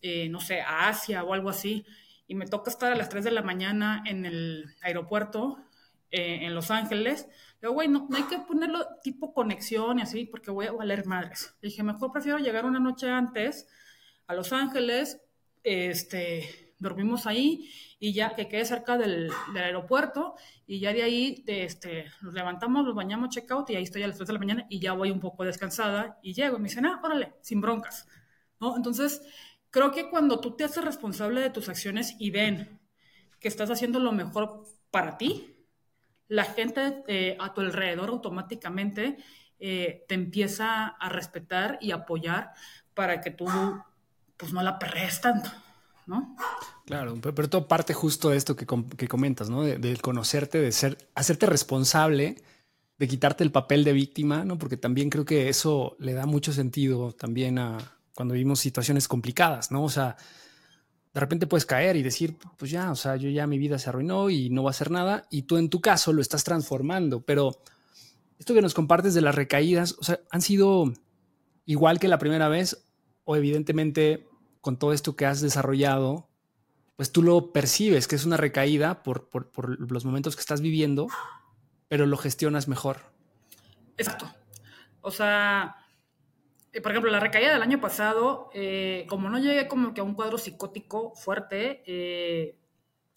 eh, 0.00 0.30
no 0.30 0.40
sé, 0.40 0.62
a 0.62 0.88
Asia 0.88 1.22
o 1.22 1.34
algo 1.34 1.50
así, 1.50 1.84
y 2.26 2.34
me 2.34 2.46
toca 2.46 2.70
estar 2.70 2.90
a 2.90 2.96
las 2.96 3.10
3 3.10 3.24
de 3.24 3.30
la 3.30 3.42
mañana 3.42 4.02
en 4.06 4.24
el 4.24 4.74
aeropuerto 4.80 5.58
eh, 6.10 6.40
en 6.42 6.54
Los 6.54 6.70
Ángeles, 6.70 7.28
digo, 7.60 7.74
güey, 7.74 7.88
no, 7.88 8.08
hay 8.14 8.24
que 8.24 8.38
ponerlo 8.38 8.86
tipo 9.02 9.32
conexión 9.32 9.98
y 9.98 10.02
así, 10.02 10.26
porque 10.26 10.50
voy 10.50 10.66
a 10.66 10.72
valer 10.72 11.06
madres. 11.06 11.54
dije, 11.60 11.82
mejor 11.82 12.12
prefiero 12.12 12.38
llegar 12.38 12.66
una 12.66 12.80
noche 12.80 13.08
antes 13.08 13.66
a 14.26 14.34
Los 14.34 14.52
Ángeles, 14.52 15.20
este, 15.62 16.74
dormimos 16.78 17.26
ahí 17.26 17.70
y 17.98 18.12
ya 18.12 18.34
que 18.34 18.48
quede 18.48 18.64
cerca 18.64 18.96
del, 18.96 19.30
aeropuerto 19.54 20.34
y 20.66 20.78
ya 20.80 20.92
de 20.92 21.02
ahí 21.02 21.42
este, 21.46 22.06
nos 22.22 22.34
levantamos, 22.34 22.84
nos 22.84 22.94
bañamos, 22.94 23.30
check 23.30 23.50
out 23.50 23.70
y 23.70 23.76
ahí 23.76 23.84
estoy 23.84 24.02
a 24.02 24.08
las 24.08 24.16
3 24.16 24.26
de 24.26 24.32
la 24.32 24.38
mañana 24.38 24.66
y 24.68 24.78
ya 24.78 24.92
voy 24.92 25.10
un 25.10 25.20
poco 25.20 25.44
descansada 25.44 26.18
y 26.22 26.34
llego 26.34 26.56
y 26.56 26.60
me 26.60 26.68
dicen, 26.68 26.86
ah, 26.86 27.00
órale, 27.02 27.34
sin 27.40 27.60
broncas, 27.60 28.06
¿no? 28.60 28.76
Entonces, 28.76 29.22
creo 29.70 29.90
que 29.90 30.10
cuando 30.10 30.40
tú 30.40 30.56
te 30.56 30.64
haces 30.64 30.84
responsable 30.84 31.40
de 31.40 31.50
tus 31.50 31.68
acciones 31.68 32.14
y 32.18 32.30
ven 32.30 32.78
que 33.40 33.48
estás 33.48 33.70
haciendo 33.70 33.98
lo 33.98 34.12
mejor 34.12 34.64
para 34.90 35.18
ti, 35.18 35.53
la 36.28 36.44
gente 36.44 37.02
eh, 37.06 37.36
a 37.38 37.52
tu 37.52 37.60
alrededor 37.60 38.08
automáticamente 38.08 39.18
eh, 39.58 40.04
te 40.08 40.14
empieza 40.14 40.86
a 40.86 41.08
respetar 41.08 41.78
y 41.80 41.92
apoyar 41.92 42.52
para 42.94 43.20
que 43.20 43.30
tú 43.30 43.46
pues 44.36 44.52
no 44.52 44.62
la 44.62 44.78
perrees 44.78 45.20
tanto, 45.20 45.50
¿no? 46.06 46.36
Claro, 46.86 47.16
pero, 47.20 47.48
todo 47.48 47.68
parte 47.68 47.94
justo 47.94 48.30
de 48.30 48.36
esto 48.36 48.56
que, 48.56 48.66
comentas, 48.66 49.48
¿no? 49.48 49.62
De, 49.62 49.96
conocerte, 49.98 50.60
de 50.60 50.72
ser, 50.72 50.98
hacerte 51.14 51.46
responsable, 51.46 52.36
de 52.98 53.08
quitarte 53.08 53.44
el 53.44 53.52
papel 53.52 53.84
de 53.84 53.92
víctima, 53.92 54.44
¿no? 54.44 54.58
Porque 54.58 54.76
también 54.76 55.08
creo 55.08 55.24
que 55.24 55.48
eso 55.48 55.96
le 55.98 56.14
da 56.14 56.26
mucho 56.26 56.52
sentido 56.52 57.12
también 57.12 57.58
a 57.58 57.78
cuando 58.14 58.34
vivimos 58.34 58.60
situaciones 58.60 59.08
complicadas, 59.08 59.70
¿no? 59.70 59.82
O 59.82 59.88
sea, 59.88 60.16
de 61.14 61.20
repente 61.20 61.46
puedes 61.46 61.64
caer 61.64 61.94
y 61.96 62.02
decir, 62.02 62.36
pues 62.58 62.72
ya, 62.72 62.90
o 62.90 62.96
sea, 62.96 63.14
yo 63.14 63.30
ya 63.30 63.46
mi 63.46 63.56
vida 63.56 63.78
se 63.78 63.88
arruinó 63.88 64.30
y 64.30 64.50
no 64.50 64.64
va 64.64 64.70
a 64.70 64.72
hacer 64.72 64.90
nada, 64.90 65.26
y 65.30 65.42
tú 65.42 65.56
en 65.56 65.70
tu 65.70 65.80
caso 65.80 66.12
lo 66.12 66.20
estás 66.20 66.42
transformando, 66.42 67.20
pero 67.20 67.62
esto 68.38 68.52
que 68.52 68.60
nos 68.60 68.74
compartes 68.74 69.14
de 69.14 69.20
las 69.20 69.34
recaídas, 69.34 69.96
o 69.98 70.02
sea, 70.02 70.20
han 70.30 70.42
sido 70.42 70.92
igual 71.66 72.00
que 72.00 72.08
la 72.08 72.18
primera 72.18 72.48
vez, 72.48 72.86
o 73.22 73.36
evidentemente 73.36 74.28
con 74.60 74.76
todo 74.76 74.92
esto 74.92 75.14
que 75.14 75.24
has 75.24 75.40
desarrollado, 75.40 76.28
pues 76.96 77.12
tú 77.12 77.22
lo 77.22 77.52
percibes 77.52 78.08
que 78.08 78.16
es 78.16 78.24
una 78.24 78.36
recaída 78.36 79.02
por, 79.02 79.28
los 79.90 80.04
momentos 80.04 80.34
que 80.34 80.40
estás 80.40 80.60
viviendo, 80.60 81.06
pero 81.88 82.06
lo 82.06 82.16
gestionas 82.16 82.66
mejor. 82.66 82.98
Exacto. 83.96 84.32
O 85.00 85.10
sea, 85.10 85.76
por 86.82 86.92
ejemplo, 86.92 87.10
la 87.10 87.20
recaída 87.20 87.52
del 87.52 87.62
año 87.62 87.80
pasado, 87.80 88.50
eh, 88.54 89.06
como 89.08 89.28
no 89.28 89.38
llegué 89.38 89.68
como 89.68 89.94
que 89.94 90.00
a 90.00 90.04
un 90.04 90.14
cuadro 90.14 90.38
psicótico 90.38 91.14
fuerte, 91.14 91.82
eh, 91.86 92.58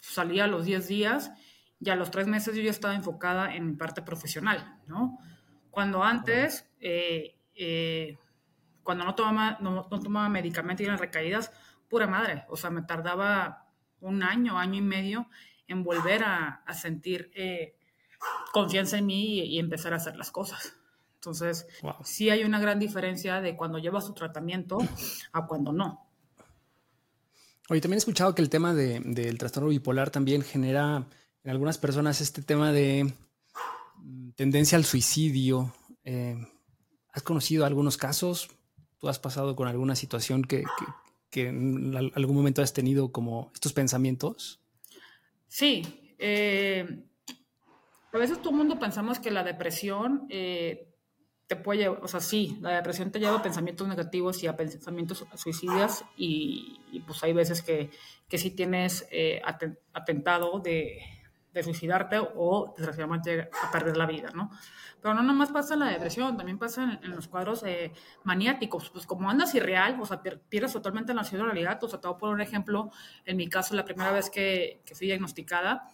salía 0.00 0.44
a 0.44 0.46
los 0.46 0.64
10 0.64 0.86
días 0.88 1.32
y 1.80 1.90
a 1.90 1.96
los 1.96 2.10
3 2.10 2.26
meses 2.26 2.54
yo 2.56 2.62
ya 2.62 2.70
estaba 2.70 2.94
enfocada 2.94 3.54
en 3.54 3.66
mi 3.66 3.72
parte 3.74 4.02
profesional, 4.02 4.78
¿no? 4.86 5.18
Cuando 5.70 6.02
antes 6.02 6.64
cuando 8.88 9.04
no 9.04 9.14
tomaba, 9.14 9.58
no, 9.60 9.86
tomaba 9.86 10.30
medicamento 10.30 10.82
y 10.82 10.86
eran 10.86 10.96
recaídas, 10.96 11.52
pura 11.90 12.06
madre. 12.06 12.46
O 12.48 12.56
sea, 12.56 12.70
me 12.70 12.80
tardaba 12.80 13.66
un 14.00 14.22
año, 14.22 14.58
año 14.58 14.76
y 14.76 14.80
medio 14.80 15.28
en 15.66 15.84
volver 15.84 16.24
a, 16.24 16.62
sentir 16.72 17.30
eh, 17.34 17.76
confianza 18.50 18.96
en 18.96 19.04
mí 19.04 19.40
y, 19.40 19.58
empezar 19.58 19.92
a 19.92 19.96
hacer 19.96 20.16
las 20.16 20.30
cosas. 20.30 20.74
Entonces, 21.18 21.66
sí 22.04 22.30
hay 22.30 22.44
una 22.44 22.60
gran 22.60 22.78
diferencia 22.78 23.40
de 23.40 23.56
cuando 23.56 23.78
llevas 23.78 24.06
tu 24.06 24.14
tratamiento 24.14 24.78
a 25.32 25.46
cuando 25.46 25.72
no. 25.72 26.06
Oye, 27.68 27.80
también 27.80 27.96
he 27.96 27.98
escuchado 27.98 28.36
que 28.36 28.42
el 28.42 28.48
tema 28.48 28.72
del 28.72 29.36
trastorno 29.36 29.68
bipolar 29.68 30.10
también 30.10 30.42
genera 30.42 31.08
en 31.42 31.50
algunas 31.50 31.76
personas 31.76 32.20
este 32.20 32.40
tema 32.40 32.72
de 32.72 33.12
mm, 33.96 34.30
tendencia 34.36 34.78
al 34.78 34.84
suicidio. 34.84 35.74
Eh, 36.04 36.36
¿Has 37.12 37.24
conocido 37.24 37.66
algunos 37.66 37.96
casos? 37.96 38.48
¿Tú 38.98 39.08
has 39.08 39.18
pasado 39.18 39.56
con 39.56 39.66
alguna 39.66 39.96
situación 39.96 40.44
que, 40.44 40.64
en 41.32 41.96
algún 42.14 42.36
momento 42.36 42.62
has 42.62 42.72
tenido 42.72 43.10
como 43.10 43.50
estos 43.54 43.72
pensamientos? 43.72 44.60
Sí. 45.48 46.14
Eh, 46.20 47.04
a 48.12 48.18
veces 48.18 48.38
todo 48.38 48.50
el 48.50 48.56
mundo 48.56 48.78
pensamos 48.78 49.18
que 49.18 49.30
la 49.30 49.42
depresión 49.42 50.26
eh, 50.30 50.87
te 51.48 51.56
puede 51.56 51.80
llevar, 51.80 52.04
o 52.04 52.08
sea, 52.08 52.20
sí, 52.20 52.58
la 52.60 52.76
depresión 52.76 53.10
te 53.10 53.18
lleva 53.18 53.38
a 53.38 53.42
pensamientos 53.42 53.88
negativos 53.88 54.42
y 54.42 54.46
a 54.46 54.56
pensamientos 54.56 55.26
suicidas 55.34 56.04
y, 56.16 57.02
pues 57.06 57.24
hay 57.24 57.32
veces 57.32 57.62
que, 57.62 57.90
que 58.28 58.38
sí 58.38 58.50
tienes 58.50 59.08
eh, 59.10 59.40
atentado 59.94 60.60
de, 60.60 61.00
de 61.54 61.62
suicidarte 61.62 62.18
o 62.18 62.74
desgraciadamente 62.76 63.48
a 63.62 63.70
perder 63.70 63.96
la 63.96 64.06
vida, 64.06 64.30
¿no? 64.34 64.50
Pero 65.00 65.14
no 65.14 65.22
nomás 65.22 65.50
pasa 65.50 65.74
en 65.74 65.80
la 65.80 65.86
depresión, 65.86 66.36
también 66.36 66.58
pasa 66.58 66.98
en, 67.02 67.10
los 67.12 67.28
cuadros 67.28 67.62
eh, 67.64 67.92
maniáticos, 68.24 68.90
pues 68.90 69.06
como 69.06 69.30
andas 69.30 69.54
irreal, 69.54 69.98
o 70.00 70.04
sea, 70.04 70.20
pierdes 70.20 70.72
totalmente 70.72 71.14
la 71.14 71.22
realidad, 71.22 71.82
o 71.82 71.88
sea, 71.88 72.00
te 72.00 72.08
voy 72.08 72.16
a 72.16 72.18
poner 72.18 72.34
un 72.34 72.40
ejemplo, 72.40 72.90
en 73.24 73.36
mi 73.36 73.48
caso, 73.48 73.74
la 73.74 73.84
primera 73.84 74.12
vez 74.12 74.28
que, 74.28 74.82
que 74.84 74.94
fui 74.94 75.06
diagnosticada, 75.06 75.88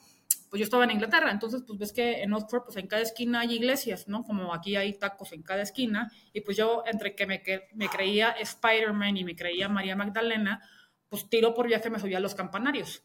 pues 0.50 0.60
yo 0.60 0.64
estaba 0.64 0.84
en 0.84 0.92
Inglaterra, 0.92 1.30
entonces 1.30 1.62
pues 1.66 1.78
ves 1.78 1.92
que 1.92 2.22
en 2.22 2.32
Oxford 2.32 2.62
pues 2.64 2.76
en 2.76 2.86
cada 2.86 3.02
esquina 3.02 3.40
hay 3.40 3.54
iglesias, 3.54 4.06
¿no? 4.06 4.22
Como 4.22 4.54
aquí 4.54 4.76
hay 4.76 4.96
tacos 4.98 5.32
en 5.32 5.42
cada 5.42 5.62
esquina, 5.62 6.12
y 6.32 6.42
pues 6.42 6.56
yo 6.56 6.84
entre 6.86 7.14
que 7.14 7.26
me, 7.26 7.42
que, 7.42 7.68
me 7.74 7.88
creía 7.88 8.30
Spider-Man 8.30 9.16
y 9.16 9.24
me 9.24 9.34
creía 9.34 9.68
María 9.68 9.96
Magdalena, 9.96 10.62
pues 11.08 11.28
tiro 11.28 11.54
por 11.54 11.66
viaje 11.66 11.90
me 11.90 11.98
subía 11.98 12.18
a 12.18 12.20
los 12.20 12.34
campanarios. 12.34 13.02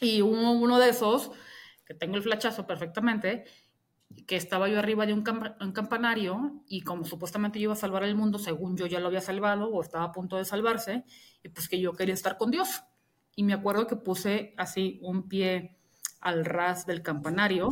Y 0.00 0.20
uno, 0.22 0.52
uno 0.52 0.80
de 0.80 0.88
esos, 0.88 1.30
que 1.86 1.94
tengo 1.94 2.16
el 2.16 2.22
flachazo 2.22 2.66
perfectamente, 2.66 3.44
que 4.26 4.36
estaba 4.36 4.68
yo 4.68 4.78
arriba 4.78 5.06
de 5.06 5.12
un, 5.12 5.22
campanario 5.22 6.62
y 6.68 6.82
como 6.82 7.04
supuestamente 7.04 7.58
yo 7.58 7.64
iba 7.64 7.72
a 7.72 7.76
salvar 7.76 8.04
el 8.04 8.14
mundo, 8.14 8.38
según 8.38 8.76
yo 8.76 8.86
ya 8.86 9.00
lo 9.00 9.08
había 9.08 9.20
salvado 9.20 9.68
o 9.68 9.82
estaba 9.82 10.04
a 10.04 10.12
punto 10.12 10.36
de 10.36 10.44
salvarse, 10.44 11.04
y 11.42 11.48
pues 11.48 11.68
que 11.68 11.80
yo 11.80 11.92
quería 11.92 12.14
estar 12.14 12.36
con 12.36 12.50
Dios. 12.50 12.82
Y 13.34 13.44
me 13.44 13.54
acuerdo 13.54 13.86
que 13.86 13.96
puse 13.96 14.54
así 14.56 14.98
un 15.02 15.28
pie 15.28 15.76
al 16.20 16.44
ras 16.44 16.86
del 16.86 17.02
campanario 17.02 17.68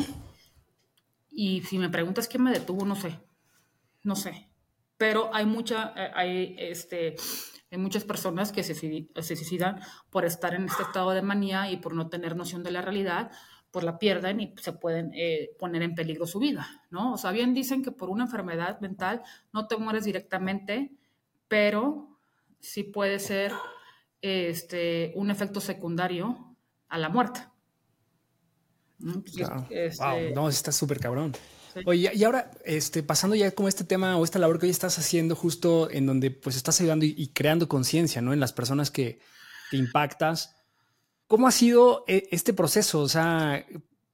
y 1.31 1.63
si 1.63 1.79
me 1.79 1.89
preguntas 1.89 2.29
qué 2.29 2.39
me 2.39 2.51
detuvo, 2.51 2.85
no 2.85 2.97
sé, 2.97 3.19
no 4.03 4.17
sé. 4.17 4.49
Pero 4.97 5.35
hay, 5.35 5.47
mucha, 5.47 5.95
eh, 5.97 6.11
hay, 6.15 6.57
este, 6.59 7.17
hay 7.71 7.79
muchas 7.79 8.05
personas 8.05 8.53
que 8.53 8.63
se, 8.63 8.75
se 8.75 9.37
suicidan 9.37 9.81
por 10.11 10.25
estar 10.25 10.55
en 10.55 10.67
este 10.67 10.83
estado 10.83 11.11
de 11.11 11.23
manía 11.23 11.71
y 11.71 11.77
por 11.79 11.95
no 11.95 12.09
tener 12.09 12.37
noción 12.37 12.63
de 12.63 12.71
la 12.73 12.83
realidad 12.83 13.31
pues 13.71 13.85
la 13.85 13.99
pierden 13.99 14.41
y 14.41 14.55
se 14.61 14.73
pueden 14.73 15.13
eh, 15.15 15.51
poner 15.59 15.83
en 15.83 15.95
peligro 15.95 16.27
su 16.27 16.41
vida, 16.41 16.67
¿no? 16.91 17.13
O 17.13 17.17
sea, 17.17 17.31
bien 17.31 17.55
dicen 17.55 17.83
que 17.83 17.93
por 17.93 18.11
una 18.11 18.25
enfermedad 18.25 18.81
mental 18.81 19.23
no 19.53 19.69
te 19.69 19.77
mueres 19.77 20.05
directamente, 20.05 20.91
pero 21.47 22.19
sí 22.59 22.83
puede 22.83 23.21
ser 23.21 23.53
este, 24.23 25.13
un 25.15 25.31
efecto 25.31 25.61
secundario 25.61 26.57
a 26.89 26.99
la 26.99 27.09
muerte. 27.09 27.41
¿no? 28.99 29.23
Pues, 29.23 29.37
este 29.71 30.33
no, 30.33 30.49
está 30.49 30.73
súper 30.73 30.99
cabrón. 31.01 31.33
Oye, 31.87 32.11
y 32.13 32.25
ahora, 32.25 32.51
este, 32.65 33.03
pasando 33.03 33.37
ya 33.37 33.53
como 33.53 33.69
este 33.69 33.85
tema 33.85 34.17
o 34.17 34.25
esta 34.25 34.41
labor 34.41 34.59
que 34.59 34.67
hoy 34.67 34.71
estás 34.71 34.99
haciendo 34.99 35.37
justo 35.37 35.89
en 35.89 36.05
donde 36.05 36.33
pues 36.33 36.57
estás 36.57 36.81
ayudando 36.81 37.05
y, 37.05 37.29
creando 37.29 37.69
conciencia, 37.69 38.21
¿no? 38.21 38.33
En 38.33 38.41
las 38.41 38.53
personas 38.53 38.91
que, 38.91 39.21
que 39.71 39.77
impactas, 39.77 40.61
¿Cómo 41.31 41.47
ha 41.47 41.53
sido 41.53 42.03
eh, 42.09 42.27
este 42.33 42.53
proceso? 42.53 43.03
O 43.03 43.09
sea, 43.09 43.65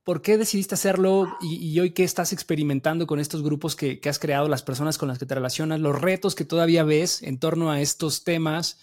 ¿por 0.04 0.20
qué 0.20 0.36
decidiste 0.36 0.74
hacerlo 0.74 1.34
y, 1.40 1.80
hoy 1.80 1.92
qué 1.92 2.04
estás 2.04 2.34
experimentando 2.34 3.06
con 3.06 3.20
estos 3.20 3.42
grupos 3.42 3.74
que, 3.74 3.98
has 4.04 4.18
creado, 4.18 4.50
las 4.50 4.62
personas 4.62 4.98
con 4.98 5.08
las 5.08 5.18
que 5.18 5.24
te 5.24 5.34
relacionas, 5.34 5.80
los 5.80 5.98
retos 5.98 6.34
que 6.34 6.44
todavía 6.44 6.84
ves 6.84 7.22
en 7.22 7.38
torno 7.38 7.70
a 7.70 7.80
estos 7.80 8.22
temas? 8.22 8.80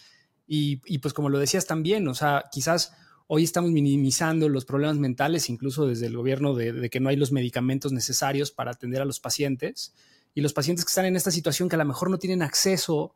Y, 0.55 0.99
pues 0.99 1.15
como 1.15 1.29
lo 1.29 1.39
decías 1.39 1.65
también, 1.65 2.07
o 2.07 2.13
sea, 2.13 2.43
quizás 2.51 2.93
hoy 3.25 3.43
estamos 3.43 3.71
minimizando 3.71 4.49
los 4.49 4.65
problemas 4.65 4.97
mentales, 4.97 5.49
incluso 5.49 5.87
desde 5.87 6.05
el 6.05 6.15
gobierno, 6.15 6.53
de, 6.53 6.91
que 6.91 6.99
no 6.99 7.09
hay 7.09 7.15
los 7.15 7.31
medicamentos 7.31 7.91
necesarios 7.91 8.51
para 8.51 8.69
atender 8.69 9.01
a 9.01 9.05
los 9.05 9.19
pacientes. 9.19 9.95
Y 10.35 10.41
los 10.41 10.53
pacientes 10.53 10.85
que 10.85 10.89
están 10.89 11.05
en 11.05 11.15
esta 11.15 11.31
situación 11.31 11.69
que 11.69 11.75
a 11.75 11.79
lo 11.79 11.85
mejor 11.85 12.11
no 12.11 12.19
tienen 12.19 12.43
acceso 12.43 13.15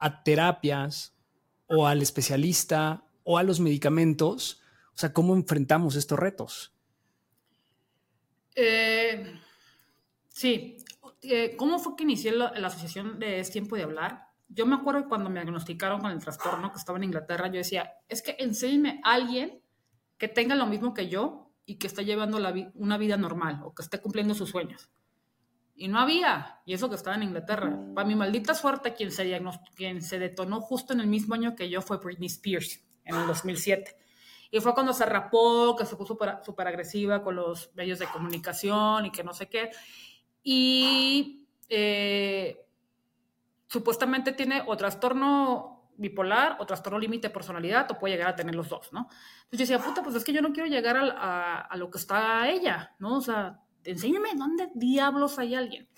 a 0.00 0.24
terapias 0.24 1.14
o 1.68 1.86
al 1.86 2.02
especialista 2.02 3.04
o 3.22 3.38
a 3.38 3.44
los 3.44 3.60
medicamentos? 3.60 4.60
O 4.96 4.98
sea, 4.98 5.12
¿cómo 5.12 5.36
enfrentamos 5.36 5.94
estos 5.94 6.18
retos? 6.18 6.74
Eh, 8.56 9.32
sí. 10.28 10.76
Eh, 11.22 11.54
¿Cómo 11.56 11.78
fue 11.78 11.94
que 11.94 12.02
inicié 12.02 12.32
la, 12.32 12.46
asociación 12.48 13.20
de 13.20 13.38
Es 13.38 13.52
Tiempo 13.52 13.76
de 13.76 13.84
Hablar? 13.84 14.31
Yo 14.54 14.66
me 14.66 14.74
acuerdo 14.76 15.08
cuando 15.08 15.30
me 15.30 15.40
diagnosticaron 15.40 16.00
con 16.00 16.10
el 16.10 16.18
trastorno 16.18 16.70
que 16.70 16.78
estaba 16.78 16.98
en 16.98 17.04
Inglaterra, 17.04 17.46
yo 17.46 17.54
decía, 17.54 17.92
es 18.08 18.22
que 18.22 18.36
enséñeme 18.38 19.00
a 19.02 19.14
alguien 19.14 19.62
que 20.18 20.28
tenga 20.28 20.54
lo 20.54 20.66
mismo 20.66 20.92
que 20.92 21.08
yo 21.08 21.52
y 21.64 21.76
que 21.76 21.86
esté 21.86 22.04
llevando 22.04 22.38
una 22.74 22.98
vida 22.98 23.16
normal 23.16 23.60
o 23.64 23.74
que 23.74 23.82
esté 23.82 24.00
cumpliendo 24.00 24.34
sus 24.34 24.50
sueños. 24.50 24.90
Y 25.74 25.88
no 25.88 25.98
había, 25.98 26.60
y 26.66 26.74
eso 26.74 26.88
que 26.90 26.96
estaba 26.96 27.16
en 27.16 27.22
Inglaterra. 27.22 27.76
Para 27.94 28.06
mi 28.06 28.14
maldita 28.14 28.54
suerte, 28.54 28.94
quien 28.94 29.10
se, 29.10 29.40
quien 29.74 30.02
se 30.02 30.18
detonó 30.18 30.60
justo 30.60 30.92
en 30.92 31.00
el 31.00 31.06
mismo 31.06 31.34
año 31.34 31.56
que 31.56 31.70
yo 31.70 31.80
fue 31.80 31.96
Britney 31.96 32.26
Spears 32.26 32.84
en 33.04 33.16
el 33.16 33.26
2007. 33.26 33.96
Y 34.50 34.60
fue 34.60 34.74
cuando 34.74 34.92
se 34.92 35.06
rapó, 35.06 35.74
que 35.74 35.86
se 35.86 35.96
puso 35.96 36.18
súper 36.44 36.68
agresiva 36.68 37.22
con 37.22 37.36
los 37.36 37.70
medios 37.74 37.98
de 37.98 38.06
comunicación 38.06 39.06
y 39.06 39.10
que 39.10 39.24
no 39.24 39.32
sé 39.32 39.48
qué. 39.48 39.70
Y 40.42 41.46
eh, 41.70 42.61
supuestamente 43.72 44.32
tiene 44.32 44.62
o 44.66 44.76
trastorno 44.76 45.88
bipolar 45.96 46.56
o 46.60 46.66
trastorno 46.66 46.98
límite 46.98 47.28
de 47.28 47.34
personalidad 47.34 47.90
o 47.90 47.98
puede 47.98 48.14
llegar 48.14 48.28
a 48.28 48.36
tener 48.36 48.54
los 48.54 48.68
dos, 48.68 48.92
¿no? 48.92 49.08
Entonces 49.44 49.68
yo 49.68 49.76
decía, 49.76 49.78
puta, 49.78 50.02
pues 50.02 50.14
es 50.14 50.24
que 50.24 50.32
yo 50.34 50.42
no 50.42 50.52
quiero 50.52 50.68
llegar 50.68 50.98
a, 50.98 51.60
a, 51.60 51.76
lo 51.78 51.90
que 51.90 51.96
está 51.96 52.50
ella, 52.50 52.94
¿no? 52.98 53.16
O 53.16 53.20
sea, 53.22 53.60
enséñame 53.84 54.34
dónde 54.36 54.68
diablos 54.74 55.38
hay 55.38 55.54
alguien. 55.54 55.88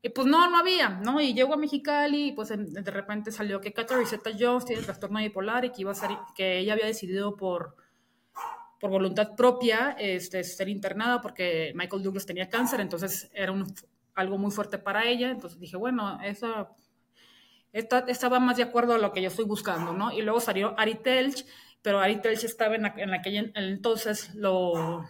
Y 0.00 0.08
pues 0.08 0.26
no, 0.26 0.50
no 0.50 0.56
había, 0.56 0.88
¿no? 0.88 1.20
Y 1.20 1.34
llego 1.34 1.52
a 1.52 1.58
Mexicali 1.58 2.28
y 2.28 2.32
pues 2.32 2.48
de 2.48 2.90
repente 2.90 3.30
salió 3.30 3.60
que 3.60 3.74
Catherine 3.74 4.06
Zeta 4.06 4.30
Jones 4.38 4.64
tiene 4.64 4.80
trastorno 4.80 5.18
bipolar 5.18 5.66
y 5.66 5.70
que 5.70 5.82
iba 5.82 5.92
a 5.92 5.94
ser, 5.94 6.10
que 6.34 6.60
ella 6.60 6.72
había 6.72 6.86
decidido 6.86 7.36
por, 7.36 7.76
por 8.80 8.90
voluntad 8.90 9.34
propia 9.36 9.90
este, 9.98 10.42
ser 10.44 10.70
internada 10.70 11.20
porque 11.20 11.72
Michael 11.74 12.02
Douglas 12.02 12.24
tenía 12.24 12.48
cáncer, 12.48 12.80
entonces 12.80 13.30
era 13.34 13.52
un, 13.52 13.66
algo 14.14 14.38
muy 14.38 14.50
fuerte 14.50 14.78
para 14.78 15.04
ella. 15.06 15.30
Entonces 15.30 15.58
dije, 15.58 15.76
bueno, 15.76 16.18
esa 16.22 16.70
estaba 17.72 18.38
más 18.40 18.56
de 18.56 18.62
acuerdo 18.62 18.94
a 18.94 18.98
lo 18.98 19.12
que 19.12 19.22
yo 19.22 19.28
estoy 19.28 19.44
buscando, 19.44 19.92
¿no? 19.92 20.12
Y 20.12 20.22
luego 20.22 20.40
salió 20.40 20.78
Ari 20.78 20.96
Telch, 20.96 21.46
pero 21.80 22.00
Ari 22.00 22.20
Telch 22.20 22.44
estaba 22.44 22.74
en, 22.74 22.86
en 22.86 23.14
aquella 23.14 23.50
entonces 23.54 24.34
lo, 24.34 25.04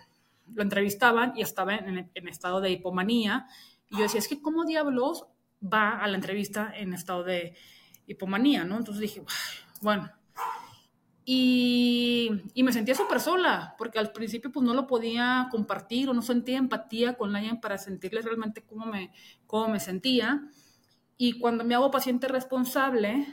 lo 0.55 0.63
entrevistaban 0.63 1.33
y 1.37 1.43
estaba 1.43 1.75
en, 1.75 2.11
en, 2.15 2.29
estado 2.29 2.61
de 2.61 2.71
hipomanía. 2.71 3.47
Y 3.91 3.97
yo 3.97 4.03
decía, 4.03 4.21
es 4.21 4.29
que 4.29 4.41
¿cómo 4.41 4.65
diablos 4.65 5.27
va 5.63 5.99
a 5.99 6.07
la 6.09 6.17
entrevista 6.17 6.73
en 6.75 6.93
estado 6.93 7.25
de 7.25 7.55
hipomanía, 8.07 8.65
¿no? 8.65 8.77
Entonces 8.77 9.01
dije, 9.01 9.23
bueno. 9.81 10.11
Y, 11.25 12.31
y 12.55 12.65
me 12.65 12.73
sentía 12.73 12.97
súper 12.97 13.21
sola, 13.21 13.77
porque 13.79 14.01
al 14.01 14.11
principio 14.11 14.51
pues 14.51 14.67
no 14.67 14.75
lo 14.75 14.89
podía 14.89 15.47
compartir 15.53 16.09
o 16.09 16.15
no 16.15 16.23
sentía 16.23 16.59
empatía 16.59 17.15
con 17.15 17.37
alguien 17.37 17.61
para 17.61 17.79
sentirle 17.79 18.23
realmente 18.23 18.63
cómo 18.63 18.87
me, 18.87 19.13
cómo 19.47 19.69
me 19.69 19.79
sentía. 19.79 20.43
Y 21.25 21.39
cuando 21.39 21.63
me 21.63 21.77
hago 21.77 21.93
paciente 21.93 22.27
responsable, 22.27 23.29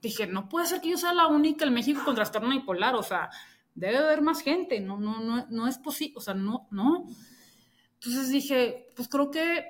dije, 0.00 0.28
no 0.28 0.48
puede 0.48 0.66
ser 0.66 0.80
que 0.80 0.90
yo 0.90 0.96
sea 0.96 1.12
la 1.12 1.26
única 1.26 1.64
en 1.64 1.74
México 1.74 2.02
con 2.04 2.14
trastorno 2.14 2.50
bipolar, 2.50 2.94
o 2.94 3.02
sea, 3.02 3.30
debe 3.74 3.98
haber 3.98 4.22
más 4.22 4.42
gente, 4.42 4.78
no, 4.78 5.00
no, 5.00 5.18
no, 5.18 5.44
no 5.50 5.66
es 5.66 5.76
posible, 5.76 6.14
o 6.18 6.20
sea, 6.20 6.34
no, 6.34 6.68
no. 6.70 7.08
Entonces 7.94 8.28
dije, 8.28 8.92
pues 8.94 9.08
creo 9.08 9.32
que 9.32 9.64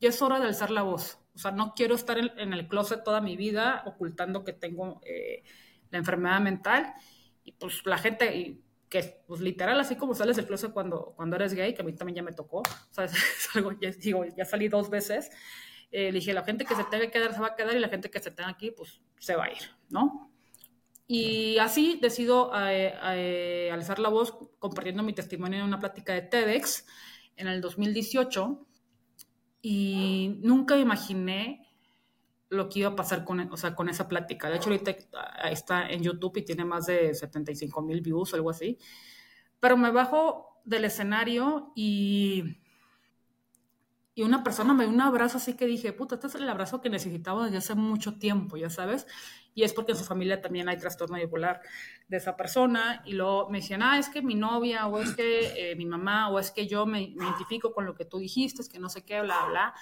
ya 0.00 0.08
es 0.08 0.22
hora 0.22 0.40
de 0.40 0.46
alzar 0.46 0.70
la 0.70 0.80
voz. 0.80 1.18
O 1.34 1.38
sea, 1.38 1.50
no 1.50 1.74
quiero 1.74 1.94
estar 1.94 2.16
en, 2.16 2.54
el 2.54 2.68
closet 2.68 3.04
toda 3.04 3.20
mi 3.20 3.36
vida 3.36 3.82
ocultando 3.84 4.42
que 4.42 4.54
tengo 4.54 5.02
eh, 5.04 5.42
la 5.90 5.98
enfermedad 5.98 6.40
mental. 6.40 6.94
Y 7.44 7.52
pues 7.52 7.84
la 7.84 7.98
gente, 7.98 8.62
que 8.88 9.22
pues 9.26 9.42
literal, 9.42 9.78
así 9.78 9.96
como 9.96 10.14
sales 10.14 10.36
del 10.36 10.46
closet 10.46 10.72
cuando, 10.72 11.12
cuando 11.16 11.36
eres 11.36 11.52
gay, 11.52 11.74
que 11.74 11.82
a 11.82 11.84
mí 11.84 11.92
también 11.92 12.16
ya 12.16 12.22
me 12.22 12.32
tocó, 12.32 12.60
o 12.60 12.94
sea, 12.94 13.04
es 13.04 13.50
algo, 13.52 13.72
ya, 13.78 13.90
digo, 13.90 14.24
ya 14.34 14.46
salí 14.46 14.68
dos 14.68 14.88
veces, 14.88 15.30
eh, 15.90 16.12
dije, 16.12 16.32
la 16.32 16.44
gente 16.44 16.64
que 16.64 16.74
se 16.74 16.84
tenga 16.84 17.04
que 17.06 17.10
quedar 17.10 17.34
se 17.34 17.40
va 17.40 17.48
a 17.48 17.56
quedar 17.56 17.76
y 17.76 17.80
la 17.80 17.88
gente 17.88 18.10
que 18.10 18.20
se 18.20 18.30
tenga 18.30 18.50
aquí, 18.50 18.70
pues 18.70 19.00
se 19.18 19.36
va 19.36 19.44
a 19.44 19.52
ir, 19.52 19.58
¿no? 19.88 20.30
Y 21.06 21.58
así 21.58 21.98
decido 22.02 22.50
eh, 22.54 22.92
eh, 23.14 23.70
alzar 23.72 24.00
la 24.00 24.08
voz 24.08 24.36
compartiendo 24.58 25.02
mi 25.02 25.12
testimonio 25.12 25.60
en 25.60 25.64
una 25.64 25.78
plática 25.78 26.12
de 26.12 26.22
TEDx 26.22 26.84
en 27.36 27.46
el 27.46 27.60
2018 27.60 28.66
y 29.62 30.38
nunca 30.42 30.76
imaginé 30.76 31.66
lo 32.48 32.68
que 32.68 32.80
iba 32.80 32.90
a 32.90 32.96
pasar 32.96 33.24
con, 33.24 33.40
o 33.52 33.56
sea, 33.56 33.74
con 33.74 33.88
esa 33.88 34.08
plática. 34.08 34.48
De 34.48 34.56
hecho, 34.56 34.70
ahorita 34.70 34.96
está 35.50 35.88
en 35.88 36.02
YouTube 36.02 36.38
y 36.38 36.44
tiene 36.44 36.64
más 36.64 36.86
de 36.86 37.14
75 37.14 37.82
mil 37.82 38.00
views, 38.00 38.34
algo 38.34 38.50
así. 38.50 38.78
Pero 39.60 39.76
me 39.76 39.90
bajo 39.90 40.60
del 40.64 40.84
escenario 40.84 41.72
y 41.74 42.60
y 44.16 44.22
una 44.22 44.42
persona 44.42 44.72
me 44.72 44.84
dio 44.84 44.94
un 44.94 45.00
abrazo 45.02 45.36
así 45.36 45.56
que 45.56 45.66
dije, 45.66 45.92
puta, 45.92 46.14
este 46.14 46.28
es 46.28 46.34
el 46.36 46.48
abrazo 46.48 46.80
que 46.80 46.88
necesitaba 46.88 47.44
desde 47.44 47.58
hace 47.58 47.74
mucho 47.74 48.18
tiempo, 48.18 48.56
ya 48.56 48.70
sabes. 48.70 49.06
Y 49.54 49.62
es 49.62 49.74
porque 49.74 49.92
en 49.92 49.98
su 49.98 50.04
familia 50.04 50.40
también 50.40 50.70
hay 50.70 50.78
trastorno 50.78 51.18
bipolar 51.18 51.60
de 52.08 52.16
esa 52.16 52.34
persona. 52.34 53.02
Y 53.04 53.12
luego 53.12 53.50
me 53.50 53.58
decían, 53.60 53.82
ah, 53.82 53.98
es 53.98 54.08
que 54.08 54.22
mi 54.22 54.34
novia, 54.34 54.86
o 54.86 54.98
es 55.00 55.14
que 55.14 55.72
eh, 55.72 55.76
mi 55.76 55.84
mamá, 55.84 56.30
o 56.30 56.38
es 56.38 56.50
que 56.50 56.66
yo 56.66 56.86
me, 56.86 57.02
identifico 57.02 57.74
con 57.74 57.84
lo 57.84 57.94
que 57.94 58.06
tú 58.06 58.18
dijiste, 58.18 58.62
es 58.62 58.70
que 58.70 58.78
no 58.78 58.88
sé 58.88 59.04
qué, 59.04 59.20
bla, 59.20 59.44
bla. 59.50 59.74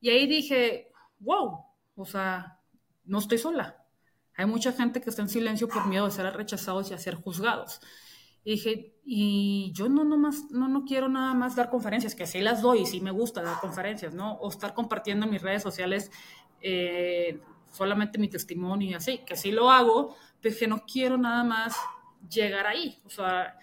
Y 0.00 0.10
ahí 0.10 0.28
dije, 0.28 0.92
wow, 1.18 1.64
o 1.96 2.04
sea, 2.04 2.60
no 3.06 3.18
estoy 3.18 3.38
sola. 3.38 3.84
Hay 4.36 4.46
mucha 4.46 4.70
gente 4.70 5.00
que 5.00 5.10
está 5.10 5.22
en 5.22 5.28
silencio 5.28 5.66
por 5.66 5.88
miedo 5.88 6.04
de 6.04 6.12
ser 6.12 6.32
rechazados 6.32 6.92
y 6.92 6.94
a 6.94 6.98
ser 6.98 7.16
juzgados. 7.16 7.80
Y 8.44 8.52
dije, 8.52 8.94
y 9.04 9.72
yo 9.74 9.88
no, 9.88 10.04
no, 10.04 10.16
más, 10.16 10.50
no, 10.50 10.68
no 10.68 10.84
quiero 10.84 11.08
nada 11.08 11.34
más 11.34 11.56
dar 11.56 11.70
conferencias, 11.70 12.14
que 12.14 12.26
sí 12.26 12.40
las 12.40 12.62
doy 12.62 12.86
sí 12.86 13.00
me 13.00 13.10
gusta 13.10 13.42
dar 13.42 13.60
conferencias, 13.60 14.14
¿no? 14.14 14.34
O 14.34 14.50
estar 14.50 14.74
compartiendo 14.74 15.26
en 15.26 15.32
mis 15.32 15.42
redes 15.42 15.62
sociales 15.62 16.10
eh, 16.60 17.40
solamente 17.72 18.18
mi 18.18 18.28
testimonio 18.28 18.90
y 18.90 18.94
así, 18.94 19.18
que 19.26 19.36
sí 19.36 19.50
lo 19.50 19.70
hago, 19.70 20.14
pero 20.40 20.56
que 20.56 20.68
no 20.68 20.84
quiero 20.86 21.18
nada 21.18 21.44
más 21.44 21.74
llegar 22.30 22.66
ahí. 22.66 22.98
O 23.04 23.10
sea, 23.10 23.58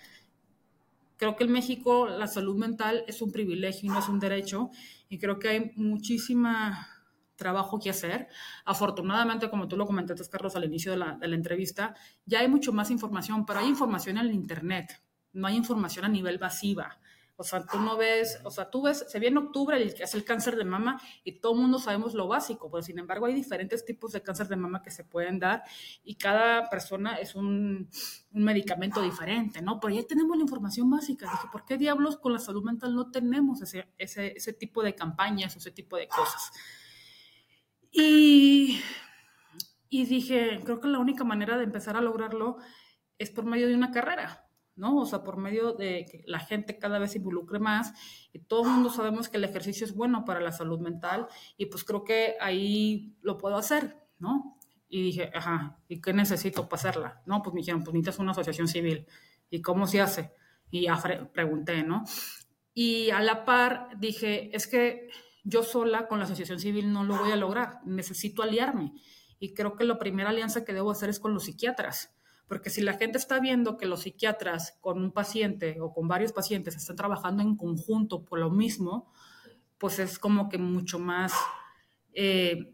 creo 1.17 1.35
que 1.35 1.43
en 1.45 1.51
México 1.51 2.07
la 2.07 2.27
salud 2.27 2.57
mental 2.57 3.03
es 3.07 3.21
un 3.21 3.31
privilegio 3.31 3.87
y 3.87 3.93
no 3.93 3.99
es 3.99 4.09
un 4.09 4.19
derecho, 4.19 4.69
y 5.09 5.17
creo 5.17 5.39
que 5.39 5.49
hay 5.49 5.71
muchísima 5.75 6.87
trabajo 7.41 7.79
que 7.79 7.89
hacer. 7.89 8.27
Afortunadamente, 8.65 9.49
como 9.49 9.67
tú 9.67 9.75
lo 9.75 9.87
comentaste, 9.87 10.29
Carlos, 10.29 10.55
al 10.55 10.65
inicio 10.65 10.91
de 10.91 10.97
la, 10.97 11.17
de 11.17 11.27
la 11.27 11.35
entrevista, 11.35 11.95
ya 12.23 12.41
hay 12.41 12.47
mucho 12.47 12.71
más 12.71 12.91
información, 12.91 13.47
pero 13.47 13.59
hay 13.59 13.67
información 13.67 14.17
en 14.17 14.27
el 14.27 14.33
Internet, 14.33 15.01
no 15.33 15.47
hay 15.47 15.55
información 15.55 16.05
a 16.05 16.09
nivel 16.09 16.39
masiva. 16.39 16.99
O 17.41 17.43
sea, 17.43 17.65
tú 17.65 17.79
no 17.79 17.97
ves, 17.97 18.39
o 18.43 18.51
sea, 18.51 18.69
tú 18.69 18.83
ves, 18.83 19.03
se 19.09 19.19
viene 19.19 19.39
octubre 19.39 19.75
el 19.75 19.95
que 19.95 20.03
es 20.03 20.13
el 20.13 20.23
cáncer 20.23 20.55
de 20.55 20.63
mama 20.63 21.01
y 21.23 21.39
todo 21.39 21.53
el 21.53 21.59
mundo 21.61 21.79
sabemos 21.79 22.13
lo 22.13 22.27
básico, 22.27 22.69
pero 22.69 22.83
sin 22.83 22.99
embargo 22.99 23.25
hay 23.25 23.33
diferentes 23.33 23.83
tipos 23.83 24.11
de 24.11 24.21
cáncer 24.21 24.47
de 24.47 24.57
mama 24.57 24.83
que 24.83 24.91
se 24.91 25.03
pueden 25.05 25.39
dar 25.39 25.63
y 26.03 26.17
cada 26.17 26.69
persona 26.69 27.15
es 27.15 27.33
un, 27.33 27.89
un 28.31 28.43
medicamento 28.43 29.01
diferente, 29.01 29.59
¿no? 29.63 29.79
Pero 29.79 29.95
ya 29.95 30.03
tenemos 30.03 30.37
la 30.37 30.43
información 30.43 30.87
básica. 30.91 31.31
Dije, 31.31 31.47
¿por 31.51 31.65
qué 31.65 31.79
diablos 31.79 32.17
con 32.17 32.31
la 32.31 32.37
salud 32.37 32.63
mental 32.63 32.93
no 32.93 33.09
tenemos 33.09 33.59
ese, 33.63 33.87
ese, 33.97 34.33
ese 34.37 34.53
tipo 34.53 34.83
de 34.83 34.93
campañas 34.93 35.55
o 35.55 35.57
ese 35.57 35.71
tipo 35.71 35.97
de 35.97 36.07
cosas? 36.07 36.51
Y, 37.91 38.79
y 39.89 40.05
dije, 40.05 40.61
creo 40.63 40.79
que 40.79 40.87
la 40.87 40.99
única 40.99 41.23
manera 41.23 41.57
de 41.57 41.65
empezar 41.65 41.97
a 41.97 42.01
lograrlo 42.01 42.57
es 43.17 43.29
por 43.29 43.45
medio 43.45 43.67
de 43.67 43.75
una 43.75 43.91
carrera, 43.91 44.47
¿no? 44.75 44.97
O 44.97 45.05
sea, 45.05 45.23
por 45.23 45.37
medio 45.37 45.73
de 45.73 46.05
que 46.09 46.23
la 46.25 46.39
gente 46.39 46.79
cada 46.79 46.97
vez 46.97 47.11
se 47.11 47.17
involucre 47.17 47.59
más 47.59 47.93
y 48.31 48.39
todo 48.39 48.63
el 48.63 48.69
mundo 48.69 48.89
sabemos 48.89 49.29
que 49.29 49.37
el 49.37 49.43
ejercicio 49.43 49.85
es 49.85 49.93
bueno 49.93 50.25
para 50.25 50.39
la 50.39 50.51
salud 50.51 50.79
mental 50.79 51.27
y 51.57 51.67
pues 51.67 51.83
creo 51.83 52.03
que 52.03 52.35
ahí 52.39 53.15
lo 53.21 53.37
puedo 53.37 53.57
hacer, 53.57 53.97
¿no? 54.17 54.57
Y 54.87 55.03
dije, 55.03 55.31
ajá, 55.33 55.77
¿y 55.87 56.01
qué 56.01 56.13
necesito 56.13 56.67
para 56.67 56.79
hacerla? 56.79 57.21
No, 57.25 57.41
pues 57.41 57.53
me 57.53 57.59
dijeron, 57.61 57.83
pues 57.83 57.93
necesitas 57.93 58.19
una 58.19 58.31
asociación 58.31 58.67
civil. 58.67 59.05
¿Y 59.49 59.61
cómo 59.61 59.87
se 59.87 60.01
hace? 60.01 60.33
Y 60.69 60.83
ya 60.83 61.01
pregunté, 61.33 61.83
¿no? 61.83 62.03
Y 62.73 63.09
a 63.09 63.21
la 63.21 63.45
par 63.45 63.89
dije, 63.99 64.55
es 64.55 64.67
que 64.67 65.09
yo 65.43 65.63
sola 65.63 66.07
con 66.07 66.19
la 66.19 66.25
asociación 66.25 66.59
civil 66.59 66.91
no 66.91 67.03
lo 67.03 67.17
voy 67.17 67.31
a 67.31 67.35
lograr, 67.35 67.79
necesito 67.85 68.43
aliarme. 68.43 68.93
Y 69.39 69.53
creo 69.53 69.75
que 69.75 69.85
la 69.85 69.97
primera 69.97 70.29
alianza 70.29 70.63
que 70.63 70.73
debo 70.73 70.91
hacer 70.91 71.09
es 71.09 71.19
con 71.19 71.33
los 71.33 71.45
psiquiatras, 71.45 72.13
porque 72.47 72.69
si 72.69 72.81
la 72.81 72.93
gente 72.93 73.17
está 73.17 73.39
viendo 73.39 73.77
que 73.77 73.85
los 73.85 74.01
psiquiatras 74.01 74.77
con 74.81 75.01
un 75.01 75.11
paciente 75.11 75.79
o 75.79 75.93
con 75.93 76.07
varios 76.07 76.33
pacientes 76.33 76.75
están 76.75 76.95
trabajando 76.95 77.41
en 77.41 77.55
conjunto 77.55 78.23
por 78.23 78.39
lo 78.39 78.51
mismo, 78.51 79.11
pues 79.77 79.99
es 79.99 80.19
como 80.19 80.49
que 80.49 80.57
mucho 80.57 80.99
más... 80.99 81.33
Eh, 82.13 82.73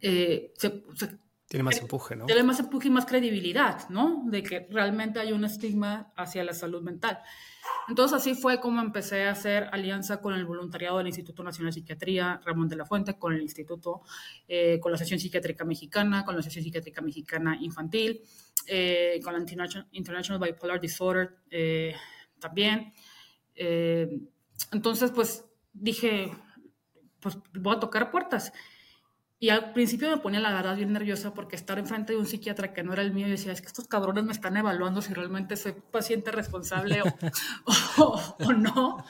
eh, 0.00 0.52
tiene 1.54 1.62
más 1.62 1.78
empuje, 1.78 2.16
¿no? 2.16 2.26
Tiene 2.26 2.42
más 2.42 2.58
empuje 2.58 2.88
y 2.88 2.90
más 2.90 3.06
credibilidad, 3.06 3.88
¿no? 3.88 4.24
De 4.26 4.42
que 4.42 4.66
realmente 4.70 5.20
hay 5.20 5.30
un 5.30 5.44
estigma 5.44 6.12
hacia 6.16 6.42
la 6.42 6.52
salud 6.52 6.82
mental. 6.82 7.20
Entonces 7.88 8.16
así 8.16 8.34
fue 8.34 8.58
como 8.60 8.80
empecé 8.80 9.22
a 9.22 9.30
hacer 9.30 9.68
alianza 9.70 10.20
con 10.20 10.34
el 10.34 10.44
voluntariado 10.46 10.98
del 10.98 11.06
Instituto 11.06 11.44
Nacional 11.44 11.72
de 11.72 11.80
Psiquiatría 11.80 12.40
Ramón 12.44 12.68
de 12.68 12.74
la 12.74 12.84
Fuente, 12.84 13.16
con 13.20 13.34
el 13.34 13.40
Instituto, 13.40 14.02
eh, 14.48 14.80
con 14.80 14.90
la 14.90 14.96
Asociación 14.96 15.20
Psiquiátrica 15.20 15.64
Mexicana, 15.64 16.24
con 16.24 16.34
la 16.34 16.40
Asociación 16.40 16.64
Psiquiátrica 16.64 17.00
Mexicana 17.00 17.56
Infantil, 17.60 18.20
eh, 18.66 19.20
con 19.22 19.32
la 19.34 19.38
International, 19.92 20.40
Bipolar 20.40 20.80
Disorder 20.80 21.36
eh, 21.52 21.94
también. 22.40 22.92
entonces, 24.72 25.12
pues 25.12 25.44
dije, 25.72 26.32
pues 27.20 27.38
voy 27.52 27.76
a 27.76 27.78
tocar 27.78 28.10
puertas. 28.10 28.52
Y 29.44 29.50
al 29.50 29.74
principio 29.74 30.08
me 30.08 30.16
ponía 30.16 30.40
la 30.40 30.54
verdad 30.54 30.74
bien 30.74 30.90
nerviosa 30.90 31.34
porque 31.34 31.54
estar 31.54 31.78
enfrente 31.78 32.14
de 32.14 32.18
un 32.18 32.24
psiquiatra 32.24 32.72
que 32.72 32.82
no 32.82 32.94
era 32.94 33.02
el 33.02 33.12
mío 33.12 33.26
y 33.26 33.32
decía, 33.32 33.52
es 33.52 33.60
que 33.60 33.66
estos 33.66 33.86
cabrones 33.86 34.24
me 34.24 34.32
están 34.32 34.56
evaluando 34.56 35.02
si 35.02 35.12
realmente 35.12 35.54
soy 35.56 35.74
paciente 35.90 36.30
responsable 36.30 37.02
o, 37.98 38.52
no. 38.56 39.04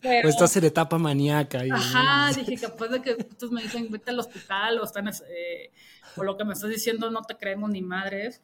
Pero, 0.00 0.28
o 0.28 0.30
estás 0.30 0.56
en 0.56 0.66
etapa 0.66 0.98
maníaca. 0.98 1.64
ajá, 1.68 2.32
dije, 2.32 2.64
capaz 2.64 2.90
de 2.90 3.02
que 3.02 3.10
estos 3.18 3.50
me 3.50 3.60
dicen, 3.60 3.90
vete 3.90 4.12
al 4.12 4.20
hospital 4.20 4.78
o 4.78 4.84
están, 4.84 5.08
eh, 5.08 5.72
o 6.14 6.22
lo 6.22 6.36
que 6.36 6.44
me 6.44 6.52
estás 6.52 6.70
diciendo 6.70 7.10
no 7.10 7.22
te 7.22 7.36
creemos 7.36 7.68
ni 7.68 7.82
madres. 7.82 8.40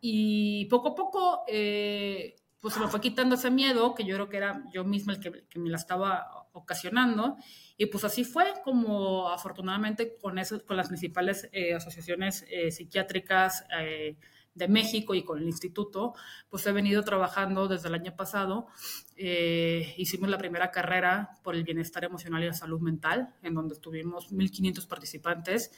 Y 0.00 0.64
poco 0.64 0.88
a 0.88 0.94
poco, 0.96 1.44
eh, 1.46 2.34
pues 2.64 2.72
se 2.72 2.80
me 2.80 2.88
fue 2.88 2.98
quitando 3.02 3.34
ese 3.34 3.50
miedo, 3.50 3.94
que 3.94 4.06
yo 4.06 4.14
creo 4.14 4.30
que 4.30 4.38
era 4.38 4.64
yo 4.72 4.84
misma 4.84 5.12
el 5.12 5.20
que, 5.20 5.44
que 5.50 5.58
me 5.58 5.68
la 5.68 5.76
estaba 5.76 6.48
ocasionando. 6.52 7.36
Y 7.76 7.84
pues 7.86 8.04
así 8.04 8.24
fue 8.24 8.46
como 8.64 9.28
afortunadamente 9.28 10.16
con, 10.16 10.38
eso, 10.38 10.64
con 10.64 10.78
las 10.78 10.88
principales 10.88 11.46
eh, 11.52 11.74
asociaciones 11.74 12.46
eh, 12.48 12.70
psiquiátricas 12.70 13.66
eh, 13.78 14.16
de 14.54 14.68
México 14.68 15.14
y 15.14 15.24
con 15.24 15.40
el 15.40 15.44
instituto, 15.44 16.14
pues 16.48 16.66
he 16.66 16.72
venido 16.72 17.04
trabajando 17.04 17.68
desde 17.68 17.88
el 17.88 17.96
año 17.96 18.16
pasado. 18.16 18.68
hicimos 19.14 20.30
la 20.30 20.38
primera 20.38 20.70
carrera 20.70 21.36
por 21.42 21.54
el 21.56 21.64
bienestar 21.64 22.04
emocional 22.04 22.44
y 22.44 22.46
la 22.46 22.54
salud 22.54 22.80
mental, 22.80 23.34
en 23.42 23.52
donde 23.52 23.76
tuvimos 23.76 24.32
1.500 24.32 24.88
participantes 24.88 25.70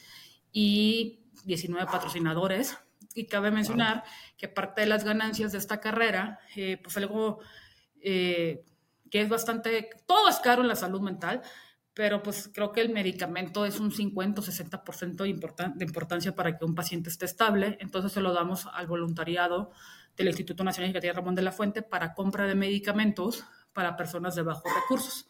y 0.53 1.25
19 1.47 1.85
patrocinadores. 1.87 2.79
Y 3.17 3.27
cabe 3.27 3.51
mencionar 3.51 4.05
que 4.37 4.47
parte 4.47 4.83
de 4.83 4.87
las 4.87 5.03
ganancias 5.03 5.51
de 5.51 5.59
esta 5.59 5.81
carrera, 5.81 6.39
pues 6.55 6.97
algo 6.97 7.41
que 8.01 8.65
es 9.11 9.29
bastante, 9.29 9.91
todo 10.07 10.29
es 10.29 10.39
caro 10.39 10.63
en 10.63 10.69
la 10.69 10.77
salud 10.77 11.01
mental, 11.01 11.43
pero 11.95 12.23
pues 12.23 12.51
creo 12.53 12.73
que 12.73 12.83
el 12.83 12.91
medicamento 12.91 13.65
es 13.65 13.81
un 13.81 13.91
50 13.91 14.41
o 14.41 14.45
60% 14.45 15.17
de, 15.17 15.73
de 15.77 15.85
importancia 15.85 16.35
para 16.35 16.59
que 16.59 16.65
un 16.65 16.75
paciente 16.75 17.09
esté 17.09 17.25
estable, 17.25 17.79
entonces 17.81 18.13
se 18.13 18.21
lo 18.21 18.35
damos 18.35 18.67
al 18.71 18.87
voluntariado 18.87 19.73
del 20.17 20.29
Instituto 20.29 20.63
Nacional 20.63 20.93
de 20.93 21.13
Ramón 21.13 21.35
de 21.35 21.43
la 21.43 21.53
Fuente 21.53 21.83
para 21.83 22.15
compra 22.15 22.47
de 22.47 22.55
medicamentos 22.55 23.45
para 23.73 23.97
personas 23.97 24.35
de 24.35 24.43
bajos 24.43 24.71
recursos. 24.75 25.29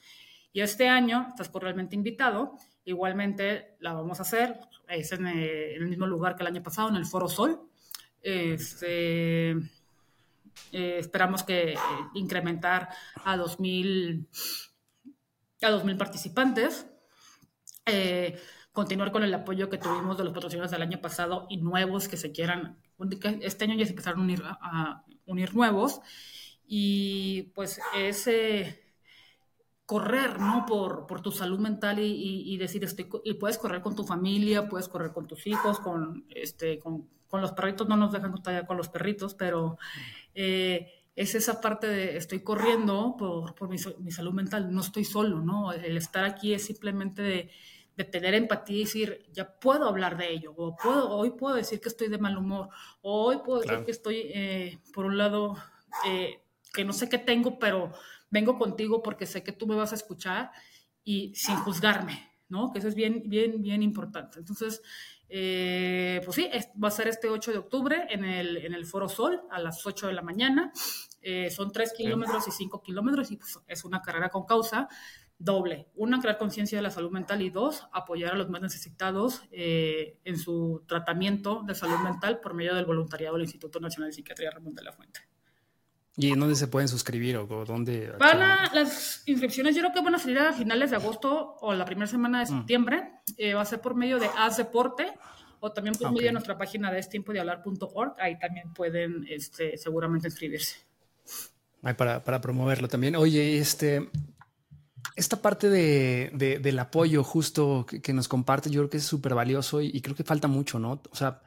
Y 0.53 0.61
este 0.61 0.89
año 0.89 1.27
estás 1.29 1.49
cordialmente 1.49 1.97
invitado, 1.97 2.57
igualmente 2.85 3.77
la 3.81 3.93
vamos 3.93 4.21
a 4.21 4.23
hacer, 4.23 4.59
es 4.89 5.13
en, 5.13 5.27
eh, 5.27 5.75
el 5.75 5.87
mismo 5.87 6.07
lugar 6.07 6.37
que 6.37 6.43
el 6.43 6.49
año 6.49 6.63
pasado, 6.63 6.89
en 6.89 6.97
el 6.97 7.05
Foro 7.07 7.29
Sol. 7.29 7.61
Este, 8.27 9.51
eh, 9.51 9.59
esperamos 10.73 11.45
que 11.45 11.75
eh, 11.75 11.79
incrementar 12.15 12.89
a 13.25 13.37
2000 13.37 14.29
a 15.63 15.71
2.000 15.71 15.97
participantes. 15.97 16.89
Eh, 17.87 18.37
continuar 18.73 19.13
con 19.13 19.23
el 19.23 19.33
apoyo 19.33 19.71
que 19.71 19.79
tuvimos 19.79 20.19
de 20.19 20.25
los 20.25 20.33
patrocinadores 20.33 20.73
del 20.73 20.83
año 20.83 21.01
pasado 21.01 21.47
y 21.49 21.59
nuevos 21.59 22.09
que 22.09 22.17
se 22.17 22.33
quieran. 22.33 22.83
Este 23.43 23.65
año 23.65 23.77
ya 23.77 23.85
se 23.85 23.93
empezaron 23.93 24.23
a 24.23 24.25
unir, 24.25 24.43
a 24.45 25.05
unir 25.27 25.55
nuevos. 25.55 26.01
Y 26.67 27.53
pues 27.55 27.81
ese 27.95 28.86
correr, 29.87 30.41
¿no? 30.41 30.67
Por, 30.67 31.07
por 31.07 31.23
tu 31.23 31.31
salud 31.31 31.61
mental 31.61 32.01
y, 32.01 32.43
y, 32.53 32.57
decir, 32.59 32.83
estoy, 32.83 33.09
y 33.25 33.35
puedes 33.35 33.57
correr 33.57 33.81
con 33.83 33.95
tu 33.95 34.05
familia, 34.05 34.69
puedes 34.69 34.89
correr 34.89 35.13
con 35.13 35.29
tus 35.29 35.47
hijos, 35.47 35.79
con, 35.79 36.27
este, 36.29 36.81
con, 36.81 37.09
con 37.29 37.41
los 37.41 37.53
perritos, 37.53 37.89
no 37.89 37.97
nos 37.97 38.13
dejan 38.13 38.35
todavía 38.35 38.67
con 38.67 38.77
los 38.77 38.89
perritos, 38.89 39.35
pero 39.35 39.79
eh, 40.35 41.05
es 41.15 41.37
esa 41.37 41.61
parte 41.61 41.87
de 41.87 42.17
estoy 42.17 42.41
corriendo 42.41 43.15
por, 43.17 43.55
por 43.55 43.69
mi, 43.69 43.77
mi, 44.01 44.11
salud 44.11 44.33
mental, 44.33 44.75
no 44.75 44.81
estoy 44.81 45.05
solo, 45.05 45.41
¿no? 45.41 45.73
El 45.73 45.97
estar 45.97 46.25
aquí 46.25 46.53
es 46.53 46.65
simplemente 46.67 47.23
de, 47.23 47.51
de, 47.97 48.05
tener 48.05 48.35
empatía 48.35 48.79
y 48.79 48.85
decir, 48.85 49.27
ya 49.33 49.59
puedo 49.59 49.87
hablar 49.87 50.17
de 50.17 50.33
ello, 50.33 50.53
o 50.57 50.77
puedo, 50.77 51.11
hoy 51.11 51.31
puedo 51.31 51.55
decir 51.55 51.81
que 51.81 51.89
estoy 51.89 52.09
de 52.09 52.19
mal 52.19 52.37
humor, 52.37 52.71
o 53.03 53.25
hoy 53.27 53.39
puedo 53.45 53.61
decir 53.61 53.85
que 53.85 53.93
estoy, 53.93 54.17
eh, 54.35 54.79
por 54.93 55.07
un 55.07 55.17
lado, 55.17 55.57
eh, 56.09 56.41
que 56.75 56.85
no 56.85 56.93
sé 56.93 57.09
qué 57.09 57.19
tengo, 57.19 57.59
pero 57.59 57.93
vengo 58.31 58.59
contigo 58.59 59.03
porque 59.03 59.27
sé 59.27 59.43
que 59.43 59.53
tú 59.53 59.67
me 59.67 59.75
vas 59.75 59.93
a 59.93 59.97
escuchar 59.97 60.51
y 61.05 61.35
sin 61.35 61.57
juzgarme, 61.57 62.33
¿no? 62.49 62.73
Que 62.73 62.81
eso 62.81 62.89
es 62.89 62.95
bien, 62.95 63.23
bien, 63.27 63.63
bien 63.63 63.83
importante. 63.83 64.39
Entonces, 64.39 64.83
eh, 65.29 66.21
pues 66.25 66.37
sí, 66.37 66.49
va 66.83 66.89
a 66.89 66.93
ser 66.93 67.09
este 67.09 67.29
8 67.29 67.53
de 67.53 67.59
octubre 67.59 68.07
en 68.11 68.25
el, 68.25 68.57
en 68.59 68.75
el 68.75 68.87
Foro 68.87 69.09
Sol 69.09 69.43
a 69.51 69.59
las 69.59 69.85
8 69.87 70.09
de 70.09 70.13
la 70.13 70.23
mañana. 70.23 70.73
Eh, 71.21 71.51
son 71.51 71.73
3 71.73 71.93
kilómetros 71.93 72.47
y 72.49 72.51
5 72.51 72.83
kilómetros 72.83 73.31
y 73.31 73.37
pues, 73.37 73.59
es 73.67 73.85
una 73.85 74.03
carrera 74.03 74.29
con 74.29 74.45
causa 74.47 74.89
doble. 75.39 75.89
Una, 75.95 76.21
crear 76.21 76.39
conciencia 76.39 76.79
de 76.79 76.83
la 76.83 76.91
salud 76.91 77.11
mental 77.11 77.43
y 77.43 77.51
dos, 77.51 77.87
apoyar 77.93 78.33
a 78.33 78.37
los 78.37 78.49
más 78.49 78.63
necesitados 78.63 79.43
eh, 79.51 80.19
en 80.25 80.39
su 80.39 80.85
tratamiento 80.87 81.63
de 81.67 81.75
salud 81.75 81.99
mental 81.99 82.41
por 82.41 82.55
medio 82.55 82.75
del 82.75 82.87
voluntariado 82.87 83.35
del 83.35 83.45
Instituto 83.45 83.81
Nacional 83.81 84.11
de 84.11 84.15
Psiquiatría 84.15 84.51
Ramón 84.51 84.75
de 84.75 84.83
la 84.83 84.93
Fuente. 84.93 85.21
¿Y 86.19 86.33
en 86.33 86.41
dónde 86.41 86.55
se 86.57 86.67
pueden 86.67 86.89
suscribir 86.89 87.37
o 87.37 87.65
dónde? 87.67 88.11
Van 88.19 88.41
a, 88.41 88.71
las 88.75 89.23
inscripciones, 89.27 89.75
yo 89.75 89.83
creo 89.83 89.93
que 89.93 90.01
van 90.01 90.15
a 90.15 90.19
salir 90.19 90.39
a 90.39 90.53
finales 90.55 90.91
de 90.91 90.97
agosto 90.97 91.57
o 91.61 91.75
la 91.75 91.85
primera 91.85 92.07
semana 92.07 92.43
de 92.43 92.51
mm. 92.51 92.57
septiembre. 92.59 93.11
Eh, 93.37 93.53
va 93.53 93.61
a 93.61 93.67
ser 93.67 93.83
por 93.83 93.95
medio 93.95 94.19
de 94.19 94.29
Haz 94.35 94.57
Deporte 94.57 95.13
o 95.61 95.73
también 95.73 95.95
por 95.95 96.11
medio 96.13 96.27
de 96.27 96.33
nuestra 96.33 96.57
página 96.57 96.91
de 96.91 97.01
estiempodihablar.org. 97.01 98.15
Ahí 98.19 98.39
también 98.39 98.73
pueden 98.73 99.27
este, 99.29 99.77
seguramente 99.77 100.29
inscribirse. 100.29 100.77
Ahí 101.83 101.93
para, 101.93 102.25
para, 102.25 102.41
promoverlo 102.41 102.89
también. 102.89 103.15
Oye, 103.15 103.59
este, 103.59 104.09
esta 105.17 105.43
parte 105.43 105.69
de, 105.69 106.31
de, 106.33 106.59
del 106.61 106.79
apoyo 106.79 107.25
justo 107.25 107.85
que, 107.87 108.01
que, 108.01 108.15
nos 108.15 108.27
comparte, 108.27 108.71
yo 108.71 108.81
creo 108.81 108.91
que 108.91 108.97
es 108.97 109.05
súper 109.05 109.35
valioso 109.35 109.83
y, 109.83 109.91
y 109.93 110.01
creo 110.01 110.17
que 110.17 110.25
falta 110.25 110.49
mucho, 110.49 110.79
¿no? 110.79 111.03
O 111.11 111.15
sea, 111.15 111.43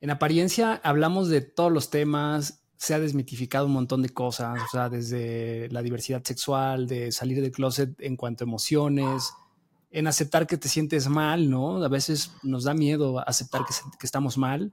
en 0.00 0.10
apariencia 0.10 0.80
hablamos 0.84 1.28
de 1.28 1.40
todos 1.40 1.72
los 1.72 1.90
temas, 1.90 2.61
se 2.82 2.94
ha 2.94 2.98
desmitificado 2.98 3.66
un 3.66 3.74
montón 3.74 4.02
de 4.02 4.08
cosas, 4.08 4.60
o 4.60 4.68
sea, 4.68 4.88
desde 4.88 5.68
la 5.70 5.82
diversidad 5.82 6.20
sexual, 6.24 6.88
de 6.88 7.12
salir 7.12 7.40
del 7.40 7.52
closet 7.52 7.94
en 8.00 8.16
cuanto 8.16 8.42
a 8.42 8.48
emociones, 8.48 9.34
en 9.92 10.08
aceptar 10.08 10.48
que 10.48 10.56
te 10.56 10.68
sientes 10.68 11.06
mal, 11.06 11.48
¿no? 11.48 11.84
A 11.84 11.86
veces 11.86 12.32
nos 12.42 12.64
da 12.64 12.74
miedo 12.74 13.20
aceptar 13.20 13.62
que, 13.64 14.04
estamos 14.04 14.36
mal, 14.36 14.72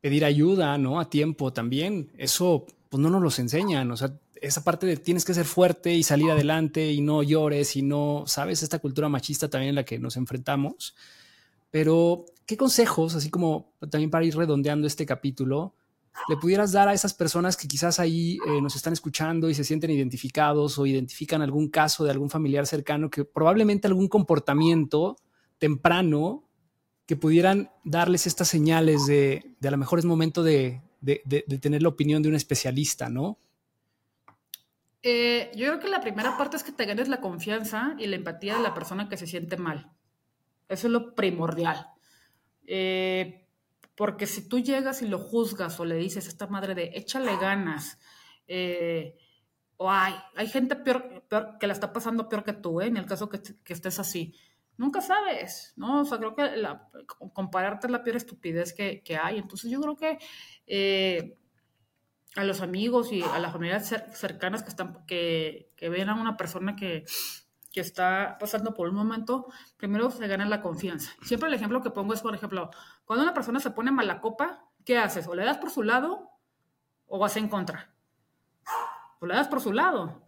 pedir 0.00 0.24
ayuda, 0.24 0.78
¿no? 0.78 0.98
A 0.98 1.10
tiempo 1.10 1.52
también, 1.52 2.10
eso 2.18 2.66
pues 2.88 3.00
no 3.00 3.08
nos 3.08 3.22
los 3.22 3.38
enseñan, 3.38 3.88
o 3.92 3.96
sea, 3.96 4.18
esa 4.42 4.64
parte 4.64 4.88
de 4.88 4.96
tienes 4.96 5.24
que 5.24 5.32
ser 5.32 5.44
fuerte 5.44 5.94
y 5.94 6.02
salir 6.02 6.32
adelante 6.32 6.90
y 6.90 7.00
no 7.00 7.22
llores 7.22 7.76
y 7.76 7.82
no, 7.82 8.24
¿sabes? 8.26 8.64
Esta 8.64 8.80
cultura 8.80 9.08
machista 9.08 9.48
también 9.48 9.68
en 9.68 9.76
la 9.76 9.84
que 9.84 10.00
nos 10.00 10.16
enfrentamos. 10.16 10.96
Pero, 11.70 12.24
¿qué 12.46 12.56
consejos, 12.56 13.14
así 13.14 13.30
como 13.30 13.74
también 13.90 14.10
para 14.10 14.24
ir 14.24 14.36
redondeando 14.36 14.88
este 14.88 15.06
capítulo, 15.06 15.76
le 16.28 16.36
pudieras 16.36 16.72
dar 16.72 16.88
a 16.88 16.94
esas 16.94 17.14
personas 17.14 17.56
que 17.56 17.68
quizás 17.68 18.00
ahí 18.00 18.38
eh, 18.46 18.60
nos 18.60 18.76
están 18.76 18.92
escuchando 18.92 19.48
y 19.48 19.54
se 19.54 19.64
sienten 19.64 19.90
identificados 19.90 20.78
o 20.78 20.86
identifican 20.86 21.42
algún 21.42 21.68
caso 21.68 22.04
de 22.04 22.10
algún 22.10 22.30
familiar 22.30 22.66
cercano 22.66 23.10
que 23.10 23.24
probablemente 23.24 23.86
algún 23.86 24.08
comportamiento 24.08 25.16
temprano 25.58 26.44
que 27.06 27.16
pudieran 27.16 27.70
darles 27.84 28.26
estas 28.26 28.48
señales 28.48 29.06
de, 29.06 29.56
a 29.62 29.70
lo 29.70 29.78
mejor 29.78 29.98
es 29.98 30.04
momento 30.04 30.42
de, 30.42 30.82
de, 31.00 31.22
de 31.24 31.58
tener 31.58 31.82
la 31.82 31.88
opinión 31.88 32.22
de 32.22 32.28
un 32.28 32.34
especialista, 32.34 33.08
¿no? 33.08 33.38
Eh, 35.02 35.50
yo 35.54 35.66
creo 35.66 35.80
que 35.80 35.88
la 35.88 36.00
primera 36.00 36.36
parte 36.36 36.56
es 36.56 36.64
que 36.64 36.72
te 36.72 36.84
ganes 36.84 37.08
la 37.08 37.20
confianza 37.20 37.94
y 37.98 38.06
la 38.06 38.16
empatía 38.16 38.56
de 38.56 38.62
la 38.62 38.74
persona 38.74 39.08
que 39.08 39.16
se 39.16 39.26
siente 39.26 39.56
mal. 39.56 39.92
Eso 40.68 40.88
es 40.88 40.92
lo 40.92 41.14
primordial. 41.14 41.86
Eh, 42.66 43.47
porque 43.98 44.28
si 44.28 44.48
tú 44.48 44.60
llegas 44.60 45.02
y 45.02 45.08
lo 45.08 45.18
juzgas 45.18 45.80
o 45.80 45.84
le 45.84 45.96
dices 45.96 46.26
a 46.26 46.28
esta 46.28 46.46
madre 46.46 46.76
de 46.76 46.92
échale 46.94 47.36
ganas, 47.36 47.98
eh, 48.46 49.16
o 49.76 49.90
hay, 49.90 50.14
hay 50.36 50.46
gente 50.46 50.76
peor, 50.76 51.26
que 51.58 51.66
la 51.66 51.72
está 51.72 51.92
pasando 51.92 52.28
peor 52.28 52.44
que 52.44 52.52
tú, 52.52 52.80
¿eh? 52.80 52.86
en 52.86 52.96
el 52.96 53.06
caso 53.06 53.28
que, 53.28 53.42
que, 53.42 53.72
estés 53.72 53.98
así. 53.98 54.36
Nunca 54.76 55.00
sabes, 55.00 55.72
¿no? 55.74 56.02
O 56.02 56.04
sea, 56.04 56.18
creo 56.18 56.36
que 56.36 56.44
compararte 57.32 57.88
es 57.88 57.90
la 57.90 58.04
peor 58.04 58.18
estupidez 58.18 58.72
que, 58.72 59.18
hay. 59.20 59.38
Entonces 59.38 59.68
yo 59.68 59.80
creo 59.80 59.96
que 59.96 60.18
eh, 60.68 61.36
a 62.36 62.44
los 62.44 62.60
amigos 62.60 63.12
y 63.12 63.20
a 63.22 63.40
las 63.40 63.50
familias 63.50 63.88
cercanas 64.12 64.62
que, 64.62 64.68
están, 64.68 65.04
que 65.06 65.72
ven 65.80 66.08
a 66.08 66.14
una 66.14 66.36
persona 66.36 66.76
que, 66.76 67.04
que 67.70 67.80
está 67.80 68.36
pasando 68.40 68.74
por 68.74 68.88
un 68.88 68.94
momento, 68.94 69.46
primero 69.76 70.10
se 70.10 70.26
gana 70.26 70.46
la 70.46 70.62
confianza. 70.62 71.12
Siempre 71.22 71.48
el 71.48 71.54
ejemplo 71.54 71.82
que 71.82 71.90
pongo 71.90 72.14
es, 72.14 72.22
por 72.22 72.34
ejemplo, 72.34 72.70
cuando 73.04 73.24
una 73.24 73.34
persona 73.34 73.60
se 73.60 73.70
pone 73.70 73.90
mala 73.90 74.20
copa, 74.20 74.64
¿qué 74.84 74.98
haces? 74.98 75.26
O 75.26 75.34
le 75.34 75.44
das 75.44 75.58
por 75.58 75.70
su 75.70 75.82
lado 75.82 76.30
o 77.06 77.18
vas 77.18 77.36
en 77.36 77.48
contra. 77.48 77.92
O 79.20 79.26
le 79.26 79.34
das 79.34 79.48
por 79.48 79.60
su 79.60 79.72
lado. 79.72 80.22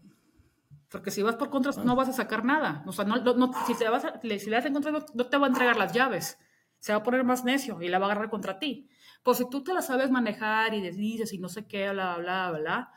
Porque 0.90 1.10
si 1.10 1.22
vas 1.22 1.36
por 1.36 1.50
contra 1.50 1.72
no 1.84 1.96
vas 1.96 2.08
a 2.08 2.12
sacar 2.12 2.44
nada. 2.44 2.82
O 2.86 2.92
sea, 2.92 3.04
no, 3.04 3.52
si, 3.66 3.74
te 3.74 3.88
vas 3.88 4.04
a, 4.04 4.20
si 4.20 4.28
le 4.28 4.56
das 4.56 4.66
en 4.66 4.74
contra 4.74 4.92
no, 4.92 5.00
te 5.02 5.36
va 5.38 5.46
a 5.46 5.48
entregar 5.48 5.76
las 5.76 5.92
llaves. 5.92 6.38
Se 6.78 6.92
va 6.92 6.98
a 6.98 7.02
poner 7.02 7.24
más 7.24 7.44
necio 7.44 7.80
y 7.80 7.88
la 7.88 7.98
va 7.98 8.06
a 8.06 8.10
agarrar 8.10 8.30
contra 8.30 8.58
ti. 8.58 8.88
Pues 9.22 9.38
si 9.38 9.48
tú 9.48 9.62
te 9.62 9.72
la 9.72 9.82
sabes 9.82 10.10
manejar 10.10 10.74
y 10.74 10.80
dices 10.80 11.32
y 11.32 11.38
no 11.38 11.48
sé 11.48 11.66
qué, 11.66 11.90
bla, 11.90 12.16
bla, 12.16 12.50
bla, 12.50 12.58
bla, 12.58 12.92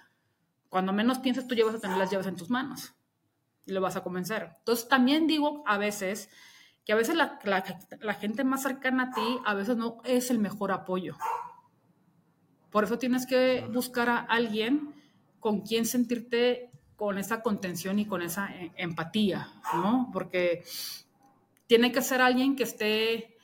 cuando 0.69 0.93
menos 0.93 1.19
piensas 1.19 1.47
tú 1.47 1.53
llevas 1.53 1.75
a 1.75 1.79
tener 1.79 1.97
las 1.97 2.09
llaves 2.09 2.27
en 2.27 2.37
tus 2.37 2.49
manos 2.49 2.95
y 3.65 3.71
lo 3.71 3.81
vas 3.81 3.95
a 3.95 4.03
convencer. 4.03 4.55
Entonces, 4.59 4.87
también 4.87 5.27
digo 5.27 5.63
a 5.65 5.77
veces 5.77 6.29
que 6.85 6.93
a 6.93 6.95
veces 6.95 7.15
la, 7.15 7.39
la, 7.43 7.63
la, 8.01 8.13
gente 8.13 8.43
más 8.43 8.63
cercana 8.63 9.03
a 9.03 9.11
ti 9.11 9.39
a 9.45 9.53
veces 9.53 9.77
no 9.77 9.99
es 10.03 10.29
el 10.31 10.39
mejor 10.39 10.71
apoyo. 10.71 11.15
Por 12.71 12.83
eso 12.83 12.97
tienes 12.97 13.25
que 13.25 13.67
buscar 13.71 14.09
a 14.09 14.17
alguien 14.17 14.93
con 15.39 15.61
quien 15.61 15.85
sentirte 15.85 16.71
con 16.95 17.17
esa 17.17 17.41
contención 17.41 17.99
y 17.99 18.05
con 18.05 18.21
esa 18.21 18.47
eh, 18.53 18.71
empatía, 18.75 19.49
¿no? 19.75 20.09
Porque 20.11 20.63
tiene 21.67 21.91
que 21.91 22.01
ser 22.01 22.21
alguien 22.21 22.55
que 22.55 22.63
esté, 22.63 23.37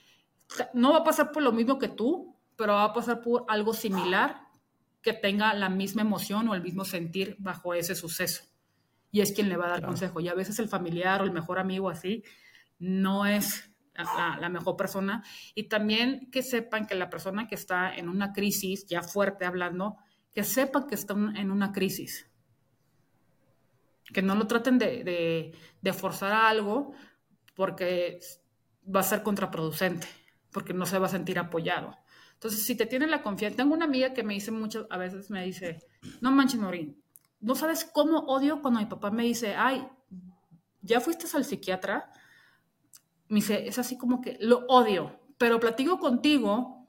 no 0.74 0.91
va 0.91 0.99
a 0.99 1.03
pasar 1.03 1.32
por 1.32 1.43
lo 1.43 1.51
mismo 1.51 1.80
que 1.80 1.89
tú, 1.89 2.36
pero 2.55 2.74
va 2.74 2.86
a 2.86 2.93
pasar 2.93 3.22
por 3.22 3.45
algo 3.47 3.74
similar 3.74 4.47
que 5.01 5.13
tenga 5.13 5.53
la 5.53 5.70
misma 5.70 6.01
emoción 6.01 6.47
o 6.49 6.55
el 6.55 6.61
mismo 6.61 6.86
sentir 6.86 7.36
bajo 7.39 7.74
ese 7.74 7.95
suceso. 7.95 8.48
Y 9.12 9.22
es 9.22 9.32
quien 9.32 9.49
le 9.49 9.57
va 9.57 9.66
a 9.66 9.70
dar 9.70 9.86
consejo. 9.86 10.20
Y 10.20 10.28
a 10.28 10.34
veces 10.34 10.60
el 10.60 10.68
familiar 10.68 11.22
o 11.22 11.26
el 11.26 11.32
mejor 11.32 11.60
amigo 11.60 11.89
así 11.89 12.24
no 12.78 13.26
es 13.26 13.72
la, 14.39 14.49
mejor 14.49 14.76
persona. 14.76 15.24
Y 15.55 15.64
también 15.64 16.30
que 16.32 16.43
sepan 16.43 16.86
que 16.86 16.95
la 16.95 17.10
persona 17.10 17.47
que 17.47 17.55
está 17.55 17.93
en 17.93 18.10
una 18.10 18.34
crisis, 18.34 18.86
ya 18.88 19.01
fuerte 19.01 19.45
hablando, 19.45 19.97
que 20.32 20.43
sepan 20.43 20.88
que 20.88 20.95
está 20.95 21.14
en 21.14 21.51
una 21.51 21.72
crisis. 21.72 22.30
Que 24.14 24.22
no 24.22 24.36
lo 24.36 24.47
traten 24.47 24.78
de, 24.78 25.53
de 25.82 25.93
forzar 25.93 26.32
a 26.32 26.49
algo 26.49 26.93
porque 27.55 28.20
va 28.95 29.01
a 29.01 29.03
ser 29.03 29.24
contraproducente, 29.24 30.07
porque 30.51 30.74
no 30.74 30.86
se 30.86 30.97
va 30.99 31.07
a 31.07 31.10
sentir 31.10 31.38
apoyado. 31.39 31.97
Entonces, 32.39 32.66
si 32.66 32.76
te 32.76 32.86
tienen 32.86 33.12
la 33.12 33.22
confianza, 33.22 33.57
tengo 33.57 33.74
una 33.74 33.84
amiga 33.84 34.14
que 34.14 34.24
me 34.24 34.34
dice 34.34 34.51
muchas, 34.51 34.86
a 34.89 34.97
veces 34.97 35.30
me 35.30 35.43
dice, 35.43 35.86
no 36.22 36.32
manches, 36.32 36.57
Morín, 36.60 37.03
no 37.41 37.55
sabes 37.55 37.85
cómo 37.85 38.19
odio 38.19 38.61
cuando 38.61 38.79
mi 38.79 38.85
papá 38.85 39.11
me 39.11 39.23
dice, 39.23 39.55
ay, 39.55 39.87
ya 40.81 40.99
fuiste 40.99 41.25
al 41.33 41.45
psiquiatra. 41.45 42.11
Me 43.27 43.35
dice, 43.35 43.67
es 43.67 43.77
así 43.77 43.97
como 43.97 44.21
que 44.21 44.37
lo 44.41 44.65
odio, 44.67 45.19
pero 45.37 45.59
platico 45.59 45.99
contigo 45.99 46.79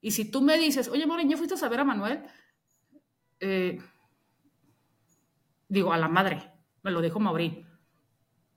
y 0.00 0.12
si 0.12 0.30
tú 0.30 0.40
me 0.40 0.56
dices, 0.58 0.88
oye, 0.88 1.06
Morín, 1.06 1.28
¿ya 1.28 1.36
fuiste 1.36 1.54
a 1.62 1.68
ver 1.68 1.80
a 1.80 1.84
Manuel? 1.84 2.22
Eh, 3.38 3.78
digo, 5.68 5.92
a 5.92 5.98
la 5.98 6.08
madre, 6.08 6.50
me 6.82 6.90
lo 6.90 7.02
dijo 7.02 7.20
Maurín. 7.20 7.66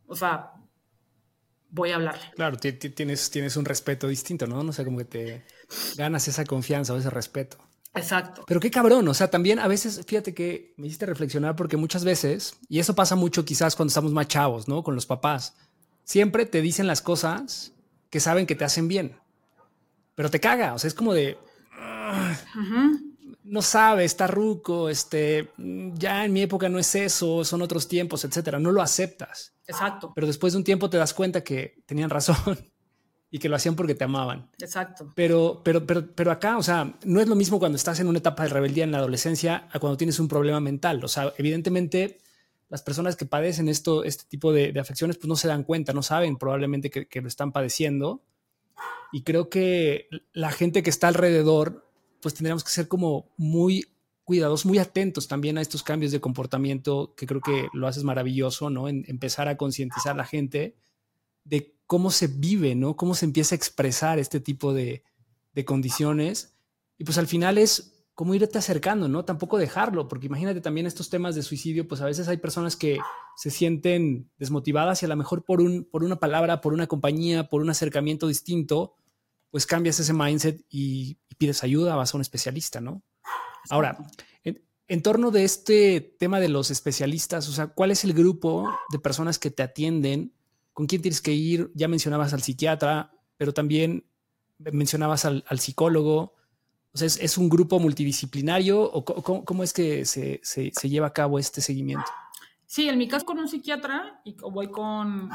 O 0.07 0.15
sea, 0.15 0.53
voy 1.69 1.91
a 1.91 1.95
hablarle. 1.95 2.31
Claro, 2.35 2.57
tienes, 2.57 3.29
tienes 3.29 3.57
un 3.57 3.65
respeto 3.65 4.07
distinto, 4.07 4.47
¿no? 4.47 4.63
No 4.63 4.71
sé, 4.71 4.85
como 4.85 4.99
que 4.99 5.05
te 5.05 5.45
ganas 5.97 6.27
esa 6.27 6.45
confianza 6.45 6.93
o 6.93 6.97
ese 6.97 7.09
respeto. 7.09 7.57
Exacto. 7.95 8.43
Pero 8.47 8.59
qué 8.59 8.71
cabrón, 8.71 9.07
o 9.07 9.13
sea, 9.13 9.29
también 9.29 9.59
a 9.59 9.67
veces, 9.67 10.01
fíjate 10.05 10.33
que 10.33 10.73
me 10.77 10.87
hiciste 10.87 11.05
reflexionar 11.05 11.55
porque 11.55 11.77
muchas 11.77 12.03
veces, 12.03 12.57
y 12.67 12.79
eso 12.79 12.95
pasa 12.95 13.15
mucho 13.15 13.45
quizás 13.45 13.75
cuando 13.75 13.89
estamos 13.89 14.11
más 14.11 14.27
chavos, 14.27 14.67
¿no? 14.67 14.83
Con 14.83 14.95
los 14.95 15.05
papás, 15.05 15.55
siempre 16.03 16.45
te 16.45 16.61
dicen 16.61 16.87
las 16.87 17.01
cosas 17.01 17.73
que 18.09 18.19
saben 18.19 18.45
que 18.45 18.55
te 18.55 18.65
hacen 18.65 18.87
bien, 18.87 19.15
pero 20.15 20.29
te 20.29 20.39
caga, 20.39 20.73
o 20.73 20.79
sea, 20.79 20.87
es 20.87 20.93
como 20.93 21.13
de... 21.13 21.37
No 23.43 23.61
sabe, 23.61 24.05
está 24.05 24.25
ruco, 24.25 24.87
este, 24.87 25.51
ya 25.57 26.23
en 26.23 26.31
mi 26.31 26.43
época 26.43 26.69
no 26.69 26.79
es 26.79 26.95
eso, 26.95 27.43
son 27.43 27.61
otros 27.61 27.87
tiempos, 27.89 28.23
etcétera. 28.23 28.57
No 28.57 28.71
lo 28.71 28.81
aceptas. 28.81 29.53
Exacto. 29.67 30.13
Pero 30.15 30.27
después 30.27 30.53
de 30.53 30.57
un 30.57 30.63
tiempo 30.63 30.89
te 30.89 30.97
das 30.97 31.13
cuenta 31.13 31.43
que 31.43 31.83
tenían 31.85 32.09
razón 32.09 32.37
y 33.33 33.39
que 33.39 33.49
lo 33.49 33.55
hacían 33.55 33.75
porque 33.75 33.95
te 33.95 34.03
amaban. 34.03 34.47
Exacto. 34.59 35.11
Pero, 35.15 35.61
pero, 35.65 35.87
pero, 35.87 36.05
pero 36.05 36.29
acá, 36.29 36.55
o 36.55 36.61
sea, 36.61 36.93
no 37.03 37.19
es 37.19 37.27
lo 37.27 37.33
mismo 37.33 37.57
cuando 37.57 37.77
estás 37.77 37.99
en 37.99 38.07
una 38.07 38.19
etapa 38.19 38.43
de 38.43 38.49
rebeldía 38.49 38.83
en 38.83 38.91
la 38.91 38.99
adolescencia 38.99 39.67
a 39.71 39.79
cuando 39.79 39.97
tienes 39.97 40.19
un 40.19 40.27
problema 40.27 40.59
mental. 40.59 41.03
O 41.03 41.07
sea, 41.07 41.33
evidentemente 41.39 42.19
las 42.69 42.83
personas 42.83 43.15
que 43.15 43.25
padecen 43.25 43.69
esto, 43.69 44.03
este 44.03 44.25
tipo 44.25 44.53
de, 44.53 44.79
afecciones, 44.79 45.17
pues 45.17 45.27
no 45.27 45.35
se 45.35 45.47
dan 45.47 45.63
cuenta, 45.63 45.93
no 45.93 46.03
saben 46.03 46.37
probablemente 46.37 46.91
que, 46.91 47.07
que, 47.07 47.21
lo 47.21 47.27
están 47.27 47.51
padeciendo. 47.51 48.21
Y 49.11 49.23
creo 49.23 49.49
que 49.49 50.09
la 50.33 50.51
gente 50.51 50.83
que 50.83 50.91
está 50.91 51.07
alrededor, 51.07 51.89
pues 52.21 52.35
tendríamos 52.35 52.63
que 52.63 52.69
ser 52.69 52.87
como 52.87 53.31
muy 53.35 53.87
cuidados, 54.25 54.63
muy 54.63 54.77
atentos 54.77 55.27
también 55.27 55.57
a 55.57 55.61
estos 55.61 55.81
cambios 55.81 56.11
de 56.11 56.21
comportamiento, 56.21 57.15
que 57.17 57.25
creo 57.25 57.41
que 57.41 57.67
lo 57.73 57.87
haces 57.87 58.03
maravilloso, 58.03 58.69
¿no? 58.69 58.87
En 58.87 59.05
empezar 59.07 59.47
a 59.47 59.57
concientizar 59.57 60.13
a 60.13 60.17
la 60.17 60.25
gente 60.25 60.75
de 61.43 61.75
cómo 61.85 62.11
se 62.11 62.27
vive, 62.27 62.75
¿no? 62.75 62.95
Cómo 62.95 63.15
se 63.15 63.25
empieza 63.25 63.55
a 63.55 63.57
expresar 63.57 64.19
este 64.19 64.39
tipo 64.39 64.73
de, 64.73 65.03
de 65.53 65.65
condiciones. 65.65 66.55
Y 66.97 67.03
pues 67.03 67.17
al 67.17 67.27
final 67.27 67.57
es 67.57 68.05
como 68.13 68.35
irte 68.35 68.57
acercando, 68.57 69.07
¿no? 69.07 69.25
Tampoco 69.25 69.57
dejarlo, 69.57 70.07
porque 70.07 70.27
imagínate 70.27 70.61
también 70.61 70.85
estos 70.85 71.09
temas 71.09 71.33
de 71.35 71.41
suicidio, 71.41 71.87
pues 71.87 72.01
a 72.01 72.05
veces 72.05 72.27
hay 72.27 72.37
personas 72.37 72.75
que 72.75 72.99
se 73.35 73.49
sienten 73.49 74.29
desmotivadas 74.37 75.01
y 75.01 75.05
a 75.05 75.09
lo 75.09 75.15
mejor 75.15 75.43
por, 75.43 75.61
un, 75.61 75.83
por 75.85 76.03
una 76.03 76.17
palabra, 76.17 76.61
por 76.61 76.73
una 76.73 76.85
compañía, 76.85 77.49
por 77.49 77.61
un 77.61 77.71
acercamiento 77.71 78.27
distinto, 78.27 78.95
pues 79.49 79.65
cambias 79.65 79.99
ese 79.99 80.13
mindset 80.13 80.63
y, 80.69 81.17
y 81.27 81.35
pides 81.35 81.63
ayuda, 81.63 81.95
vas 81.95 82.13
a 82.13 82.17
un 82.17 82.21
especialista, 82.21 82.81
¿no? 82.81 83.01
Ahora, 83.69 83.97
en, 84.87 85.01
torno 85.01 85.31
de 85.31 85.43
este 85.43 86.01
tema 86.19 86.39
de 86.39 86.49
los 86.49 86.69
especialistas, 86.69 87.47
o 87.47 87.51
sea, 87.51 87.67
¿cuál 87.67 87.91
es 87.91 88.03
el 88.03 88.13
grupo 88.13 88.69
de 88.91 88.99
personas 88.99 89.39
que 89.39 89.49
te 89.49 89.63
atienden? 89.63 90.33
¿Con 90.73 90.87
quién 90.87 91.01
tienes 91.01 91.21
que 91.21 91.31
ir? 91.31 91.71
Ya 91.75 91.87
mencionabas 91.87 92.33
al 92.33 92.41
psiquiatra, 92.41 93.11
pero 93.37 93.53
también 93.53 94.05
mencionabas 94.57 95.25
al, 95.25 95.43
psicólogo. 95.59 96.35
O 96.93 96.97
sea, 96.97 97.07
¿es, 97.07 97.37
un 97.37 97.49
grupo 97.49 97.79
multidisciplinario 97.79 98.81
o 98.81 99.03
cómo, 99.05 99.63
es 99.63 99.73
que 99.73 100.05
se, 100.05 100.41
lleva 100.83 101.07
a 101.07 101.13
cabo 101.13 101.39
este 101.39 101.61
seguimiento? 101.61 102.09
Sí, 102.65 102.89
en 102.89 102.97
mi 102.97 103.07
caso 103.07 103.25
con 103.25 103.39
un 103.39 103.47
psiquiatra 103.47 104.21
y 104.23 104.35
voy 104.39 104.71
con 104.71 105.29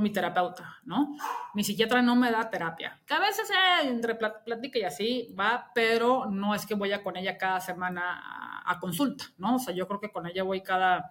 mi 0.00 0.10
terapeuta, 0.10 0.78
¿no? 0.84 1.16
Mi 1.54 1.62
psiquiatra 1.62 2.02
no 2.02 2.16
me 2.16 2.30
da 2.30 2.50
terapia, 2.50 3.00
que 3.06 3.14
a 3.14 3.20
veces 3.20 3.48
eh, 3.50 3.88
entre 3.88 4.14
plática 4.16 4.78
y 4.78 4.82
así 4.82 5.34
va, 5.38 5.70
pero 5.74 6.26
no 6.26 6.54
es 6.54 6.66
que 6.66 6.74
voy 6.74 6.90
con 7.02 7.16
ella 7.16 7.38
cada 7.38 7.60
semana 7.60 8.62
a, 8.64 8.80
consulta, 8.80 9.24
¿no? 9.38 9.56
O 9.56 9.58
sea, 9.58 9.74
yo 9.74 9.86
creo 9.86 10.00
que 10.00 10.10
con 10.10 10.26
ella 10.26 10.42
voy 10.42 10.62
cada, 10.62 11.10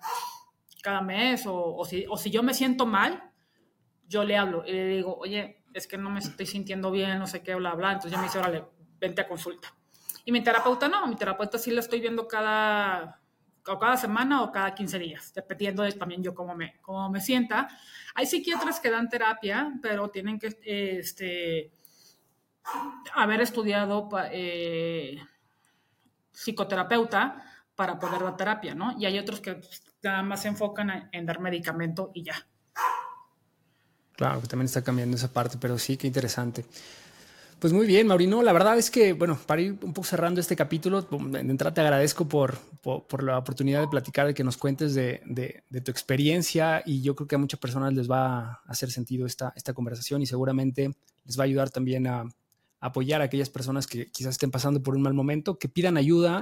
cada 0.84 1.02
mes 1.02 1.46
o, 1.48 1.84
si, 1.86 2.06
o 2.10 2.18
si 2.18 2.30
yo 2.30 2.44
me 2.44 2.54
siento 2.54 2.86
mal, 2.86 3.32
yo 4.06 4.24
le 4.26 4.38
hablo 4.38 4.64
y 4.68 4.74
le 4.74 4.88
digo, 4.88 5.18
oye, 5.18 5.64
es 5.74 5.88
que 5.88 5.98
no 5.98 6.10
me 6.10 6.20
estoy 6.20 6.46
sintiendo 6.46 6.92
bien, 6.92 7.18
no 7.18 7.26
sé 7.26 7.42
qué, 7.42 7.56
bla, 7.56 7.74
bla. 7.74 7.94
Entonces 7.94 8.12
ya 8.12 8.18
me 8.18 8.26
dice, 8.26 8.38
órale, 8.38 8.66
vente 9.00 9.22
a 9.22 9.28
consulta. 9.28 9.74
Y 10.26 10.32
mi 10.32 10.44
terapeuta 10.44 10.90
no, 10.90 11.08
mi 11.08 11.16
terapeuta 11.16 11.58
sí 11.58 11.72
la 11.72 11.80
estoy 11.80 12.02
viendo 12.02 12.28
cada, 12.28 13.22
o 13.66 13.80
cada 13.80 13.96
semana 13.96 14.44
o 14.44 14.52
cada 14.52 14.76
15 14.76 15.00
días, 15.00 15.34
dependiendo 15.34 15.84
de 15.84 15.94
también 15.94 16.22
yo 16.22 16.36
cómo 16.36 16.54
me, 16.54 16.80
cómo 16.82 17.10
me 17.10 17.22
sienta. 17.22 17.70
Hay 18.14 18.26
psiquiatras 18.26 18.82
que 18.82 18.92
dan 18.92 19.10
terapia, 19.10 19.74
pero 19.82 20.10
tienen 20.10 20.38
que 20.38 20.58
este, 21.00 21.72
haber 23.16 23.40
estudiado 23.40 24.10
eh, 24.32 25.18
psicoterapeuta 26.34 27.42
para 27.74 27.98
poder 27.98 28.22
dar 28.22 28.36
terapia, 28.36 28.76
¿no? 28.76 28.96
Y 29.00 29.06
hay 29.06 29.18
otros 29.18 29.40
que 29.40 29.62
nada 30.04 30.24
más 30.24 30.42
se 30.42 30.50
enfocan 30.50 31.10
en 31.12 31.26
dar 31.26 31.40
medicamento 31.40 32.12
y 32.14 32.24
ya. 32.24 32.36
Claro, 34.16 34.42
que 34.42 34.48
también 34.48 34.66
está 34.66 34.84
cambiando 34.84 35.18
esa 35.18 35.32
parte, 35.32 35.58
pero 35.60 35.78
sí, 35.80 35.98
qué 35.98 36.08
interesante. 36.08 36.66
Pues 37.64 37.72
muy 37.72 37.88
bien, 37.88 38.08
Maurino. 38.08 38.44
La 38.44 38.52
verdad 38.52 38.78
es 38.78 38.92
que, 38.92 39.14
bueno, 39.14 39.40
para 39.48 39.62
ir 39.62 39.78
un 39.82 39.94
poco 39.94 40.06
cerrando 40.06 40.42
este 40.42 40.54
capítulo, 40.54 41.02
de 41.02 41.40
entrada 41.40 41.74
te 41.74 41.80
agradezco 41.80 42.28
por, 42.28 42.58
por, 42.82 43.24
la 43.24 43.38
oportunidad 43.38 43.80
de 43.80 43.88
platicar, 43.88 44.28
de 44.28 44.34
que 44.34 44.44
nos 44.44 44.58
cuentes 44.58 44.94
de, 44.94 45.22
de, 45.26 45.82
tu 45.82 45.90
experiencia 45.90 46.84
y 46.86 47.02
yo 47.02 47.16
creo 47.16 47.26
que 47.26 47.36
a 47.36 47.38
muchas 47.38 47.62
personas 47.62 47.94
les 47.94 48.12
va 48.12 48.38
a 48.38 48.62
hacer 48.68 48.92
sentido 48.92 49.26
esta, 49.26 49.54
esta 49.56 49.74
conversación 49.74 50.22
y 50.22 50.26
seguramente 50.26 50.92
les 51.24 51.40
va 51.40 51.44
a 51.44 51.46
ayudar 51.46 51.70
también 51.70 52.06
a, 52.06 52.20
a 52.20 52.28
apoyar 52.82 53.22
a 53.22 53.26
aquellas 53.26 53.50
personas 53.50 53.88
que 53.88 54.12
quizás 54.12 54.32
estén 54.32 54.52
pasando 54.52 54.84
por 54.84 54.94
un 54.94 55.02
mal 55.02 55.14
momento, 55.14 55.58
que 55.58 55.70
pidan 55.70 55.96
ayuda, 55.96 56.42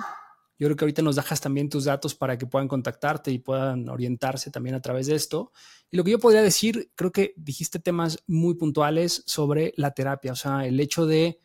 yo 0.62 0.68
creo 0.68 0.78
que 0.78 0.86
ahorita 0.86 1.02
nos 1.02 1.16
dejas 1.16 1.42
también 1.42 1.70
tus 1.70 1.86
datos 1.86 2.14
para 2.14 2.38
que 2.38 2.46
puedan 2.46 2.68
contactarte 2.68 3.32
y 3.32 3.40
puedan 3.40 3.90
orientarse 3.90 4.52
también 4.52 4.76
a 4.76 4.80
través 4.80 5.08
de 5.08 5.16
esto. 5.16 5.52
Y 5.90 5.98
lo 5.98 6.04
que 6.04 6.12
yo 6.12 6.20
podría 6.20 6.44
decir, 6.44 6.92
creo 6.94 7.12
que 7.12 7.34
dijiste 7.36 7.80
temas 7.80 8.20
muy 8.28 8.54
puntuales 8.54 9.24
sobre 9.26 9.74
la 9.76 9.96
terapia, 9.96 10.34
o 10.34 10.36
sea, 10.36 10.68
el 10.68 10.80
hecho 10.80 11.08
de 11.08 11.40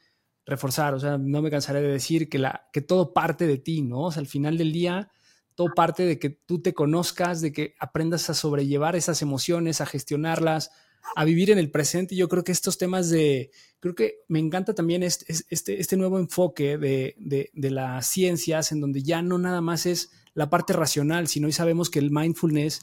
reforzar, 0.45 0.93
o 0.93 1.01
sea, 1.01 1.17
no 1.17 1.41
me 1.41 1.51
cansaré 1.51 1.81
de 1.81 1.89
decir 1.89 2.29
que, 2.29 2.83
todo 2.83 3.15
parte 3.15 3.47
de 3.47 3.57
ti, 3.57 3.81
¿no? 3.81 4.03
O 4.03 4.13
sea, 4.13 4.21
al 4.21 4.27
final 4.27 4.59
del 4.59 4.71
día, 4.71 5.11
todo 5.55 5.69
parte 5.75 6.03
de 6.05 6.19
que 6.19 6.29
tú 6.29 6.61
te 6.61 6.75
conozcas, 6.75 7.41
de 7.41 7.55
que 7.55 7.75
aprendas 7.81 8.29
a 8.29 8.35
sobrellevar 8.35 8.97
esas 8.97 9.23
emociones, 9.23 9.81
a 9.81 9.87
gestionarlas, 9.87 10.73
a 11.15 11.25
vivir 11.25 11.51
en 11.51 11.59
el 11.59 11.71
presente. 11.71 12.17
Yo 12.17 12.29
creo 12.29 12.45
que 12.45 12.53
estos 12.53 12.79
temas 12.79 13.11
de, 13.11 13.51
creo 13.81 13.95
que 13.95 14.17
me 14.29 14.39
encanta 14.39 14.75
también 14.75 15.03
este, 15.03 15.33
este, 15.49 15.81
este 15.81 15.97
nuevo 15.97 16.19
enfoque 16.19 16.79
de, 16.79 17.15
de, 17.19 17.51
de, 17.55 17.71
las 17.71 18.07
ciencias 18.07 18.73
en 18.73 18.81
donde 18.81 19.03
ya 19.03 19.23
no 19.23 19.39
nada 19.39 19.61
más 19.61 19.87
es 19.87 20.11
la 20.35 20.51
parte 20.51 20.73
racional, 20.73 21.29
sino 21.29 21.47
hoy 21.47 21.53
sabemos 21.53 21.89
que 21.89 21.99
el 21.99 22.11
mindfulness 22.11 22.81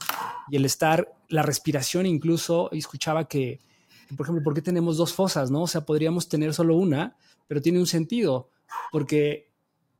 y 0.48 0.56
el 0.56 0.64
estar, 0.64 1.14
la 1.28 1.42
respiración 1.42 2.06
incluso, 2.06 2.70
escuchaba 2.72 3.28
que, 3.28 3.60
por 4.16 4.26
ejemplo, 4.26 4.42
¿por 4.42 4.54
qué 4.54 4.62
tenemos 4.62 4.96
dos 4.96 5.12
fosas? 5.12 5.50
¿no? 5.50 5.62
O 5.62 5.68
sea, 5.68 5.84
podríamos 5.84 6.28
tener 6.28 6.52
solo 6.52 6.76
una, 6.76 7.16
pero 7.46 7.62
tiene 7.62 7.78
un 7.78 7.86
sentido, 7.86 8.50
porque 8.90 9.53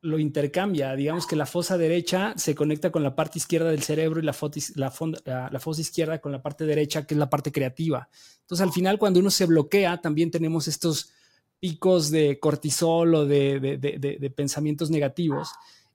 lo 0.05 0.19
intercambia. 0.19 0.95
Digamos 0.95 1.27
que 1.27 1.35
la 1.35 1.47
fosa 1.47 1.79
derecha 1.79 2.35
se 2.37 2.55
conecta 2.55 2.93
con 2.93 3.03
la 3.03 3.17
parte 3.17 3.39
izquierda 3.39 3.71
del 3.71 3.83
cerebro 3.83 4.21
y 4.21 4.23
la, 4.23 4.37
la, 4.75 5.49
la, 5.51 5.61
fosa 5.61 5.81
izquierda 5.81 6.21
con 6.21 6.31
la 6.31 6.43
parte 6.43 6.67
derecha, 6.67 7.07
que 7.07 7.15
es 7.15 7.19
la 7.19 7.31
parte 7.31 7.51
creativa. 7.51 8.09
Entonces, 8.43 8.67
al 8.67 8.73
final, 8.73 8.99
cuando 8.99 9.21
uno 9.21 9.31
se 9.31 9.47
bloquea, 9.47 10.01
también 10.03 10.31
tenemos 10.31 10.69
estos 10.69 11.11
picos 11.59 12.11
de 12.11 12.39
cortisol 12.39 13.15
o 13.15 13.27
de, 13.27 13.59
de, 13.59 14.19
de 14.21 14.31
pensamientos 14.31 14.91
negativos. 14.91 15.49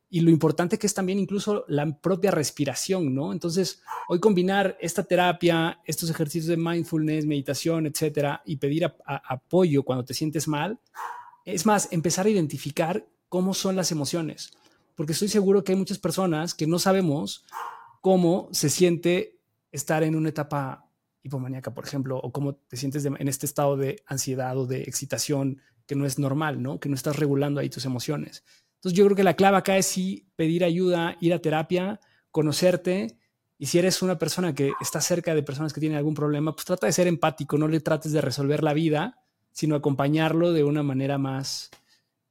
Y 0.09 0.21
lo 0.21 0.31
importante 0.31 0.79
que 0.79 0.87
es 0.87 0.93
también 0.95 1.19
incluso 1.19 1.65
la 1.67 1.85
propia 1.99 2.31
respiración, 2.31 3.13
¿no? 3.13 3.31
Entonces, 3.31 3.83
hoy 4.07 4.19
combinar 4.19 4.75
esta 4.81 5.03
terapia, 5.03 5.81
estos 5.85 6.09
ejercicios 6.09 6.47
de 6.47 6.57
mindfulness, 6.57 7.27
meditación, 7.27 7.85
etcétera, 7.85 8.41
y 8.43 8.55
pedir 8.55 8.91
apoyo 9.05 9.83
cuando 9.83 10.03
te 10.03 10.15
sientes 10.15 10.47
mal, 10.47 10.79
es 11.45 11.67
más, 11.67 11.89
empezar 11.91 12.25
a 12.25 12.29
identificar 12.29 13.05
cómo 13.29 13.53
son 13.53 13.75
las 13.75 13.91
emociones. 13.91 14.51
porque 14.95 15.13
estoy 15.13 15.29
seguro 15.29 15.63
que 15.63 15.71
hay 15.71 15.77
muchas 15.77 15.97
personas 15.97 16.53
que 16.53 16.67
no 16.67 16.77
sabemos 16.77 17.45
cómo 18.01 18.49
se 18.51 18.69
siente 18.69 19.39
estar 19.71 20.03
en 20.03 20.13
una 20.13 20.27
etapa 20.27 20.91
hipomaníaca, 21.23 21.73
por 21.73 21.85
ejemplo, 21.85 22.17
o 22.17 22.33
cómo 22.33 22.55
te 22.55 22.75
sientes 22.75 23.05
en 23.05 23.27
este 23.29 23.45
estado 23.45 23.77
de 23.77 24.03
ansiedad 24.05 24.57
o 24.57 24.65
de 24.65 24.81
excitación 24.81 25.61
que 25.85 25.95
no 25.95 26.05
es 26.05 26.19
normal, 26.19 26.61
¿no? 26.61 26.81
Que 26.81 26.89
no 26.89 26.95
estás 26.95 27.15
regulando 27.15 27.61
ahí 27.61 27.69
tus 27.69 27.85
emociones. 27.85 28.43
Entonces 28.75 28.97
yo 28.97 29.05
creo 29.05 29.15
que 29.15 29.23
la 29.23 29.35
clave 29.35 29.57
acá 29.57 29.77
es 29.77 29.85
sí 29.85 30.27
pedir 30.35 30.65
ayuda, 30.65 31.17
ir 31.21 31.33
a 31.33 31.39
terapia, 31.39 31.99
conocerte 32.31 33.17
y 33.57 33.65
si 33.65 33.79
eres 33.79 34.01
una 34.01 34.17
persona 34.17 34.53
que 34.53 34.71
está 34.79 35.01
cerca 35.01 35.35
de 35.35 35.43
personas 35.43 35.73
que 35.73 35.81
tienen 35.81 35.97
algún 35.97 36.13
problema, 36.13 36.53
pues 36.55 36.65
trata 36.65 36.87
de 36.87 36.93
ser 36.93 37.07
empático, 37.07 37.57
no 37.57 37.67
le 37.67 37.81
trates 37.81 38.11
de 38.11 38.21
resolver 38.21 38.63
la 38.63 38.73
vida, 38.73 39.17
sino 39.51 39.75
acompañarlo 39.75 40.53
de 40.53 40.63
una 40.63 40.83
manera 40.83 41.17
más 41.17 41.69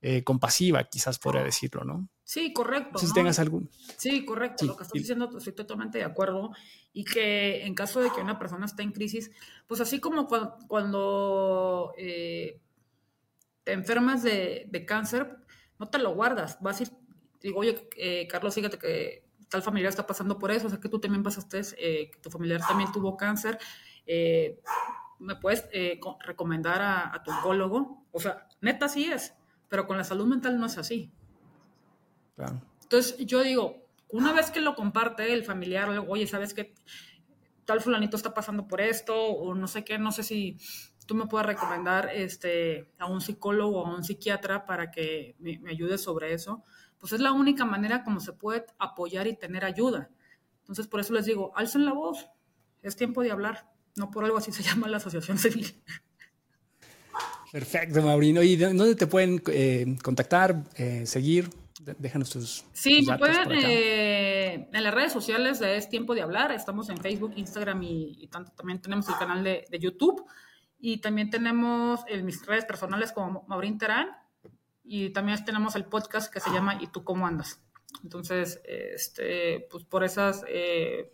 eh, 0.00 0.22
compasiva, 0.22 0.84
quizás 0.84 1.18
podría 1.18 1.42
decirlo, 1.42 1.84
¿no? 1.84 2.08
Sí, 2.28 2.52
correcto. 2.52 2.98
Si 2.98 3.10
tengas 3.12 3.38
algún. 3.38 3.70
Sí, 3.96 4.24
correcto. 4.24 4.66
Lo 4.66 4.76
que 4.76 4.82
estás 4.82 5.00
diciendo, 5.00 5.30
estoy 5.36 5.54
totalmente 5.54 5.98
de 5.98 6.04
acuerdo. 6.04 6.52
Y 6.92 7.04
que 7.04 7.64
en 7.64 7.74
caso 7.74 8.00
de 8.00 8.10
que 8.10 8.20
una 8.20 8.38
persona 8.38 8.66
esté 8.66 8.82
en 8.82 8.92
crisis, 8.92 9.30
pues 9.66 9.80
así 9.80 9.98
como 9.98 10.28
cuando, 10.68 11.94
eh, 11.96 12.60
te 13.64 13.72
enfermas 13.72 14.22
de, 14.22 14.66
de, 14.68 14.84
cáncer, 14.84 15.38
no 15.78 15.88
te 15.88 15.98
lo 15.98 16.14
guardas. 16.14 16.58
Vas 16.60 16.80
a 16.80 16.82
ir, 16.82 16.90
digo, 17.40 17.60
oye, 17.60 17.88
eh, 17.96 18.28
Carlos, 18.28 18.54
fíjate 18.54 18.78
que 18.78 19.24
tal 19.48 19.62
familiar 19.62 19.88
está 19.88 20.06
pasando 20.06 20.38
por 20.38 20.50
eso, 20.50 20.66
o 20.66 20.70
sea 20.70 20.80
que 20.80 20.90
tú 20.90 21.00
también 21.00 21.22
pasaste, 21.22 21.62
eh, 21.78 22.10
que 22.10 22.18
tu 22.20 22.30
familiar 22.30 22.60
también 22.60 22.92
tuvo 22.92 23.16
cáncer, 23.16 23.58
eh, 24.06 24.60
me 25.18 25.36
puedes 25.36 25.66
recomendar 26.20 26.82
a, 26.82 27.22
tu 27.24 27.30
oncólogo. 27.30 28.06
O 28.12 28.20
sea, 28.20 28.46
neta 28.60 28.88
sí 28.88 29.10
es, 29.10 29.34
pero 29.68 29.86
con 29.86 29.96
la 29.96 30.04
salud 30.04 30.26
mental 30.26 30.58
no 30.58 30.66
es 30.66 30.78
así. 30.78 31.12
Claro. 32.36 32.62
Entonces 32.82 33.16
yo 33.18 33.42
digo, 33.42 33.86
una 34.08 34.32
vez 34.32 34.50
que 34.50 34.60
lo 34.60 34.74
comparte 34.74 35.32
el 35.32 35.44
familiar, 35.44 35.88
oye, 36.08 36.26
¿sabes 36.26 36.54
qué? 36.54 36.74
Tal 37.64 37.80
fulanito 37.80 38.16
está 38.16 38.32
pasando 38.32 38.66
por 38.66 38.80
esto, 38.80 39.14
o 39.14 39.54
no 39.54 39.66
sé 39.66 39.84
qué, 39.84 39.98
no 39.98 40.12
sé 40.12 40.22
si 40.22 40.58
tú 41.06 41.14
me 41.14 41.26
puedes 41.26 41.46
recomendar 41.46 42.10
este, 42.14 42.90
a 42.98 43.06
un 43.06 43.20
psicólogo 43.20 43.82
o 43.82 43.86
a 43.86 43.94
un 43.94 44.04
psiquiatra 44.04 44.66
para 44.66 44.90
que 44.90 45.36
me, 45.38 45.58
me 45.58 45.70
ayude 45.70 45.98
sobre 45.98 46.32
eso 46.32 46.64
pues 46.98 47.12
es 47.12 47.20
la 47.20 47.32
única 47.32 47.64
manera 47.64 48.02
como 48.04 48.20
se 48.20 48.32
puede 48.32 48.66
apoyar 48.78 49.26
y 49.26 49.36
tener 49.36 49.64
ayuda. 49.64 50.10
Entonces, 50.60 50.86
por 50.86 51.00
eso 51.00 51.14
les 51.14 51.26
digo, 51.26 51.52
alcen 51.56 51.84
la 51.84 51.92
voz, 51.92 52.28
es 52.82 52.96
tiempo 52.96 53.22
de 53.22 53.30
hablar, 53.30 53.70
no 53.96 54.10
por 54.10 54.24
algo 54.24 54.38
así 54.38 54.52
se 54.52 54.62
llama 54.64 54.88
la 54.88 54.98
asociación 54.98 55.38
civil. 55.38 55.82
Perfecto, 57.52 58.02
Maurino. 58.02 58.42
¿Y 58.42 58.56
dónde 58.56 58.94
te 58.94 59.06
pueden 59.06 59.42
eh, 59.46 59.96
contactar, 60.02 60.64
eh, 60.76 61.06
seguir? 61.06 61.50
Déjanos 61.98 62.30
tus. 62.30 62.64
Sí, 62.72 63.02
me 63.06 63.16
pueden 63.18 63.52
eh, 63.52 64.68
en 64.72 64.84
las 64.84 64.92
redes 64.92 65.12
sociales 65.12 65.58
de 65.58 65.76
Es 65.76 65.88
Tiempo 65.88 66.14
de 66.14 66.22
Hablar. 66.22 66.52
Estamos 66.52 66.88
en 66.90 66.98
Facebook, 66.98 67.32
Instagram 67.36 67.82
y, 67.82 68.28
tanto 68.28 68.52
también 68.52 68.80
tenemos 68.80 69.08
el 69.08 69.16
canal 69.16 69.42
de, 69.42 69.78
YouTube. 69.78 70.24
Y 70.80 70.98
también 70.98 71.30
tenemos 71.30 72.00
en 72.08 72.24
mis 72.24 72.44
redes 72.44 72.64
personales 72.64 73.12
como 73.12 73.44
Maurín 73.48 73.78
Terán 73.78 74.08
y 74.84 75.10
también 75.10 75.44
tenemos 75.44 75.74
el 75.76 75.84
podcast 75.84 76.32
que 76.32 76.40
se 76.40 76.50
llama 76.50 76.78
¿Y 76.80 76.86
tú 76.88 77.04
cómo 77.04 77.26
andas? 77.26 77.60
Entonces, 78.02 78.60
este, 78.64 79.66
pues 79.70 79.84
por 79.84 80.04
esas 80.04 80.44
eh, 80.48 81.12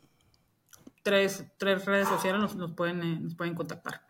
tres, 1.03 1.45
tres, 1.57 1.85
redes 1.85 2.09
sociales 2.09 2.55
nos, 2.55 2.73
pueden, 2.73 3.03
eh, 3.03 3.19
nos 3.21 3.35
pueden 3.35 3.55
contactar. 3.55 4.04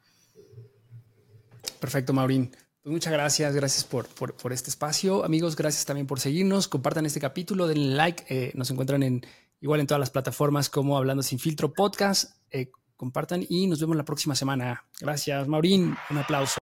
Perfecto, 1.85 2.15
Maurín. 2.15 2.51
Pues 2.83 2.91
muchas 2.95 3.13
gracias, 3.13 3.55
gracias 3.55 3.85
por, 3.85 4.07
por, 4.07 4.55
este 4.55 4.71
espacio. 4.71 5.23
Amigos, 5.23 5.55
gracias 5.55 5.85
también 5.85 6.07
por 6.07 6.19
seguirnos. 6.19 6.67
Compartan 6.67 7.05
este 7.05 7.21
capítulo, 7.21 7.67
denle 7.67 7.95
like. 7.95 8.25
Eh, 8.31 8.53
nos 8.55 8.71
encuentran 8.71 9.03
en 9.03 9.21
igual 9.61 9.81
en 9.81 9.87
todas 9.87 10.01
las 10.01 10.09
plataformas 10.09 10.71
como 10.71 10.97
Hablando 10.97 11.23
Sin 11.23 11.39
Filtro 11.39 11.75
Podcast. 11.75 12.39
compartan 12.97 13.45
y 13.47 13.67
nos 13.67 13.81
vemos 13.81 13.99
la 13.99 14.05
próxima 14.07 14.35
semana. 14.35 14.83
Gracias, 14.99 15.47
Maurín. 15.47 15.95
Un 16.09 16.17
aplauso. 16.17 16.64